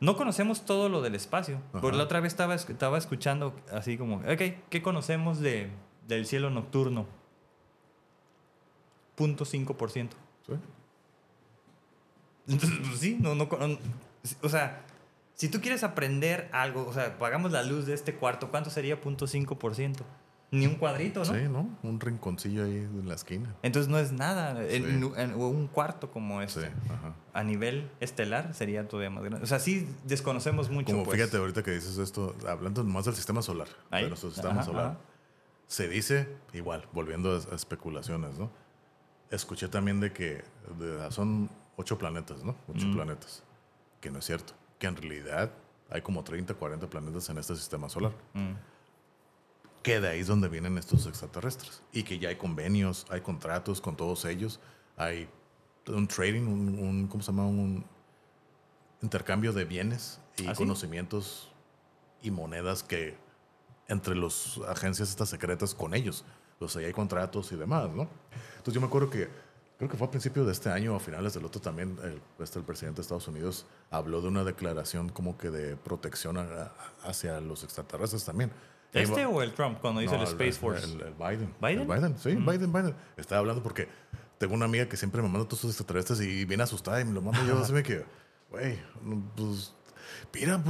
[0.00, 1.60] no conocemos todo lo del espacio.
[1.72, 1.96] Por Ajá.
[1.98, 5.70] la otra vez estaba, estaba escuchando así como, ok, ¿qué conocemos de,
[6.06, 7.06] del cielo nocturno?
[9.18, 10.16] Punto cinco por ciento.
[10.46, 10.54] Sí.
[12.48, 13.78] Entonces, pues sí, no, no, no-
[14.42, 14.82] o sea,
[15.34, 19.00] si tú quieres aprender algo, o sea, pagamos la luz de este cuarto, ¿cuánto sería
[19.00, 19.96] 0.5%?
[20.50, 21.34] Ni un cuadrito, ¿no?
[21.34, 21.68] Sí, ¿no?
[21.82, 23.54] Un rinconcillo ahí en la esquina.
[23.62, 25.12] Entonces no es nada, en- Sí.
[25.18, 26.72] en- un cuarto como Sí, este.
[26.90, 27.14] ajá.
[27.34, 29.44] A nivel estelar sería todavía más grande.
[29.44, 30.92] O sea, sí desconocemos mucho.
[30.92, 31.18] Como pues.
[31.18, 34.04] fíjate ahorita que dices esto, hablando más del sistema solar, Ahí.
[34.04, 34.98] de nuestro sistema Ajá, solar, ajá.
[35.66, 38.50] se dice, igual, volviendo a, a especulaciones, ¿no?
[39.30, 40.42] Escuché también de que
[40.78, 42.56] de- son ocho planetas, ¿no?
[42.68, 42.94] Ocho Mm.
[42.94, 43.42] planetas,
[44.00, 44.54] que no es cierto.
[44.78, 45.50] que en realidad
[45.90, 48.12] hay como 30, 40 planetas en este sistema solar.
[48.34, 48.52] Mm.
[49.82, 51.82] Que de ahí es donde vienen estos extraterrestres.
[51.92, 54.60] Y que ya hay convenios, hay contratos con todos ellos,
[54.96, 55.28] hay
[55.88, 57.46] un trading, un, un- ¿cómo se llama?
[57.48, 57.84] Un
[59.02, 60.58] intercambio de bienes y ¿Ah, sí?
[60.58, 61.50] conocimientos
[62.22, 63.16] y monedas que
[63.88, 66.24] entre las agencias estas secretas con ellos.
[66.66, 68.08] Sea, ya hay contratos y demás, ¿no?
[68.56, 69.28] Entonces yo me acuerdo que,
[69.78, 72.20] creo que fue a principios de este año o a finales del otro también, el,
[72.42, 76.72] este, el presidente de Estados Unidos habló de una declaración como que de protección a-
[77.04, 78.50] hacia los extraterrestres también.
[78.92, 80.84] ¿Este Eh, o el Trump cuando hizo no, el Space Force?
[80.84, 81.54] El, el Biden.
[81.60, 81.80] ¿Biden?
[81.80, 82.94] El Biden, sí, Biden, Biden.
[83.16, 83.86] Estaba hablando porque
[84.38, 87.12] tengo una amiga que siempre me manda todos sus extraterrestres y viene asustada y me
[87.12, 87.58] lo manda yo.
[87.58, 88.04] Así me que,
[88.50, 88.78] güey,
[89.36, 89.74] pues,
[90.34, 90.62] mira,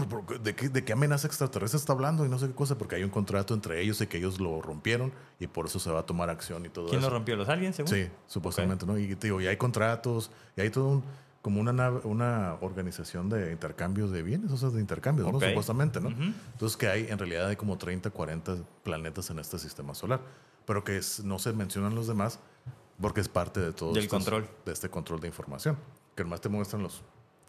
[0.42, 2.24] ¿de qué, ¿de qué amenaza extraterrestre está hablando?
[2.24, 4.60] Y no sé qué cosa, porque hay un contrato entre ellos y que ellos lo
[4.62, 7.08] rompieron y por eso se va a tomar acción y todo ¿Quién eso.
[7.10, 7.36] lo rompió?
[7.36, 7.92] ¿Los aliens, según?
[7.92, 8.98] Sí, supuestamente, ¿no?
[8.98, 11.04] Y te digo, y hay contratos, y hay todo un,
[11.42, 15.30] como una, nave- una organización de intercambios de bienes, o sea, de intercambios.
[15.32, 15.40] ¿no?
[15.40, 16.08] Supuestamente, ¿no?
[16.10, 20.20] Entonces que hay, en realidad hay como 30, 40 planetas en este sistema solar,
[20.66, 22.40] pero que es- no se mencionan los demás
[23.00, 24.48] porque es parte de todo Del estos- control.
[24.66, 25.76] De este control de información,
[26.16, 27.02] que además te muestran los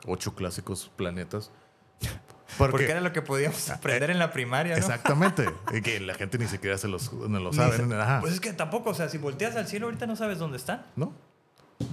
[0.05, 1.51] ocho clásicos planetas.
[2.57, 4.79] Porque era lo que podíamos aprender en la primaria, ¿no?
[4.79, 7.77] Exactamente, y que la gente ni siquiera se los, no lo sabe.
[7.77, 7.83] se-.
[8.21, 10.83] Pues es que tampoco, o sea, si volteas al cielo ahorita no sabes dónde están.
[10.95, 11.13] ¿No?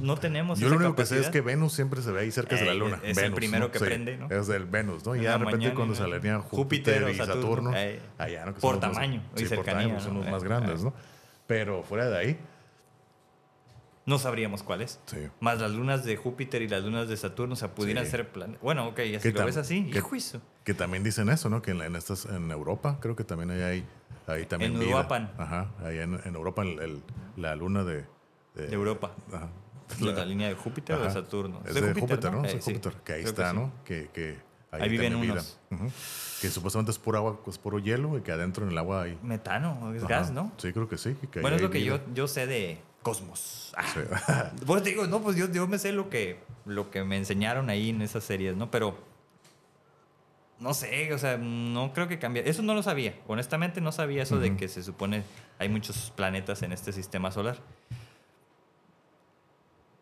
[0.00, 1.32] No tenemos Yo esa lo único que sé es capacidad.
[1.32, 2.98] que Venus siempre se ve ahí cerca de la luna.
[3.04, 3.70] es el Venus, primero ¿no?
[3.70, 4.28] que Sí, prende, ¿no?
[4.28, 5.14] Es del Venus, ¿no?
[5.14, 6.00] Y ya de repente cuando ¿no?
[6.00, 8.54] salían Júpiter Júpiter, y Saturno, Saturno, eh, allá, ¿no?
[8.54, 10.80] Que por los más- tamaño y sí, por cercanía, tamaño, son los más Eh, grandes,
[10.80, 10.84] eh.
[10.86, 10.94] ¿no?
[11.46, 12.38] Pero fuera de ahí,
[14.06, 15.00] No sabríamos cuáles.
[15.06, 15.18] Sí.
[15.40, 18.12] Más las lunas de Júpiter y las lunas de Saturno, o sea, pudieran Sí.
[18.12, 18.62] ser planetas.
[18.62, 20.40] Bueno, ok, ya si ¿Qué lo ves así, qué- hijo eso.
[20.64, 21.60] que también dicen eso, ¿no?
[21.60, 23.84] Que en, en estas, en Europa, creo que también hay, hay
[24.28, 24.82] ahí también En.
[24.88, 25.32] Uruapan.
[25.38, 27.02] Ajá, ahí en, en Europa el- el-
[27.36, 28.04] la luna de...
[28.54, 29.10] De Europa.
[29.32, 29.48] Ajá.
[30.00, 31.14] ¿De la línea de Júpiter o de Ajá.
[31.14, 31.60] Saturno?
[31.66, 32.44] Es de Júpiter, ¿no?
[32.44, 33.56] Eh, Es de sí, Júpiter, que ahí creo está, sí.
[33.56, 33.72] ¿no?
[33.84, 34.38] Que, que
[34.72, 35.44] Ahí viven también vida.
[35.70, 35.92] unos.
[36.40, 39.18] Que supuestamente es puro agua, es puro hielo y que adentro en el agua hay...
[39.22, 40.08] Metano, es Ajá.
[40.20, 40.52] gas, ¿no?
[40.58, 41.16] Sí, creo que sí.
[41.30, 41.96] que ahí Bueno, es lo que vida.
[42.06, 43.72] yo, yo sé de Cosmos.
[43.76, 43.84] Ah.
[43.94, 44.00] Sí.
[44.66, 47.90] Pues digo, no, pues yo, yo me sé lo que, lo que me enseñaron ahí
[47.90, 48.68] en esas series, ¿no?
[48.68, 48.98] Pero
[50.58, 52.42] no sé, o sea, no creo que cambie.
[52.50, 53.14] Eso no lo sabía.
[53.28, 55.22] Honestamente, no sabía eso de que se supone
[55.60, 57.58] hay muchos planetas en este sistema solar.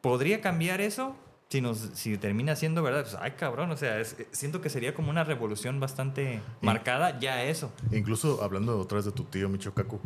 [0.00, 1.14] ¿Podría cambiar eso?
[1.50, 4.94] Si, nos, si termina siendo verdad, pues, ay cabrón, o sea, es- siento que sería
[4.94, 7.70] como una revolución bastante marcada ya eso.
[7.92, 10.00] Incluso hablando otra vez de tu tío Micho Kaku,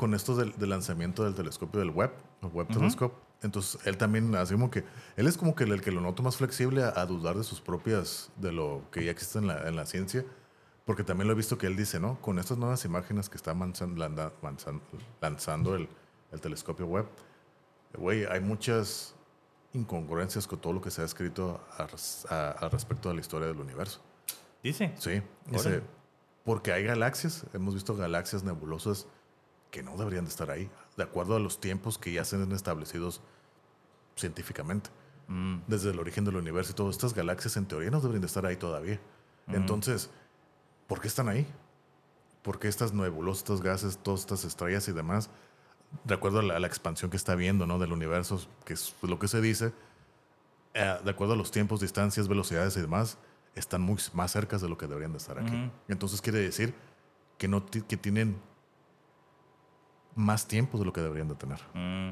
[0.00, 4.34] con esto del, del lanzamiento del telescopio del Webb, el Webb Telescope, entonces él también
[4.34, 4.82] hace como que,
[5.16, 7.44] él es como que el, el que lo noto más flexible a, a dudar de
[7.44, 10.24] sus propias, de lo que ya existe en la, en la ciencia,
[10.86, 12.18] porque también lo he visto que él dice, ¿no?
[12.22, 13.94] Con estas nuevas imágenes que está manzan-
[15.20, 15.86] lanzando el,
[16.32, 17.06] el telescopio Webb,
[17.98, 19.14] güey, hay muchas
[19.74, 24.00] incongruencias con todo lo que se ha escrito al respecto de la historia del universo.
[24.62, 24.94] Dice.
[24.96, 25.82] Sí, dice,
[26.42, 29.06] porque hay galaxias, hemos visto galaxias nebulosas
[29.70, 32.52] que no deberían de estar ahí, de acuerdo a los tiempos que ya se han
[32.52, 33.20] establecidos
[34.16, 34.90] científicamente.
[35.28, 35.58] Mm.
[35.66, 38.44] Desde el origen del universo y todas estas galaxias en teoría no deberían de estar
[38.46, 39.00] ahí todavía.
[39.48, 40.10] Entonces,
[40.86, 41.46] ¿por qué están ahí?
[42.42, 45.28] ¿Por qué estas nebulosas, estos gases, todas estas estrellas y demás,
[46.04, 47.78] de acuerdo a la, a la expansión que está viendo ¿no?
[47.78, 49.72] del universo, que es lo que se dice,
[50.74, 53.18] eh, de acuerdo a los tiempos, distancias, velocidades y demás,
[53.54, 55.54] están muy más cerca de lo que deberían de estar aquí.
[55.54, 55.70] Ujú.
[55.88, 56.74] Entonces quiere decir
[57.38, 58.40] que, no que tienen
[60.14, 61.58] más tiempo de lo que deberían de tener.
[61.74, 62.10] Mm.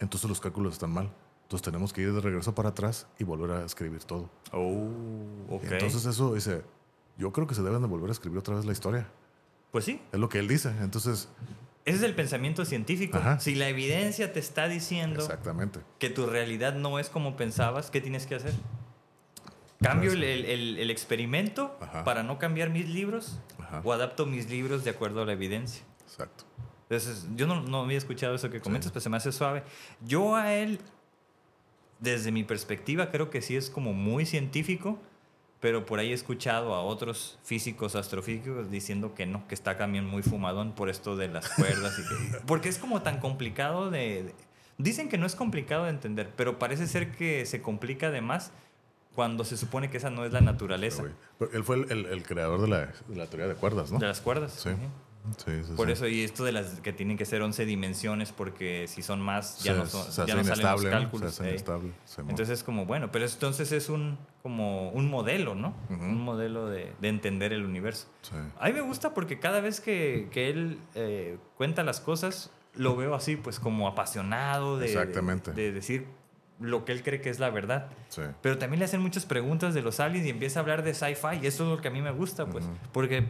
[0.00, 1.10] Entonces los cálculos están mal.
[1.42, 4.30] Entonces tenemos que ir de regreso para atrás y volver a escribir todo.
[4.52, 4.88] Oh,
[5.48, 5.64] ok.
[5.64, 6.62] Entonces eso dice,
[7.18, 9.08] yo creo que se deben de volver a escribir otra vez la historia.
[9.72, 10.68] pues sí, Es lo que él dice.
[10.80, 11.28] Entonces,
[11.84, 13.18] ese es el pensamiento científico.
[13.18, 13.40] Ajá.
[13.40, 15.80] Si la evidencia te está diciendo exactamente.
[15.98, 18.54] que tu realidad no es como pensabas, ¿qué tienes que hacer?
[19.82, 22.04] ¿Cambio el, el- el- el experimento Ajá.
[22.04, 23.40] para no cambiar mis libros?
[23.58, 23.80] Ajá.
[23.82, 25.82] ¿O adapto mis libros de acuerdo a la evidencia?
[26.02, 26.44] Exacto.
[26.90, 29.62] Entonces, yo no, no había escuchado eso que comentas, pero se me hace suave.
[30.04, 30.80] Yo a él,
[32.00, 34.98] desde mi perspectiva, creo que sí es como muy científico,
[35.60, 40.04] pero por ahí he escuchado a otros físicos, astrofísicos, diciendo que no, que está también
[40.04, 41.96] muy fumadón por esto de las cuerdas.
[41.98, 44.34] y que- porque es como tan complicado de, de-
[44.78, 48.50] Dicen que no es complicado de entender, pero parece ser que se complica de más
[49.14, 52.06] cuando se supone que esa no es la naturaleza Pero, pero él fue el, el-
[52.06, 53.98] el creador de la, de la teoría de cuerdas, ¿no?
[53.98, 54.54] de las cuerdas.
[54.54, 54.70] Sí.
[54.70, 54.80] Ujú.
[55.36, 55.92] Sí, sí, Por sí.
[55.92, 59.62] eso, y esto de las que tienen que ser 11 dimensiones, porque si son más,
[59.62, 61.34] ya Se- no, son, se ya no salen los cálculos.
[61.34, 61.92] Se hace inestable.
[62.04, 65.74] se mo- Entonces es como, bueno, pero entonces es un, como un modelo, ¿no?
[65.88, 68.06] Un modelo de, de entender el universo.
[68.58, 72.96] A mí me gusta porque cada vez que, que él eh, cuenta las cosas, lo
[72.96, 75.52] veo así, pues como apasionado de, Exactamente.
[75.52, 76.06] de, de decir,
[76.60, 77.88] lo que él cree que es la verdad.
[78.10, 78.20] Sí.
[78.42, 81.38] Pero también le hacen muchas preguntas de los aliens y empieza a hablar de sci-fi.
[81.42, 82.68] Y eso es lo que a mí me gusta, pues.
[82.92, 83.24] Porque,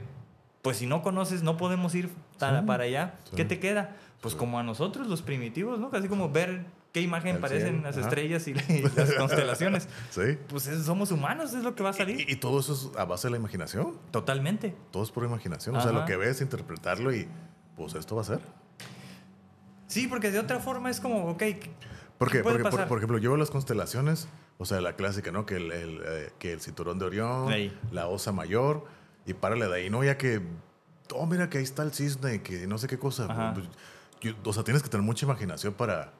[0.62, 3.14] pues si no conoces, no podemos ir ta- para allá.
[3.36, 3.96] ¿Qué te queda?
[4.20, 5.90] Pues como a nosotros, los primitivos, ¿no?
[5.90, 8.06] Casi como ver qué imagen El parecen cielo, las ajá.
[8.08, 9.88] estrellas y, y las constelaciones.
[10.10, 10.36] Sí.
[10.48, 12.28] Pues es- somos humanos, es lo que va a salir.
[12.28, 13.96] Y, y todo eso es a base de la imaginación.
[14.10, 14.74] Totalmente.
[14.90, 15.74] Todo es por imaginación.
[15.76, 16.00] O sea, Ajá.
[16.00, 17.26] lo que ves, interpretarlo y
[17.76, 18.40] pues esto va a ser.
[19.86, 21.70] Sí, porque de otra forma es como, ok, ¿qué
[22.18, 24.28] Porque, porque por, por ejemplo, yo veo las constelaciones,
[24.58, 25.46] o sea, la clásica, ¿no?
[25.46, 27.76] Que el, el, eh, que el cinturón de Orión, Ahí.
[27.90, 28.84] la osa mayor,
[29.26, 30.02] y párale de ahí, ¿no?
[30.04, 30.40] Ya que,
[31.12, 33.52] oh, mira que ahí está el cisne, que no sé qué cosa.
[33.54, 33.66] Pues,
[34.20, 36.12] yo- o sea, tienes que tener mucha imaginación para,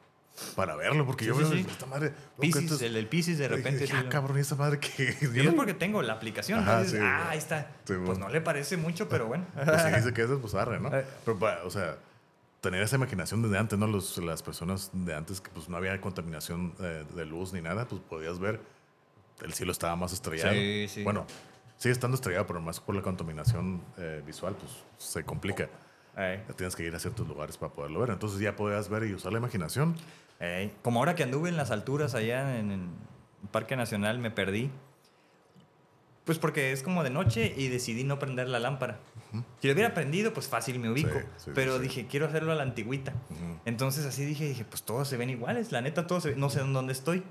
[0.55, 1.67] para verlo, porque Sí, yo sí, veo sí.
[1.69, 2.09] esta madre.
[2.11, 3.87] veo que Piscis, esto es- el del Piscis de repente.
[3.87, 6.61] Ya, sí, cabrón, ¿y esta madre que Y es porque tengo la aplicación.
[6.61, 6.89] Ajá, ¿no?
[6.89, 7.71] Sí, ah, ahí está.
[7.87, 8.19] Pues güey.
[8.19, 9.45] no le parece mucho, pero bueno.
[9.55, 10.89] Pues si dice que es, pues arre, ¿no?
[10.97, 11.05] Eh.
[11.25, 11.97] Pero, o sea,
[12.61, 13.87] tener esa imaginación desde antes, ¿no?
[13.87, 17.87] Los, las personas de antes que pues no había contaminación eh, de luz ni nada,
[17.89, 18.61] pues podías ver
[19.43, 20.53] el cielo estaba más estrellado.
[20.53, 21.03] Sí, sí.
[21.03, 21.27] Bueno,
[21.81, 25.69] sigue estando estrellado, pero más por la contaminación eh, visual, pues se complica.
[26.15, 28.11] Ey, tienes que ir a ciertos lugares para poderlo ver.
[28.11, 29.97] Entonces ya podías ver y usar la imaginación.
[30.41, 30.73] ey.
[30.83, 32.81] Como ahora que anduve en las alturas allá en el
[33.51, 34.71] Parque Nacional, me perdí.
[36.25, 38.99] Pues porque es como de noche y decidí no prender la lámpara.
[39.63, 41.09] Si lo hubiera prendido, pues fácil me ubico.
[41.19, 41.83] Sí, sí, pero sí.
[41.85, 43.15] dije, quiero hacerlo a la antigüita.
[43.65, 45.73] Entonces así dije, dije, pues todos se ven iguales.
[45.73, 47.23] La neta, todos se ven- No sé en dónde estoy.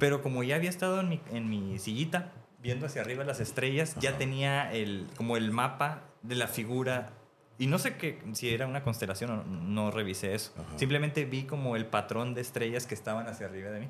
[0.00, 2.32] Pero como ya había estado en mi, en mi sillita,
[2.62, 7.10] viendo hacia arriba las estrellas, ya tenía el, como el mapa de la figura.
[7.58, 10.52] Y no sé qué, si era una constelación o no, no revisé eso.
[10.76, 13.88] Simplemente vi como el patrón de estrellas que estaban hacia arriba de mí.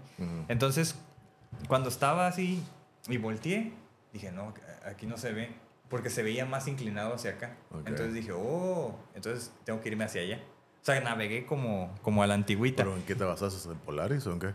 [0.49, 0.99] Entonces,
[1.69, 2.63] cuando estaba así
[3.09, 3.73] y volteé,
[4.13, 4.53] dije, no,
[4.85, 5.51] aquí no se ve.
[5.89, 7.57] Porque se veía más inclinado hacia acá.
[7.85, 10.41] Entonces dije, oh, entonces tengo que irme hacia allá.
[10.81, 12.83] O sea, navegué como, como a la antigüita.
[12.83, 13.67] ¿Pero en qué te basas?
[13.67, 14.53] ¿En Polaris o en qué?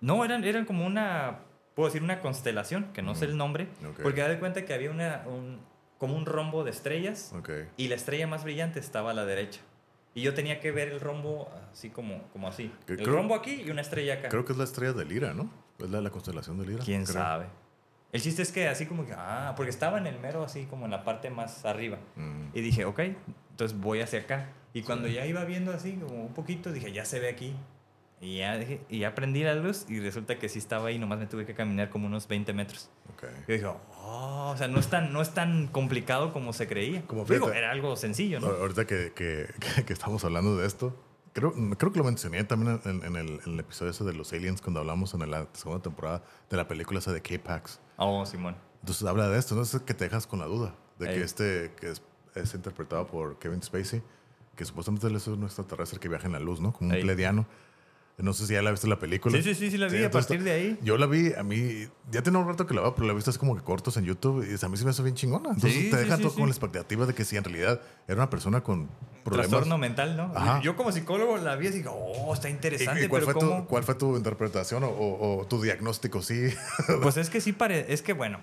[0.00, 1.40] No, eran, eran como una,
[1.74, 3.68] puedo decir, una constelación, que no sé el nombre.
[3.88, 4.00] Ok.
[4.02, 5.60] Porque da de cuenta que había una, un,
[5.98, 7.50] como un rombo de estrellas Ok.
[7.76, 9.60] y la estrella más brillante estaba a la derecha.
[10.14, 12.72] Y yo tenía que ver el rombo así como, como así.
[12.86, 14.28] Que El creo- rombo aquí y una estrella acá.
[14.28, 15.48] Creo que es la estrella de Lira, ¿no?
[15.78, 16.84] Es la, la constelación de Lira.
[16.84, 17.14] ¿Quién creo.
[17.14, 17.46] sabe?
[18.12, 20.84] El chiste es que así como que, ah, porque estaba en el mero así como
[20.86, 21.98] en la parte más arriba.
[22.16, 22.48] Mm.
[22.54, 22.98] Y dije, ok,
[23.50, 24.48] entonces voy hacia acá.
[24.74, 27.54] Y cuando ya iba viendo así como un poquito, dije, ya se ve aquí.
[28.22, 31.18] Y ya, dije, y ya prendí la luz y resulta que sí estaba ahí, nomás
[31.18, 32.90] me tuve que caminar como unos 20 metros.
[33.14, 33.24] Ok.
[33.48, 37.02] Y dije, oh, o sea, no es tan, no es tan complicado como se creía.
[37.06, 37.58] Como Digo, fíjate.
[37.58, 38.48] era algo sencillo, ¿no?
[38.48, 40.94] Ahor- Ahorita que, que, que- que estamos hablando de esto,
[41.32, 44.30] creo, creo que lo mencioné también en, en el, en el episodio ese de los
[44.34, 47.80] aliens cuando hablamos en la segunda temporada de la película esa de K-Pax.
[47.96, 48.54] Oh, Simón.
[48.80, 49.62] Entonces habla de esto, ¿no?
[49.62, 51.22] Es que te dejas con la duda de que Ey.
[51.22, 52.02] este, que es,
[52.34, 54.02] es interpretado por Kevin Spacey,
[54.56, 56.72] que supuestamente es un extraterrestre que viaja en la luz, ¿no?
[56.74, 57.02] Como un Ey.
[57.02, 57.46] plediano.
[58.22, 59.36] No sé si ya la viste la película.
[59.36, 60.78] Sí, sí, sí, sí la vi, a partir de ahí.
[60.82, 63.16] Yo la vi, a mí, ya tiene un rato que la veo, pero la he
[63.16, 65.50] visto así como que cortos en YouTube y a mí se me hace bien chingona.
[65.50, 68.16] Entonces Sí, te deja sí, todo con la expectativa de que si en realidad era
[68.16, 68.88] una persona con
[69.24, 69.50] problemas.
[69.50, 70.32] Trastorno mental, ¿no?
[70.34, 70.60] Ajá.
[70.62, 73.40] Yo como psicólogo la vi y digo, oh, está ¿Y- interesante, y cuál, pero fue
[73.48, 73.62] ¿cómo?
[73.62, 76.22] tu, cuál fue tu interpretación o, o- o tu diagnóstico?
[76.22, 76.48] Sí.
[77.02, 77.86] Pues es que sí pare...
[77.92, 78.40] Es que bueno,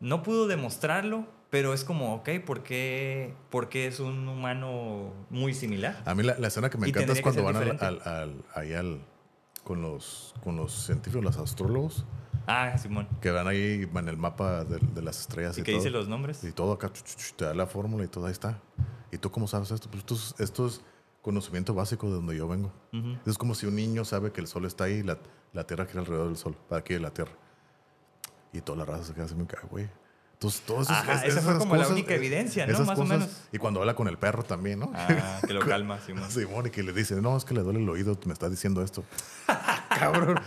[0.00, 5.52] no pudo demostrarlo, pero es como, ok, ¿por qué, por qué es un humano muy
[5.54, 6.02] similar?
[6.06, 8.72] A mí la, la escena que me encanta es cuando van al, al, al- ahí
[8.72, 9.04] al-
[9.64, 12.04] con, los, con los científicos, los astrólogos,
[12.46, 13.06] Ah, Simón.
[13.20, 15.80] que van ahí en el mapa de, de las estrellas y, ¿Y que todo.
[15.80, 16.42] dice los nombres?
[16.42, 16.90] Y todo acá,
[17.36, 18.60] te da la fórmula y todo ahí está.
[19.12, 19.88] ¿Y tú cómo sabes esto?
[19.90, 20.80] Pues esto es, esto es
[21.20, 22.72] conocimiento básico de donde yo vengo.
[23.26, 25.18] Es como si un niño sabe que el sol está ahí y la,
[25.52, 27.32] la Tierra gira alrededor del sol, para aquí de la Tierra.
[28.52, 29.88] Y toda la raza se queda así, me cae, güey.
[30.40, 32.72] Entonces, todo eso, Ajá, esa fue como la única evidencia, ¿no?
[32.72, 33.28] esas Más o menos.
[33.52, 34.90] Y cuando habla con el perro también, ¿no?
[34.94, 36.30] Ah, que lo calma, Simón.
[36.30, 38.82] Simón, y que le dice, no, es que le duele el oído, me está diciendo
[38.82, 39.04] esto.
[39.90, 40.40] Cabrón.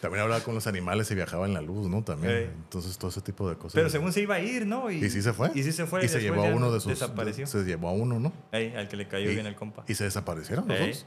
[0.00, 2.02] También hablaba con los animales y viajaba en la luz, ¿no?
[2.02, 2.54] También.
[2.54, 3.74] Entonces, todo ese tipo de cosas.
[3.74, 4.90] Pero según se iba a ir, ¿no?
[4.90, 5.50] Y sí se fue.
[5.54, 6.02] Y sí se fue.
[6.02, 6.92] Y se llevó a uno de sus.
[6.92, 7.46] Desapareció.
[7.46, 8.32] Se llevó a uno, ¿no?
[8.50, 9.84] Ey, al que le cayó y, bien el compa.
[9.86, 10.88] Y se desaparecieron los Ey.
[10.88, 11.06] dos.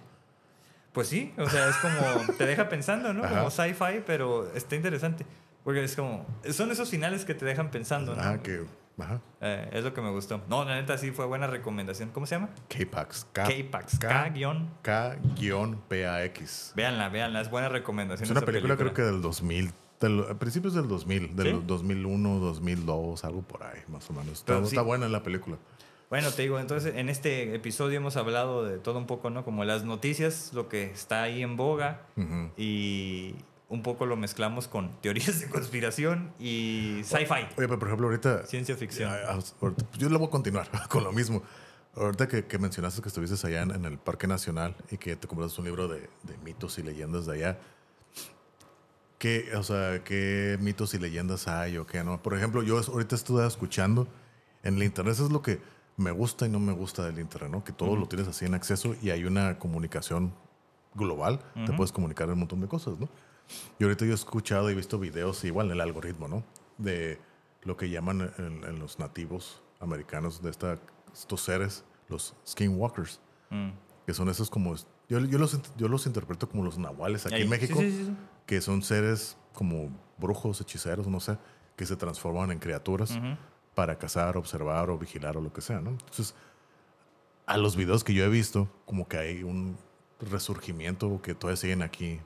[0.91, 2.35] Pues sí, o sea, es como.
[2.37, 3.23] te deja pensando, ¿no?
[3.23, 3.39] Ajá.
[3.39, 5.25] Como sci-fi, pero está interesante.
[5.68, 6.26] Porque es como.
[6.49, 8.22] Son esos finales que te dejan pensando, ¿no?
[8.22, 8.64] Ajá, que.
[8.98, 9.19] Ajá.
[9.41, 10.41] Eh, es lo que me gustó.
[10.48, 12.10] No, la neta sí fue buena recomendación.
[12.14, 12.52] ¿Cómo se llama?
[12.69, 13.27] K-Pax.
[13.34, 13.99] K- K-Pax.
[14.81, 16.72] K-PAX.
[16.73, 17.41] Véanla, véanla.
[17.41, 18.23] Es buena recomendación.
[18.26, 19.73] Es una película, creo que del 2000.
[19.99, 21.35] del- a principios del 2000.
[21.35, 21.64] Del ¿Sí?
[21.68, 24.30] 2001, 2002, algo por ahí, más o menos.
[24.39, 24.68] Está, Pero sí.
[24.76, 25.57] está buena la película.
[26.10, 29.44] Bueno, te digo, entonces en este episodio hemos hablado de todo un poco, ¿no?
[29.44, 32.52] Como las noticias, lo que está ahí en boga Ujú.
[32.56, 33.35] y
[33.69, 37.34] un poco lo mezclamos con teorías de conspiración y sci-fi.
[37.57, 38.45] Oye, pero por ejemplo, ahorita.
[38.45, 39.11] Ciencia ficción.
[39.11, 41.41] Ya, ya, ahorita- Yo le voy a continuar con lo mismo.
[41.95, 45.27] Ahorita que, que mencionaste que estuviste allá en, en el Parque Nacional y que te
[45.27, 47.57] compraste un libro de, de mitos y leyendas de allá.
[49.18, 52.22] ¿Qué, o sea, qué mitos y leyendas hay o qué no?
[52.22, 54.07] Por ejemplo, yo ahorita estuve escuchando
[54.61, 55.60] en el internet, eso es lo que
[55.98, 57.64] me gusta y no me gusta del internet, ¿no?
[57.64, 60.34] Que todo lo tienes así en acceso y hay una comunicación
[60.94, 63.10] global, te puedes comunicar un montón de cosas, ¿no?
[63.79, 66.43] Y ahorita yo he escuchado y visto videos, igual en el algoritmo, ¿no?
[66.77, 67.19] De
[67.63, 70.79] lo que llaman en, en los nativos americanos de esta,
[71.13, 73.19] estos seres, los skinwalkers,
[73.49, 73.69] Mm.
[74.05, 74.75] que son esos como...
[75.07, 77.41] Yo, yo, los, yo los interpreto como los nahuales aquí Ahí.
[77.43, 78.15] en México, Sí, sí, sí, sí.
[78.45, 81.37] que son seres como brujos, hechiceros, no sé,
[81.77, 83.17] que se transforman en criaturas
[83.73, 85.91] para cazar, observar o vigilar o lo que sea, ¿no?
[85.91, 86.35] Entonces,
[87.45, 89.77] a los videos que yo he visto, como que hay un
[90.19, 92.19] resurgimiento que todavía siguen aquí,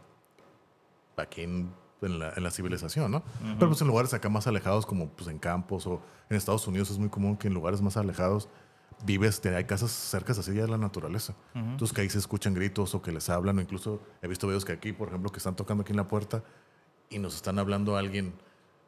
[1.22, 1.72] aquí en,
[2.02, 3.23] en la, en la civilización, ¿no?
[3.60, 6.89] Pero pues en lugares acá más alejados, como pues en campos o en Estados Unidos
[6.91, 8.49] es muy común que en lugares más alejados
[9.06, 11.34] vives, te- hay casas cercas así ya de la naturaleza.
[11.53, 14.65] Entonces que ahí se escuchan gritos o que les hablan, o incluso he visto videos
[14.65, 16.43] que aquí, por ejemplo, que están tocando aquí en la puerta
[17.10, 18.34] y nos están hablando a alguien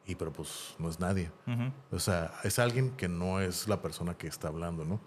[0.06, 1.32] y pero pues no es nadie.
[1.92, 5.00] O sea, es alguien que no es la persona que está hablando, ¿no?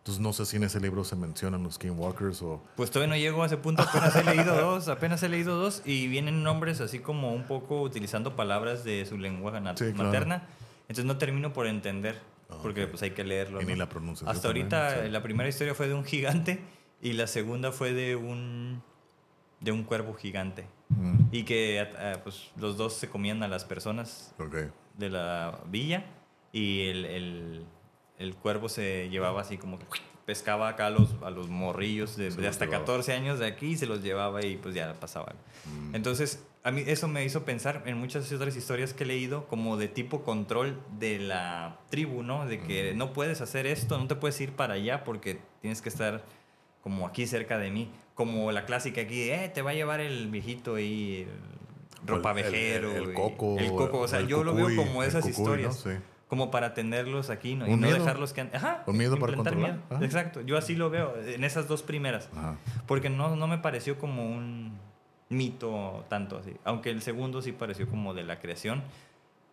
[0.00, 2.62] Entonces no sé si en ese libro se mencionan los skinwalkers o...
[2.76, 5.82] Pues todavía no llego a ese punto, apenas he leído dos, apenas he leído dos
[5.84, 9.94] y vienen nombres así como un poco utilizando palabras de su lengua claro.
[9.94, 10.48] materna.
[10.82, 12.20] Entonces no termino por entender,
[12.62, 12.90] porque ok.
[12.90, 13.60] pues hay que leerlo.
[13.60, 15.10] Y ni la pronunciación Hasta también, ahorita sí.
[15.10, 16.60] la primera historia fue de un gigante
[17.02, 18.82] y la segunda fue de un
[19.60, 23.64] de un cuervo gigante Mm, y que ah, pues los dos se comían a las
[23.64, 24.56] personas ok.
[24.98, 26.04] de la villa
[26.52, 27.66] y el, el,
[28.20, 29.86] el cuervo se llevaba así como que
[30.26, 32.84] pescaba acá a los, a los morrillos de, de hasta llevaba.
[32.84, 35.34] 14 años de aquí y se los llevaba y pues ya pasaba.
[35.92, 39.76] Entonces, a mí eso me hizo pensar en muchas otras historias que he leído como
[39.76, 42.46] de tipo control de la tribu, ¿no?
[42.46, 45.88] De que no puedes hacer esto, no te puedes ir para allá porque tienes que
[45.88, 46.22] estar
[46.82, 47.90] como aquí cerca de mí.
[48.14, 51.22] Como la clásica aquí, eh, te va a llevar el viejito y
[52.02, 55.24] el ropa O el- el- coco, El coco, o sea, yo lo veo como esas
[55.24, 55.50] cucuy, ¿no?
[55.70, 55.76] historias.
[55.80, 55.90] Sí.
[56.30, 57.66] Como para tenerlos aquí, ¿no?
[57.66, 57.98] Y no miedo.
[57.98, 58.40] dejarlos que...
[58.42, 58.84] Ajá.
[58.86, 59.72] Un miedo para controlar.
[59.72, 59.82] miedo.
[59.90, 60.04] Ajá.
[60.04, 60.40] Exacto.
[60.40, 62.30] Yo así lo veo en esas dos primeras.
[62.34, 62.56] Ajá.
[62.86, 64.78] Porque no, no me pareció como un
[65.28, 66.56] mito tanto así.
[66.64, 68.82] Aunque el segundo sí pareció como de la creación,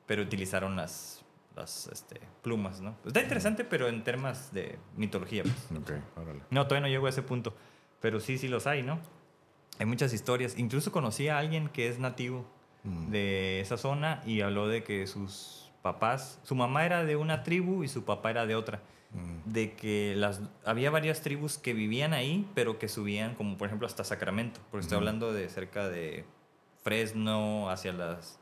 [0.05, 1.25] pero utilizaron las,
[1.55, 2.95] las este, plumas, ¿no?
[3.05, 5.43] Está interesante, pero en temas de mitología.
[5.43, 5.79] pues.
[5.81, 6.41] Ok, órale.
[6.51, 7.55] No, todavía no llego a ese punto.
[7.99, 8.99] Pero sí, sí los hay, ¿no?
[9.79, 10.57] Hay muchas historias.
[10.57, 12.45] Incluso conocí a alguien que es nativo
[12.83, 13.09] Mm.
[13.09, 17.83] de esa zona y habló de que sus papás, su mamá era de una tribu
[17.83, 18.81] y su papá era de otra.
[19.11, 19.51] Mm.
[19.51, 23.87] De que las, había varias tribus que vivían ahí, pero que subían, como por ejemplo
[23.87, 24.59] hasta Sacramento.
[24.69, 26.25] Porque estoy hablando de cerca de
[26.83, 28.37] Fresno, hacia las,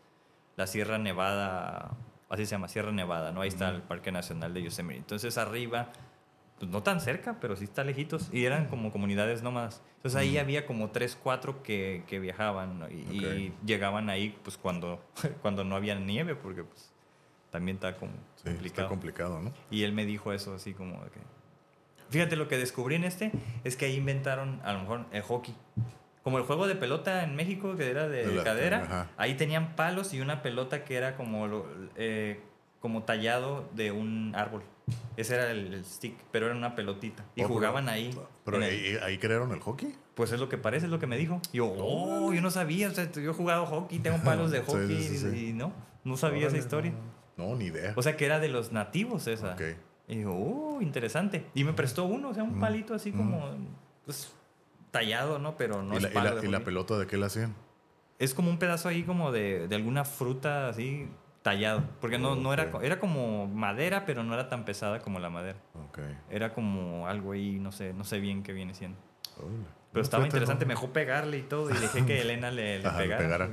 [0.56, 1.96] la Sierra Nevada,
[2.30, 3.42] así se llama, Sierra Nevada, ¿no?
[3.42, 4.98] Ahí está el Parque Nacional de Yosemite.
[4.98, 5.92] Entonces arriba,
[6.58, 8.30] pues no tan cerca, pero sí está lejitos.
[8.34, 9.84] Y eran como comunidades nómadas.
[9.98, 12.90] Entonces ahí había como tres, cuatro que, que viajaban ¿no?
[12.90, 15.00] y, y llegaban ahí pues cuando,
[15.44, 16.95] cuando no había nieve, porque pues
[17.56, 18.66] también está como Sí, complicado.
[18.66, 19.54] está complicado, ¿no?
[19.72, 21.20] Y él me dijo eso así como de que...
[22.10, 23.32] Fíjate, lo que descubrí en este
[23.64, 25.56] es que ahí inventaron a lo mejor el hockey.
[26.22, 29.10] Como el juego de pelota en México, que era de, De cadera, ajá.
[29.18, 31.66] ahí tenían palos y una pelota que era como, lo-
[31.96, 32.42] eh,
[32.82, 34.64] como tallado de un árbol.
[35.18, 37.24] Ese era el, el stick, pero era una pelotita.
[37.36, 38.16] Y Oh, pero- jugaban ahí.
[38.44, 39.96] Pero en el- ahí, ahí crearon el hockey.
[40.14, 41.42] pues es lo que parece, es lo que me dijo.
[41.54, 45.02] Yo, oh, yo no sabía, o sea, yo he jugado hockey, tengo palos de hockey
[45.02, 45.74] sí, sí, y, y no,
[46.04, 46.92] no sabía esa Órale, historia.
[46.92, 47.94] No, ni idea.
[47.96, 49.54] O sea, que era de los nativos esa.
[49.54, 49.62] Ok.
[50.08, 51.46] Y digo, uh, interesante.
[51.54, 53.50] Y me prestó uno, o sea, un palito así como,
[54.06, 54.32] pues,
[54.92, 55.58] tallado, ¿no?
[55.58, 56.66] Pero no ¿Y, es la, y la- de y la hockey.
[56.66, 57.56] pelota de qué la hacían?
[58.20, 61.10] Es como un pedazo ahí como de, de alguna fruta así
[61.42, 61.84] tallado.
[62.00, 65.58] Porque no, no era, era como madera, pero no era tan pesada como la madera.
[65.90, 66.00] Ok.
[66.30, 68.98] Era como algo ahí, no sé, no sé bien qué viene siendo.
[69.36, 69.50] Pero
[69.94, 70.70] No, estaba interesante, no.
[70.70, 71.70] me dejó pegarle y todo.
[71.72, 73.50] Y dejé que Elena le, le Ajá, le pegara.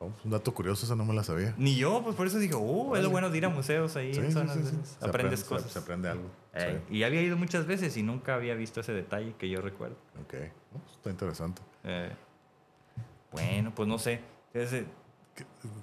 [0.00, 1.54] Oh, un dato curioso, esa no me la sabía.
[1.56, 4.12] Ni yo, pues por eso digo, uh, es lo bueno de ir a museos ahí
[4.12, 4.76] Sí, en zonas sí, de sí.
[4.76, 4.88] esas.
[5.00, 5.72] Se Aprendes aprende- cosas.
[5.72, 6.30] Se, aprende algo.
[6.54, 6.80] Eh.
[6.90, 9.96] Y había ido muchas veces y nunca había visto ese detalle que yo recuerdo.
[10.22, 10.34] Ok.
[10.74, 11.62] Oh, está interesante.
[11.84, 12.10] Eh,
[13.32, 14.20] bueno, pues no sé.
[14.52, 14.86] Ese-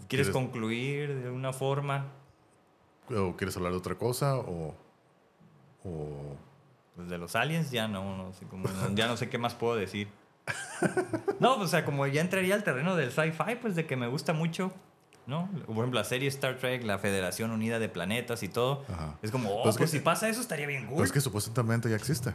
[0.07, 2.05] ¿Quieres concluir de alguna forma?
[3.09, 4.37] ¿O quieres hablar de otra cosa?
[4.37, 4.75] ¿O.?
[5.83, 6.35] o
[6.95, 9.75] Pues de los aliens ya no, no sé cómo- ya no sé qué más puedo
[9.75, 10.09] decir.
[11.39, 14.33] No, o sea, como ya entraría al terreno del sci-fi, pues de que me gusta
[14.33, 14.71] mucho,
[15.27, 15.49] ¿no?
[15.65, 18.83] Por ejemplo, la serie Star Trek, la Federación Unida de Planetas y todo.
[18.91, 19.17] Ajá.
[19.21, 20.97] Es como, oh, Pues pues, que- si pasa eso estaría bien cool.
[20.97, 22.33] Pues es que supuestamente ya existe.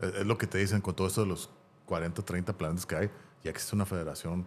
[0.00, 1.50] Es, es lo que te dicen con todo esto de los
[1.86, 3.10] 40, 30 planetas que hay.
[3.44, 4.46] Ya existe una federación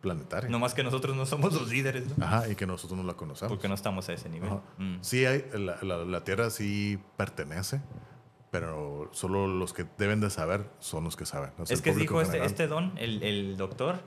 [0.00, 0.48] planetaria.
[0.48, 2.24] No más que nosotros no somos los líderes, ¿no?
[2.24, 3.50] Ajá, y que nosotros no la conocemos.
[3.52, 4.50] Porque no estamos a ese nivel.
[4.78, 4.98] Mm.
[5.00, 7.80] Sí, hay, la, la- la Tierra sí pertenece,
[8.50, 11.50] pero solo los que deben de saber son los que saben.
[11.58, 14.00] O sea, Es que dijo este, este don, el, el doctor,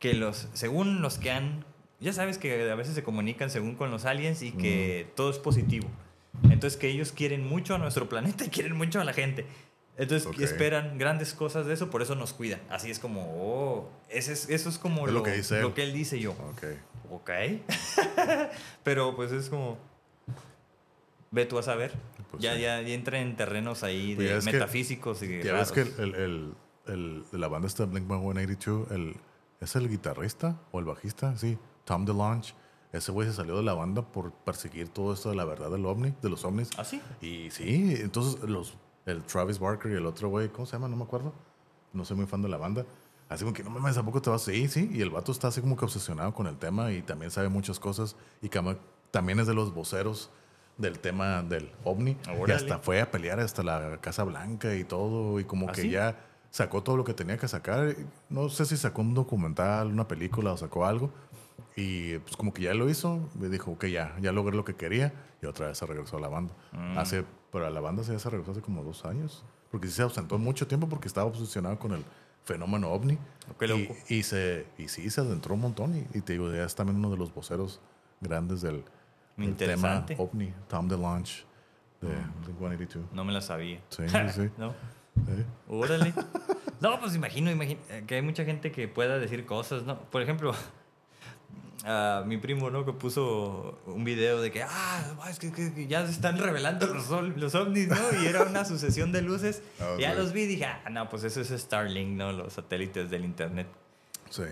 [0.00, 1.64] que los, según los que han,
[2.00, 5.38] ya sabes que a veces se comunican según con los aliens y que todo es
[5.38, 5.88] positivo.
[6.50, 9.46] Entonces que ellos quieren mucho a nuestro planeta y quieren mucho a la gente.
[9.98, 10.40] Entonces Ok.
[10.40, 12.60] esperan grandes cosas de eso, por eso nos cuidan.
[12.68, 15.62] Así es como, oh, ese es, eso es como Es lo que dice él.
[15.62, 16.32] lo que él dice yo.
[16.32, 16.64] Ok.
[17.10, 17.30] Ok.
[18.84, 19.78] Pero pues es como.
[21.30, 21.92] Ve tú a saber.
[22.36, 22.60] Pues ya, sí.
[22.62, 25.72] ya, ya entra en terrenos ahí Pues de ya es que- metafísicos y Ya ves
[25.72, 25.98] que raros.
[25.98, 26.54] el, el,
[26.86, 29.16] el- el la banda esta Blink 182, el,
[29.60, 31.36] ¿es el guitarrista o el bajista?
[31.36, 32.54] Sí, Tom DeLonge.
[32.92, 35.84] Ese güey se salió de la banda por perseguir todo esto de la verdad del
[35.84, 36.70] ovni, de los ovnis.
[36.78, 37.02] ¿Ah, sí?
[37.20, 40.88] Y sí, entonces los, el Travis Barker y el otro güey, ¿cómo se llama?
[40.88, 41.34] No me acuerdo.
[41.92, 42.86] No soy muy fan de la banda.
[43.28, 44.42] Así como que no mames, ¿a poco te vas?
[44.42, 44.88] Sí, sí.
[44.92, 47.80] Y el vato está así como que obsesionado con el tema y también sabe muchas
[47.80, 48.14] cosas.
[48.40, 48.48] Y
[49.10, 50.30] también es de los voceros
[50.78, 52.16] del tema del ovni.
[52.26, 52.54] Y Órale.
[52.54, 55.40] hasta fue a pelear hasta la Casa Blanca y todo.
[55.40, 55.90] Y como ¿Ah, que sí?
[55.90, 56.16] ya
[56.50, 57.96] sacó todo lo que tenía que sacar.
[58.28, 61.10] No sé si sacó un documental, una película o sacó algo.
[61.74, 64.74] Y pues como que ya lo hizo, me dijo que ya, ya logré lo que
[64.74, 65.12] quería
[65.42, 66.54] y otra vez se regresó a la banda.
[66.72, 66.98] Mm.
[66.98, 69.44] Hace, pero a la banda se se regresó hace como dos años.
[69.70, 72.04] Porque sí se ausentó mucho tiempo porque estaba obsesionado con el
[72.44, 73.18] fenómeno ovni.
[73.58, 73.94] Qué loco.
[74.08, 75.94] Y, y se, y sí, se adentró un montón.
[75.94, 77.80] Y, y te digo, ya es también uno de los voceros
[78.20, 78.84] grandes del,
[79.36, 80.16] tema Interesante.
[80.16, 80.20] Mm.
[80.20, 81.44] ovni, Tom DeLonge
[82.00, 83.10] de Blink-182.
[83.12, 83.80] No me la sabía.
[83.88, 84.02] Sí,
[84.34, 84.74] sí, no.
[85.68, 86.12] Órale.
[86.78, 89.98] No, pues imagino, imagino eh, que hay mucha gente que pueda decir cosas, ¿no?
[89.98, 90.52] Por ejemplo,
[91.86, 92.84] a mi primo, ¿no?
[92.84, 97.54] Que puso un video de que, ah, es que, ya se están revelando los, los
[97.54, 98.22] ovnis, ¿no?
[98.22, 99.62] Y era una sucesión de luces.
[99.80, 102.30] Ah, ya los vi y dije, ah, no, pues eso es Starlink, ¿no?
[102.32, 103.68] Los satélites del internet.
[104.30, 104.42] Sí.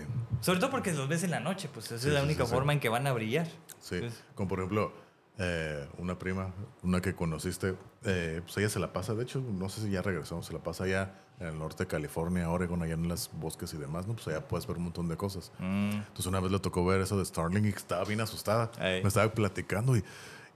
[0.41, 2.45] Sobre todo porque los ves en la noche, pues esa Sí, es la sí, única
[2.45, 3.47] forma en que van a brillar.
[3.79, 3.99] Sí,
[4.35, 4.91] como por ejemplo,
[5.37, 6.53] eh, una prima,
[6.83, 10.01] una que conociste, eh, pues ella se la pasa, de hecho, no sé si ya
[10.01, 13.73] regresó, se la pasa allá en el norte de California, Oregon, allá en los bosques
[13.73, 14.13] y demás, ¿no?
[14.13, 15.51] Pues allá puedes ver un montón de cosas.
[15.59, 18.71] mm, Entonces una vez le tocó ver eso de Starlink y estaba bien asustada.
[18.79, 20.03] Me estaba platicando y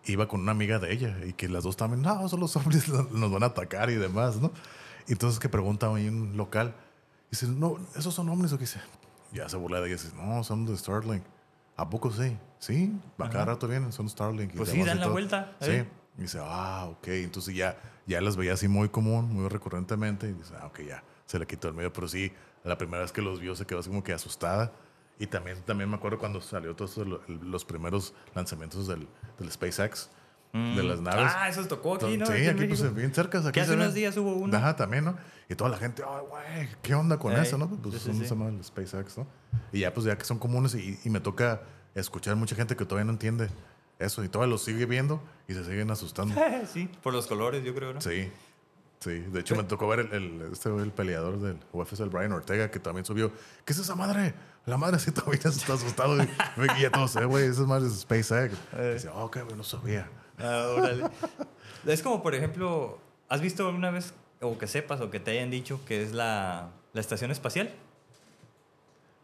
[0.06, 2.88] iba con una amiga de ella y que las dos estaban, no, son los hombres,
[3.12, 4.52] nos van a atacar y demás, ¿no?
[5.08, 6.74] Y entonces que pregunta ahí un local,
[7.30, 8.80] dice, no, esos son hombres o qué dice.
[9.32, 11.24] Ya se burla de ella, dice, no, son de Starlink.
[11.76, 12.38] ¿A poco sí?
[12.58, 14.54] Sí, a cada rato vienen, son Starlink.
[14.54, 15.14] y Pues sí, dan la todo.
[15.14, 15.72] vuelta, Sí.
[15.72, 15.88] ¿eh?
[16.18, 17.08] Y dice, ah, ok.
[17.08, 20.28] Entonces ya, ya las veía así muy común, muy recurrentemente.
[20.28, 21.94] Y dice, ah, ok, ya, se le quitó el medio.
[21.94, 22.34] Pero sí,
[22.66, 24.74] la primera vez que los vio se quedó así como que asustada.
[25.20, 29.08] Y también, también me acuerdo cuando salió todos los, los primeros lanzamientos del,
[29.38, 30.10] del SpaceX,
[30.54, 31.32] de las naves.
[31.36, 32.26] Ah, eso tocó aquí, ¿no?
[32.26, 33.38] Sí, Aquí aquí pues bien cerca.
[33.40, 34.58] Aquí Que hace unos días hubo uno.
[34.58, 35.16] Ajá, también, ¿no?
[35.48, 37.68] Y toda la gente, ay, güey, ¿qué onda con Ey, eso, no?
[37.70, 38.24] Pues sí, sí, son- sí.
[38.24, 39.28] se llama el SpaceX, ¿no?
[39.72, 41.62] Y ya, pues ya que son comunes y, y me toca
[41.96, 43.50] escuchar mucha gente que todavía no entiende
[44.00, 46.36] eso y todavía lo sigue viendo y se siguen asustando.
[46.74, 48.02] sí, por los colores, yo creo, ¿no?
[48.02, 48.32] Sí,
[49.00, 49.20] sí.
[49.20, 52.70] De hecho, me tocó ver el, el, este, el peleador del UFC, el Brian Ortega,
[52.72, 53.32] que también subió.
[53.66, 54.34] ¿Qué es esa madre?
[54.66, 56.16] La madre sí todavía está asustado.
[56.24, 56.28] y,
[56.78, 58.54] y ya todos, eh, güey, esa madre es SpaceX.
[58.78, 60.08] Y dice, oh, qué güey, no sabía.
[60.40, 61.04] Ah, órale.
[61.86, 65.50] es como, por ejemplo, ¿has visto alguna vez, o que sepas, o que te hayan
[65.52, 67.72] dicho que es la, la estación espacial?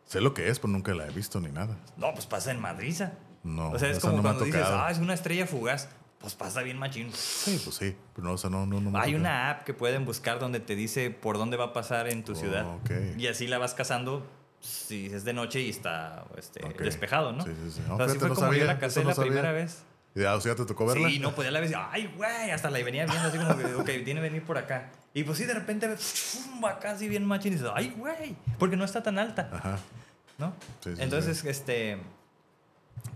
[0.06, 1.76] Sé lo que es, pero nunca la he visto ni nada.
[1.98, 3.14] No, pues pasa en Madriza.
[3.44, 5.90] No, O sea, es como no cuando dices, ah, es una estrella fugaz.
[6.20, 7.12] Pues pasa bien machín.
[7.14, 7.96] Sí, pues sí.
[8.16, 10.76] Pero no, o sea, no, no, no Hay una app que pueden buscar donde te
[10.76, 12.66] dice por dónde va a pasar en tu Oh, ciudad.
[12.78, 12.90] ok.
[13.18, 14.26] Y así la vas cazando
[14.60, 16.80] si es de noche y está este, Ok.
[16.80, 17.44] despejado, ¿no?
[17.44, 17.82] Sí, sí, sí.
[17.92, 19.32] O sea, así fue como sabía, yo la casé la sabía.
[19.32, 19.84] primera vez.
[20.16, 21.10] Ya, o sea, te tocó verla.
[21.10, 21.74] Sí, no podía a la vez.
[21.92, 24.90] Ay, güey, hasta la venía viendo así como que, ok, tiene que venir por acá.
[25.14, 28.78] Y pues sí, de repente ves, acá así bien machín y dices, ay, güey, porque
[28.78, 29.80] no está tan alta, Ajá.
[30.38, 30.54] ¿no?
[30.82, 31.98] Sí, sí, Entonces, este,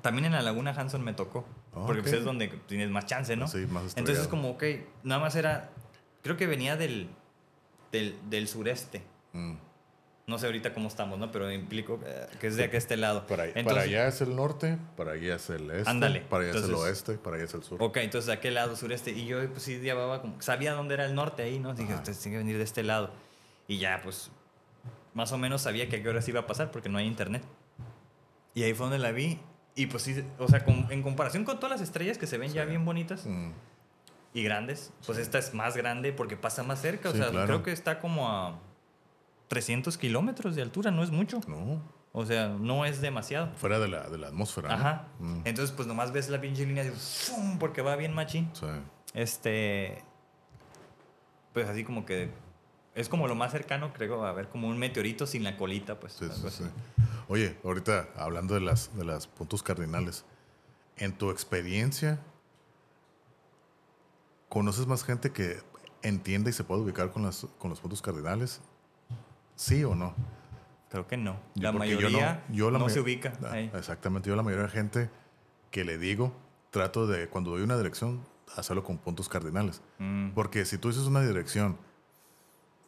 [0.02, 2.20] también en la Laguna Hanson me tocó, Ah, porque pues ok.
[2.20, 3.48] es donde tienes más chance, ¿no?
[3.48, 4.30] Sí, más Entonces, estrellado.
[4.30, 4.64] como, ok,
[5.04, 5.70] nada más era,
[6.22, 7.10] creo que venía del,
[7.94, 9.04] del, del sureste.
[9.34, 9.54] Mm.
[10.30, 11.32] No sé ahorita cómo estamos, ¿no?
[11.32, 13.26] Pero implico eh, que es de acá este lado.
[13.28, 15.90] Para, para Entonces- allá es el norte, para allá es el este.
[15.90, 16.22] Ándale.
[16.22, 17.82] Para allá es el oeste, para allá es el sur.
[17.82, 19.12] Ok, entonces de aquel lado sureste.
[19.12, 21.74] Y yo pues sí llevaba como, sabía dónde era el norte ahí, ¿no?
[21.74, 23.12] Dije, usted tiene que venir de este lado.
[23.68, 24.30] Y ya, pues,
[25.16, 27.44] más o menos sabía que a qué horas iba a pasar porque no hay internet.
[28.54, 29.40] Y ahí fue donde la vi.
[29.76, 32.52] Y pues sí, o sea, con- en comparación con todas las estrellas que se ven
[32.54, 33.52] ya bien bonitas Mm.
[34.34, 37.10] y grandes, pues esta es más grande porque pasa más cerca.
[37.10, 37.46] O sea, claro.
[37.48, 38.60] creo que está como a
[39.50, 41.42] 300 kilómetros de altura, no es mucho.
[41.48, 41.82] No,
[42.12, 43.52] O sea, no es demasiado.
[43.56, 44.70] fuera de la, de la atmósfera.
[44.70, 44.76] ¿no?
[44.76, 45.08] Ajá.
[45.20, 45.42] Mm.
[45.46, 47.60] Entonces, pues nomás ves la pinche línea de ¡fum!
[47.60, 48.50] porque va bien machín.
[48.54, 48.66] Sí.
[49.14, 50.04] Este.
[51.54, 52.32] Pues así como que.
[52.96, 56.14] Es como lo más cercano, creo, a ver como un meteorito sin la colita, pues.
[56.14, 56.48] Sí, sí, sí.
[56.48, 56.64] así.
[57.28, 60.26] Oye, ahorita hablando de las, de las puntos cardinales,
[60.98, 62.20] en tu experiencia,
[64.50, 65.60] ¿conoces más gente que
[66.02, 68.62] entiende y se puede ubicar con, las, con los puntos cardinales?
[69.60, 70.16] ¿Sí o no?
[70.90, 71.34] Creo que no.
[71.54, 73.34] Yo- La yo mayoría no, yo la se ubica.
[73.44, 73.70] Ah, ahí.
[73.76, 74.30] Exactamente.
[74.30, 75.10] Yo la mayoría de gente
[75.70, 76.34] que le digo,
[76.72, 78.22] trato de, cuando doy una dirección,
[78.56, 79.82] hacerlo con puntos cardinales.
[79.98, 80.30] Mm.
[80.30, 81.78] Porque si tú dices una dirección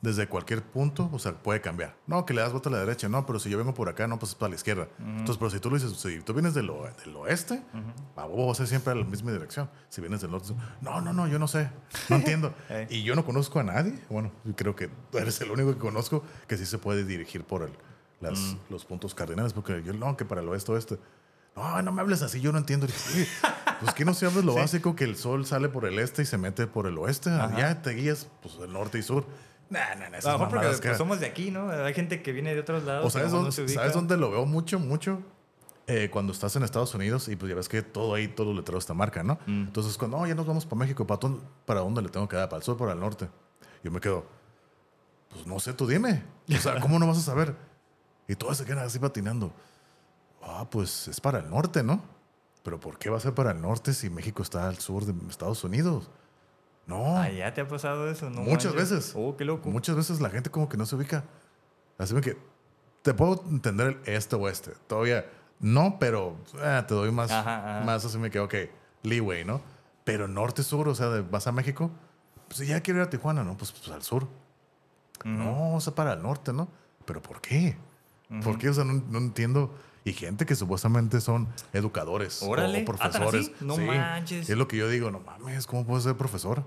[0.01, 1.95] desde cualquier punto, o sea, puede cambiar.
[2.07, 3.07] No, que le das vuelta a la derecha.
[3.07, 4.87] No, pero si yo vengo por acá, no, pues es para la izquierda.
[4.99, 7.61] Entonces, pero si tú lo dices, si tú vienes del, o- del oeste,
[8.15, 9.69] a vos vas a ser siempre a la misma dirección.
[9.89, 11.69] Si vienes del norte, no, no, no, yo no sé.
[12.09, 12.53] No entiendo.
[12.89, 13.99] Y yo no conozco a nadie.
[14.09, 17.43] Bueno, yo creo que tú eres el único que conozco que sí se puede dirigir
[17.43, 17.71] por el,
[18.21, 19.53] las, los puntos cardinales.
[19.53, 20.97] Porque yo, no, que para el oeste, oeste.
[21.55, 22.85] No, no me hables así, yo no entiendo.
[22.85, 23.27] Y dije, "Oye,
[23.81, 26.25] Pues que no se habla lo básico que el sol sale por el este y
[26.25, 27.29] se mete por el oeste.
[27.57, 29.25] Ya te guías pues el norte y sur.
[29.71, 31.71] Nah, nah, nah, A esas lo mejor porque que- pues, somos de aquí, ¿no?
[31.71, 33.05] Hay gente que viene de otros lados.
[33.05, 33.79] o sabes no dónde, se ubica.
[33.79, 35.19] ¿sabes dónde lo veo mucho, mucho?
[35.87, 38.57] Eh, cuando estás en Estados Unidos y pues ya ves que todo ahí, todos los
[38.57, 39.39] letreros te marcan, ¿no?
[39.47, 39.63] Mm.
[39.63, 42.35] Entonces, cuando "No, ya nos vamos para México, ¿para, dónde- ¿para dónde le tengo que
[42.35, 42.47] dar?
[42.49, 43.27] ¿Para el sur o para el norte?
[43.83, 44.25] Yo me quedo,
[45.29, 46.23] pues no sé, tú dime.
[46.53, 47.55] O sea, ¿cómo no vas a saber?
[48.27, 49.51] Y todos se quedan así patinando.
[50.43, 52.01] Ah, pues es para el norte, ¿no?
[52.63, 55.13] Pero ¿por qué va a ser para el norte si México está al sur de
[55.29, 56.09] Estados Unidos?
[56.91, 57.17] No.
[57.17, 58.29] Ah, ¿ya te ha pasado eso?
[58.29, 58.91] No Muchas manches.
[58.91, 59.13] veces.
[59.15, 59.69] Oh, qué loco.
[59.69, 61.23] Muchas veces la gente como que no se ubica.
[61.97, 62.37] Así que
[63.01, 64.71] te puedo entender el este oeste.
[64.87, 65.25] Todavía
[65.59, 67.85] no, pero ah, te doy más, Ajá, ajá.
[67.85, 68.55] más así me quedo, ok,
[69.03, 69.61] leeway, ¿no?
[70.03, 71.91] Pero norte, sur, o sea, vas a México,
[72.47, 73.55] pues ya quiero ir a Tijuana, ¿no?
[73.57, 74.27] Pues, pues al sur.
[75.23, 76.67] No, o sea, para el norte, ¿no?
[77.05, 77.77] Pero ¿por qué?
[78.43, 78.69] ¿Por qué?
[78.69, 79.73] O sea, no, no entiendo.
[80.03, 82.79] Y gente que supuestamente son educadores o- Órale.
[82.79, 83.51] o, ¿Ah, profesores.
[83.55, 83.65] así?
[83.65, 84.49] No manches.
[84.49, 86.63] Es lo que yo digo, no mames, ¿cómo puedes ser profesor?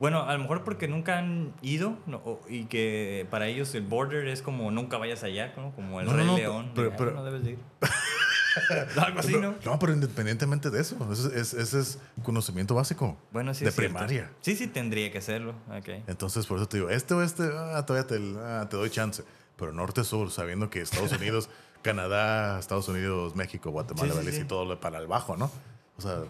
[0.00, 3.82] Bueno, a lo mejor porque nunca han ido no, o- y que para ellos el
[3.82, 5.72] border es como nunca vayas allá, ¿no?
[5.76, 6.72] Como el No, Rey no, León.
[6.74, 7.58] pero- de, "Ah, pero- no debes de ir.
[8.96, 9.54] Algo así, ¿no?
[9.64, 13.64] No, pero independientemente de eso, ese es, ese es conocimiento básico Bueno, sí.
[13.64, 14.30] de primaria.
[14.40, 15.54] Sí, sí, tendría que hacerlo.
[15.68, 15.88] Ok.
[16.08, 19.22] Entonces, por eso te digo, este oeste, ah, todavía te, ah, te doy chance.
[19.56, 21.48] Pero norte-sur, sabiendo que Estados Unidos,
[21.82, 24.44] Canadá, Estados Unidos, México, Guatemala, Sí, sí, Belice sí.
[24.44, 25.50] y todo para el bajo, ¿no?
[25.96, 26.20] O sea,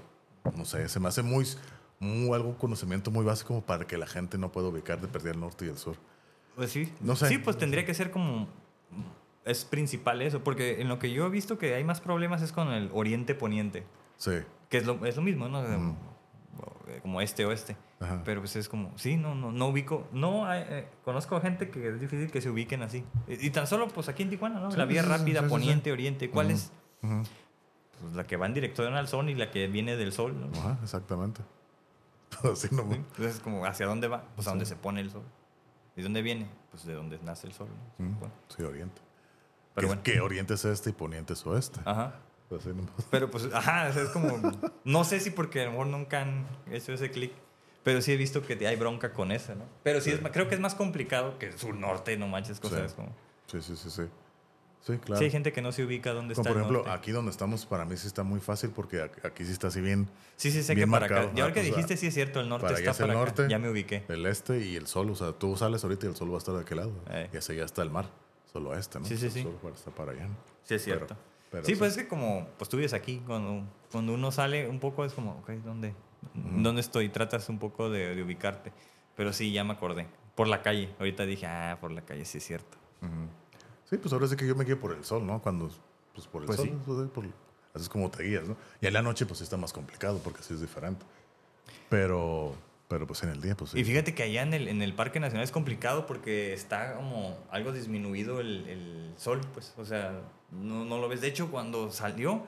[0.57, 1.47] no sé, se me hace muy,
[2.01, 5.35] muy algo conocimiento muy básico como para que la gente no pueda ubicar de perder
[5.35, 5.97] el norte y el sur.
[6.57, 6.93] Pues sí.
[7.01, 7.29] No sé.
[7.29, 8.49] Sí, pues tendría que ser como.
[9.45, 12.53] Es principal eso, porque en lo que yo he visto que hay más problemas es
[12.53, 13.87] con el oriente-poniente,
[14.17, 14.33] Sí.
[14.69, 15.97] que es lo, es lo mismo, ¿no?
[17.03, 17.77] Como este-oeste.
[18.01, 18.23] Ajá.
[18.25, 20.09] Pero pues es como, sí, no, no, no ubico.
[20.13, 23.05] No, hay, eh, conozco gente que es difícil que se ubiquen así.
[23.29, 24.71] Y, y tan solo, pues aquí en Tijuana, ¿no?
[24.71, 26.29] Sí, la vía sí, rápida, sí, poniente-oriente.
[26.31, 26.73] ¿Cuál Ujú, es?
[27.03, 27.23] ujú.
[28.03, 30.59] Pues la que va en dirección al sol y la que viene del sol, ¿no?
[30.59, 31.41] Ajá, exactamente.
[32.53, 32.95] Así no Sí.
[32.95, 34.25] Entonces, es como, ¿hacia dónde va?
[34.35, 35.25] Pues a dónde se pone el sol.
[35.97, 36.49] ¿Y dónde viene?
[36.71, 37.69] Pues de dónde nace el sol.
[37.99, 38.05] ¿no?
[38.07, 38.17] Mm,
[38.57, 39.01] Sí, oriente.
[39.75, 40.03] pero que, bueno.
[40.03, 41.81] que oriente es este y poniente es oeste.
[41.85, 42.15] Ajá.
[42.57, 42.91] Así nomás.
[43.11, 44.41] Pero pues, ajá, es como.
[44.85, 47.33] No sé si porque a lo mejor nunca han hecho ese clic.
[47.85, 49.65] Pero sí he visto que hay bronca con eso, ¿no?
[49.83, 52.85] Pero sí, es ma- creo que es más complicado que sur-norte, no manches, cosas Sí.
[52.87, 53.09] es como.
[53.47, 54.03] Sí, sí, sí, sí.
[54.83, 55.19] Sí, claro.
[55.19, 57.31] Sí, hay gente que no se ubica dónde Como está por el ejemplo, aquí donde
[57.31, 60.09] estamos, para mí sí está muy fácil porque aquí sí está así bien.
[60.37, 61.29] Sí, sí, sé que bien para marcado.
[61.29, 61.33] acá.
[61.37, 63.07] Y ahora Ah, que pues, dijiste, sí es cierto, el norte para está es el
[63.07, 63.51] para norte, acá.
[63.51, 64.05] Ya me ubiqué.
[64.09, 65.11] El este y el sol.
[65.11, 66.93] O sea, tú sales ahorita y el sol va a estar de aquel lado.
[67.11, 67.29] Eh.
[67.33, 68.07] Y hacia allá está el mar.
[68.51, 69.05] Solo este, ¿no?
[69.05, 69.43] Sí, sí, El sí.
[69.43, 70.27] sol va a estar para allá.
[70.27, 70.35] ¿no?
[70.65, 71.17] Sí, es Pero- cierto.
[71.51, 73.63] pero sí, pues es que como, pues tú vives aquí, cuando,
[73.93, 75.95] cuando uno sale un poco es como, ok, ¿dónde,
[76.35, 77.11] ¿dónde estoy?
[77.11, 78.73] Tratas un poco de, de ubicarte.
[79.15, 80.07] Pero sí, ya me acordé.
[80.35, 80.89] Por la calle.
[80.99, 82.79] Ahorita dije, ah, por la calle, sí es cierto.
[83.91, 85.43] Sí, pues ahora sí que yo me guío por el sol, ¿no?
[85.43, 85.69] Cuando,
[86.15, 86.69] pues por el Pues sol.
[86.69, 86.77] sí.
[86.87, 88.57] pues, por- así es como te guías, ¿no?
[88.81, 91.05] Y en la noche, pues sí está más complicado porque así es diferente.
[91.89, 92.55] Pero,
[92.89, 93.81] pero pues en el día, pues sí.
[93.81, 97.37] Y fíjate que allá en el, en el Parque Nacional es complicado porque está como
[97.51, 101.21] algo disminuido el, el sol, pues, o sea, no, no lo ves.
[101.21, 102.45] De hecho, cuando salió,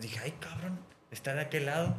[0.00, 0.78] dije, ay, cabrón,
[1.10, 1.94] está de aquel lado.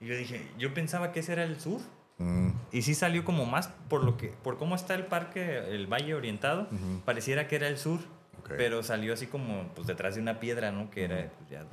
[0.00, 1.80] Y yo dije, yo pensaba que ese era el sur.
[2.20, 5.86] Mm, Y sí salió como más por lo que, por cómo está el parque, el
[5.86, 6.68] valle orientado,
[7.04, 7.98] pareciera que era el sur.
[8.40, 8.52] Ok.
[8.56, 10.90] Pero salió así como pues detrás de una piedra, ¿no?
[10.90, 11.64] Que era pues, ya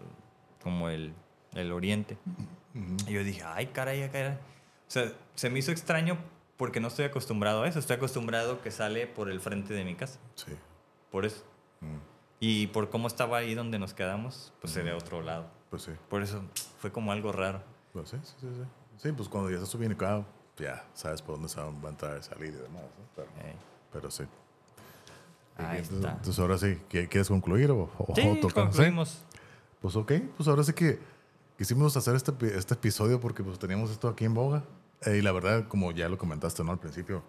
[0.64, 1.14] como el,
[1.54, 2.18] el oriente.
[3.08, 4.34] Y yo dije, ay, caray, ay, caray.
[4.34, 6.18] O sea, se me hizo extraño
[6.56, 7.80] porque no estoy acostumbrado a eso.
[7.80, 10.20] Estoy acostumbrado que sale por el frente de mi casa.
[10.36, 10.54] sí.
[11.12, 11.44] Por eso.
[11.82, 11.98] Mm,
[12.40, 15.50] Y por cómo estaba ahí donde nos quedamos, pues se ve a otro lado.
[15.70, 15.92] pues sí.
[16.10, 16.42] Por eso
[16.80, 17.62] fue como algo raro.
[17.94, 18.64] Pues sí, sí, sí, sí.
[18.98, 20.26] Sí, pues cuando ya estás ubicado,
[20.58, 22.82] ya sabes por dónde se va a entrar y salir y demás.
[22.84, 23.06] ¿no?
[23.16, 23.28] Pero,
[23.92, 24.24] pero sí.
[25.58, 26.12] ahí entonces, está.
[26.12, 29.24] entonces ahora sí, ¿qué- ¿quieres concluir o, o Sí, concluimos.
[29.82, 31.00] Pues ok, pues ahora sí que
[31.58, 34.64] quisimos hacer este, este episodio porque pues teníamos esto aquí en boga.
[35.06, 36.72] Eh, y la verdad, como ya lo comentaste ¿no?
[36.72, 37.22] al principio,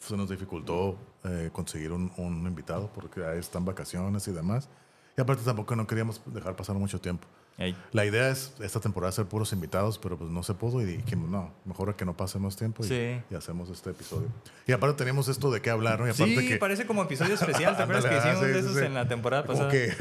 [0.00, 4.68] se nos dificultó eh, conseguir un, un invitado porque ahí están vacaciones y demás.
[5.16, 7.26] Y aparte tampoco no queríamos dejar pasar mucho tiempo.
[7.58, 7.76] Ey.
[7.90, 11.28] La idea es esta temporada ser puros invitados, pero pues no se pudo y dijimos,
[11.28, 13.20] no, mejor que no pase más tiempo y, Sí.
[13.28, 14.28] y hacemos este episodio.
[14.66, 16.06] Y aparte tenemos esto de qué hablar, ¿no?
[16.06, 17.76] Y aparte Sí, que, parece como episodio especial.
[17.76, 18.84] ¿Te acuerdas que Ándale, hicimos ah, sí, de esos sí.
[18.84, 19.72] en la temporada como pasada?
[19.72, 19.92] Que,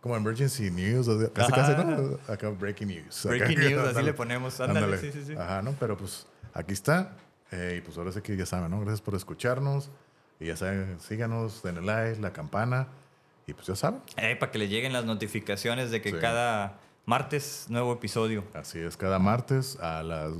[0.00, 2.18] como, emergency news, casi casi, ¿no?
[2.26, 3.24] Acá breaking news.
[3.24, 4.06] Acá, Breaking news, así ándale.
[4.06, 4.60] le ponemos.
[4.60, 5.34] Ándale, sí, sí, sí.
[5.34, 5.76] Ajá, ¿no?
[5.78, 7.16] Pero pues aquí está.
[7.52, 8.80] Eh, y pues ahora sí que ya saben, ¿no?
[8.80, 9.90] Gracias por escucharnos.
[10.40, 12.88] Y ya saben, síganos, denle like, la campana.
[13.46, 14.00] Y pues ya saben.
[14.16, 16.16] Eh, para que le lleguen las notificaciones de que Sí.
[16.20, 18.44] cada martes nuevo episodio.
[18.54, 20.32] Así es, cada martes a las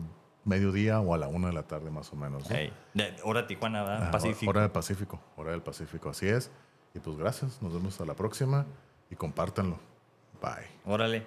[0.45, 2.49] mediodía o a la una de la tarde más o menos.
[2.51, 2.57] ¿no?
[2.57, 4.09] Ey, de hora Tijuana, ¿verdad?
[4.09, 4.51] Ah, Pacífico.
[4.51, 6.51] Hora del Pacífico, hora del Pacífico, así es.
[6.95, 8.67] Y pues gracias, nos vemos a la próxima
[9.11, 9.79] y compártanlo.
[10.43, 10.69] Bye.
[10.85, 11.27] Órale.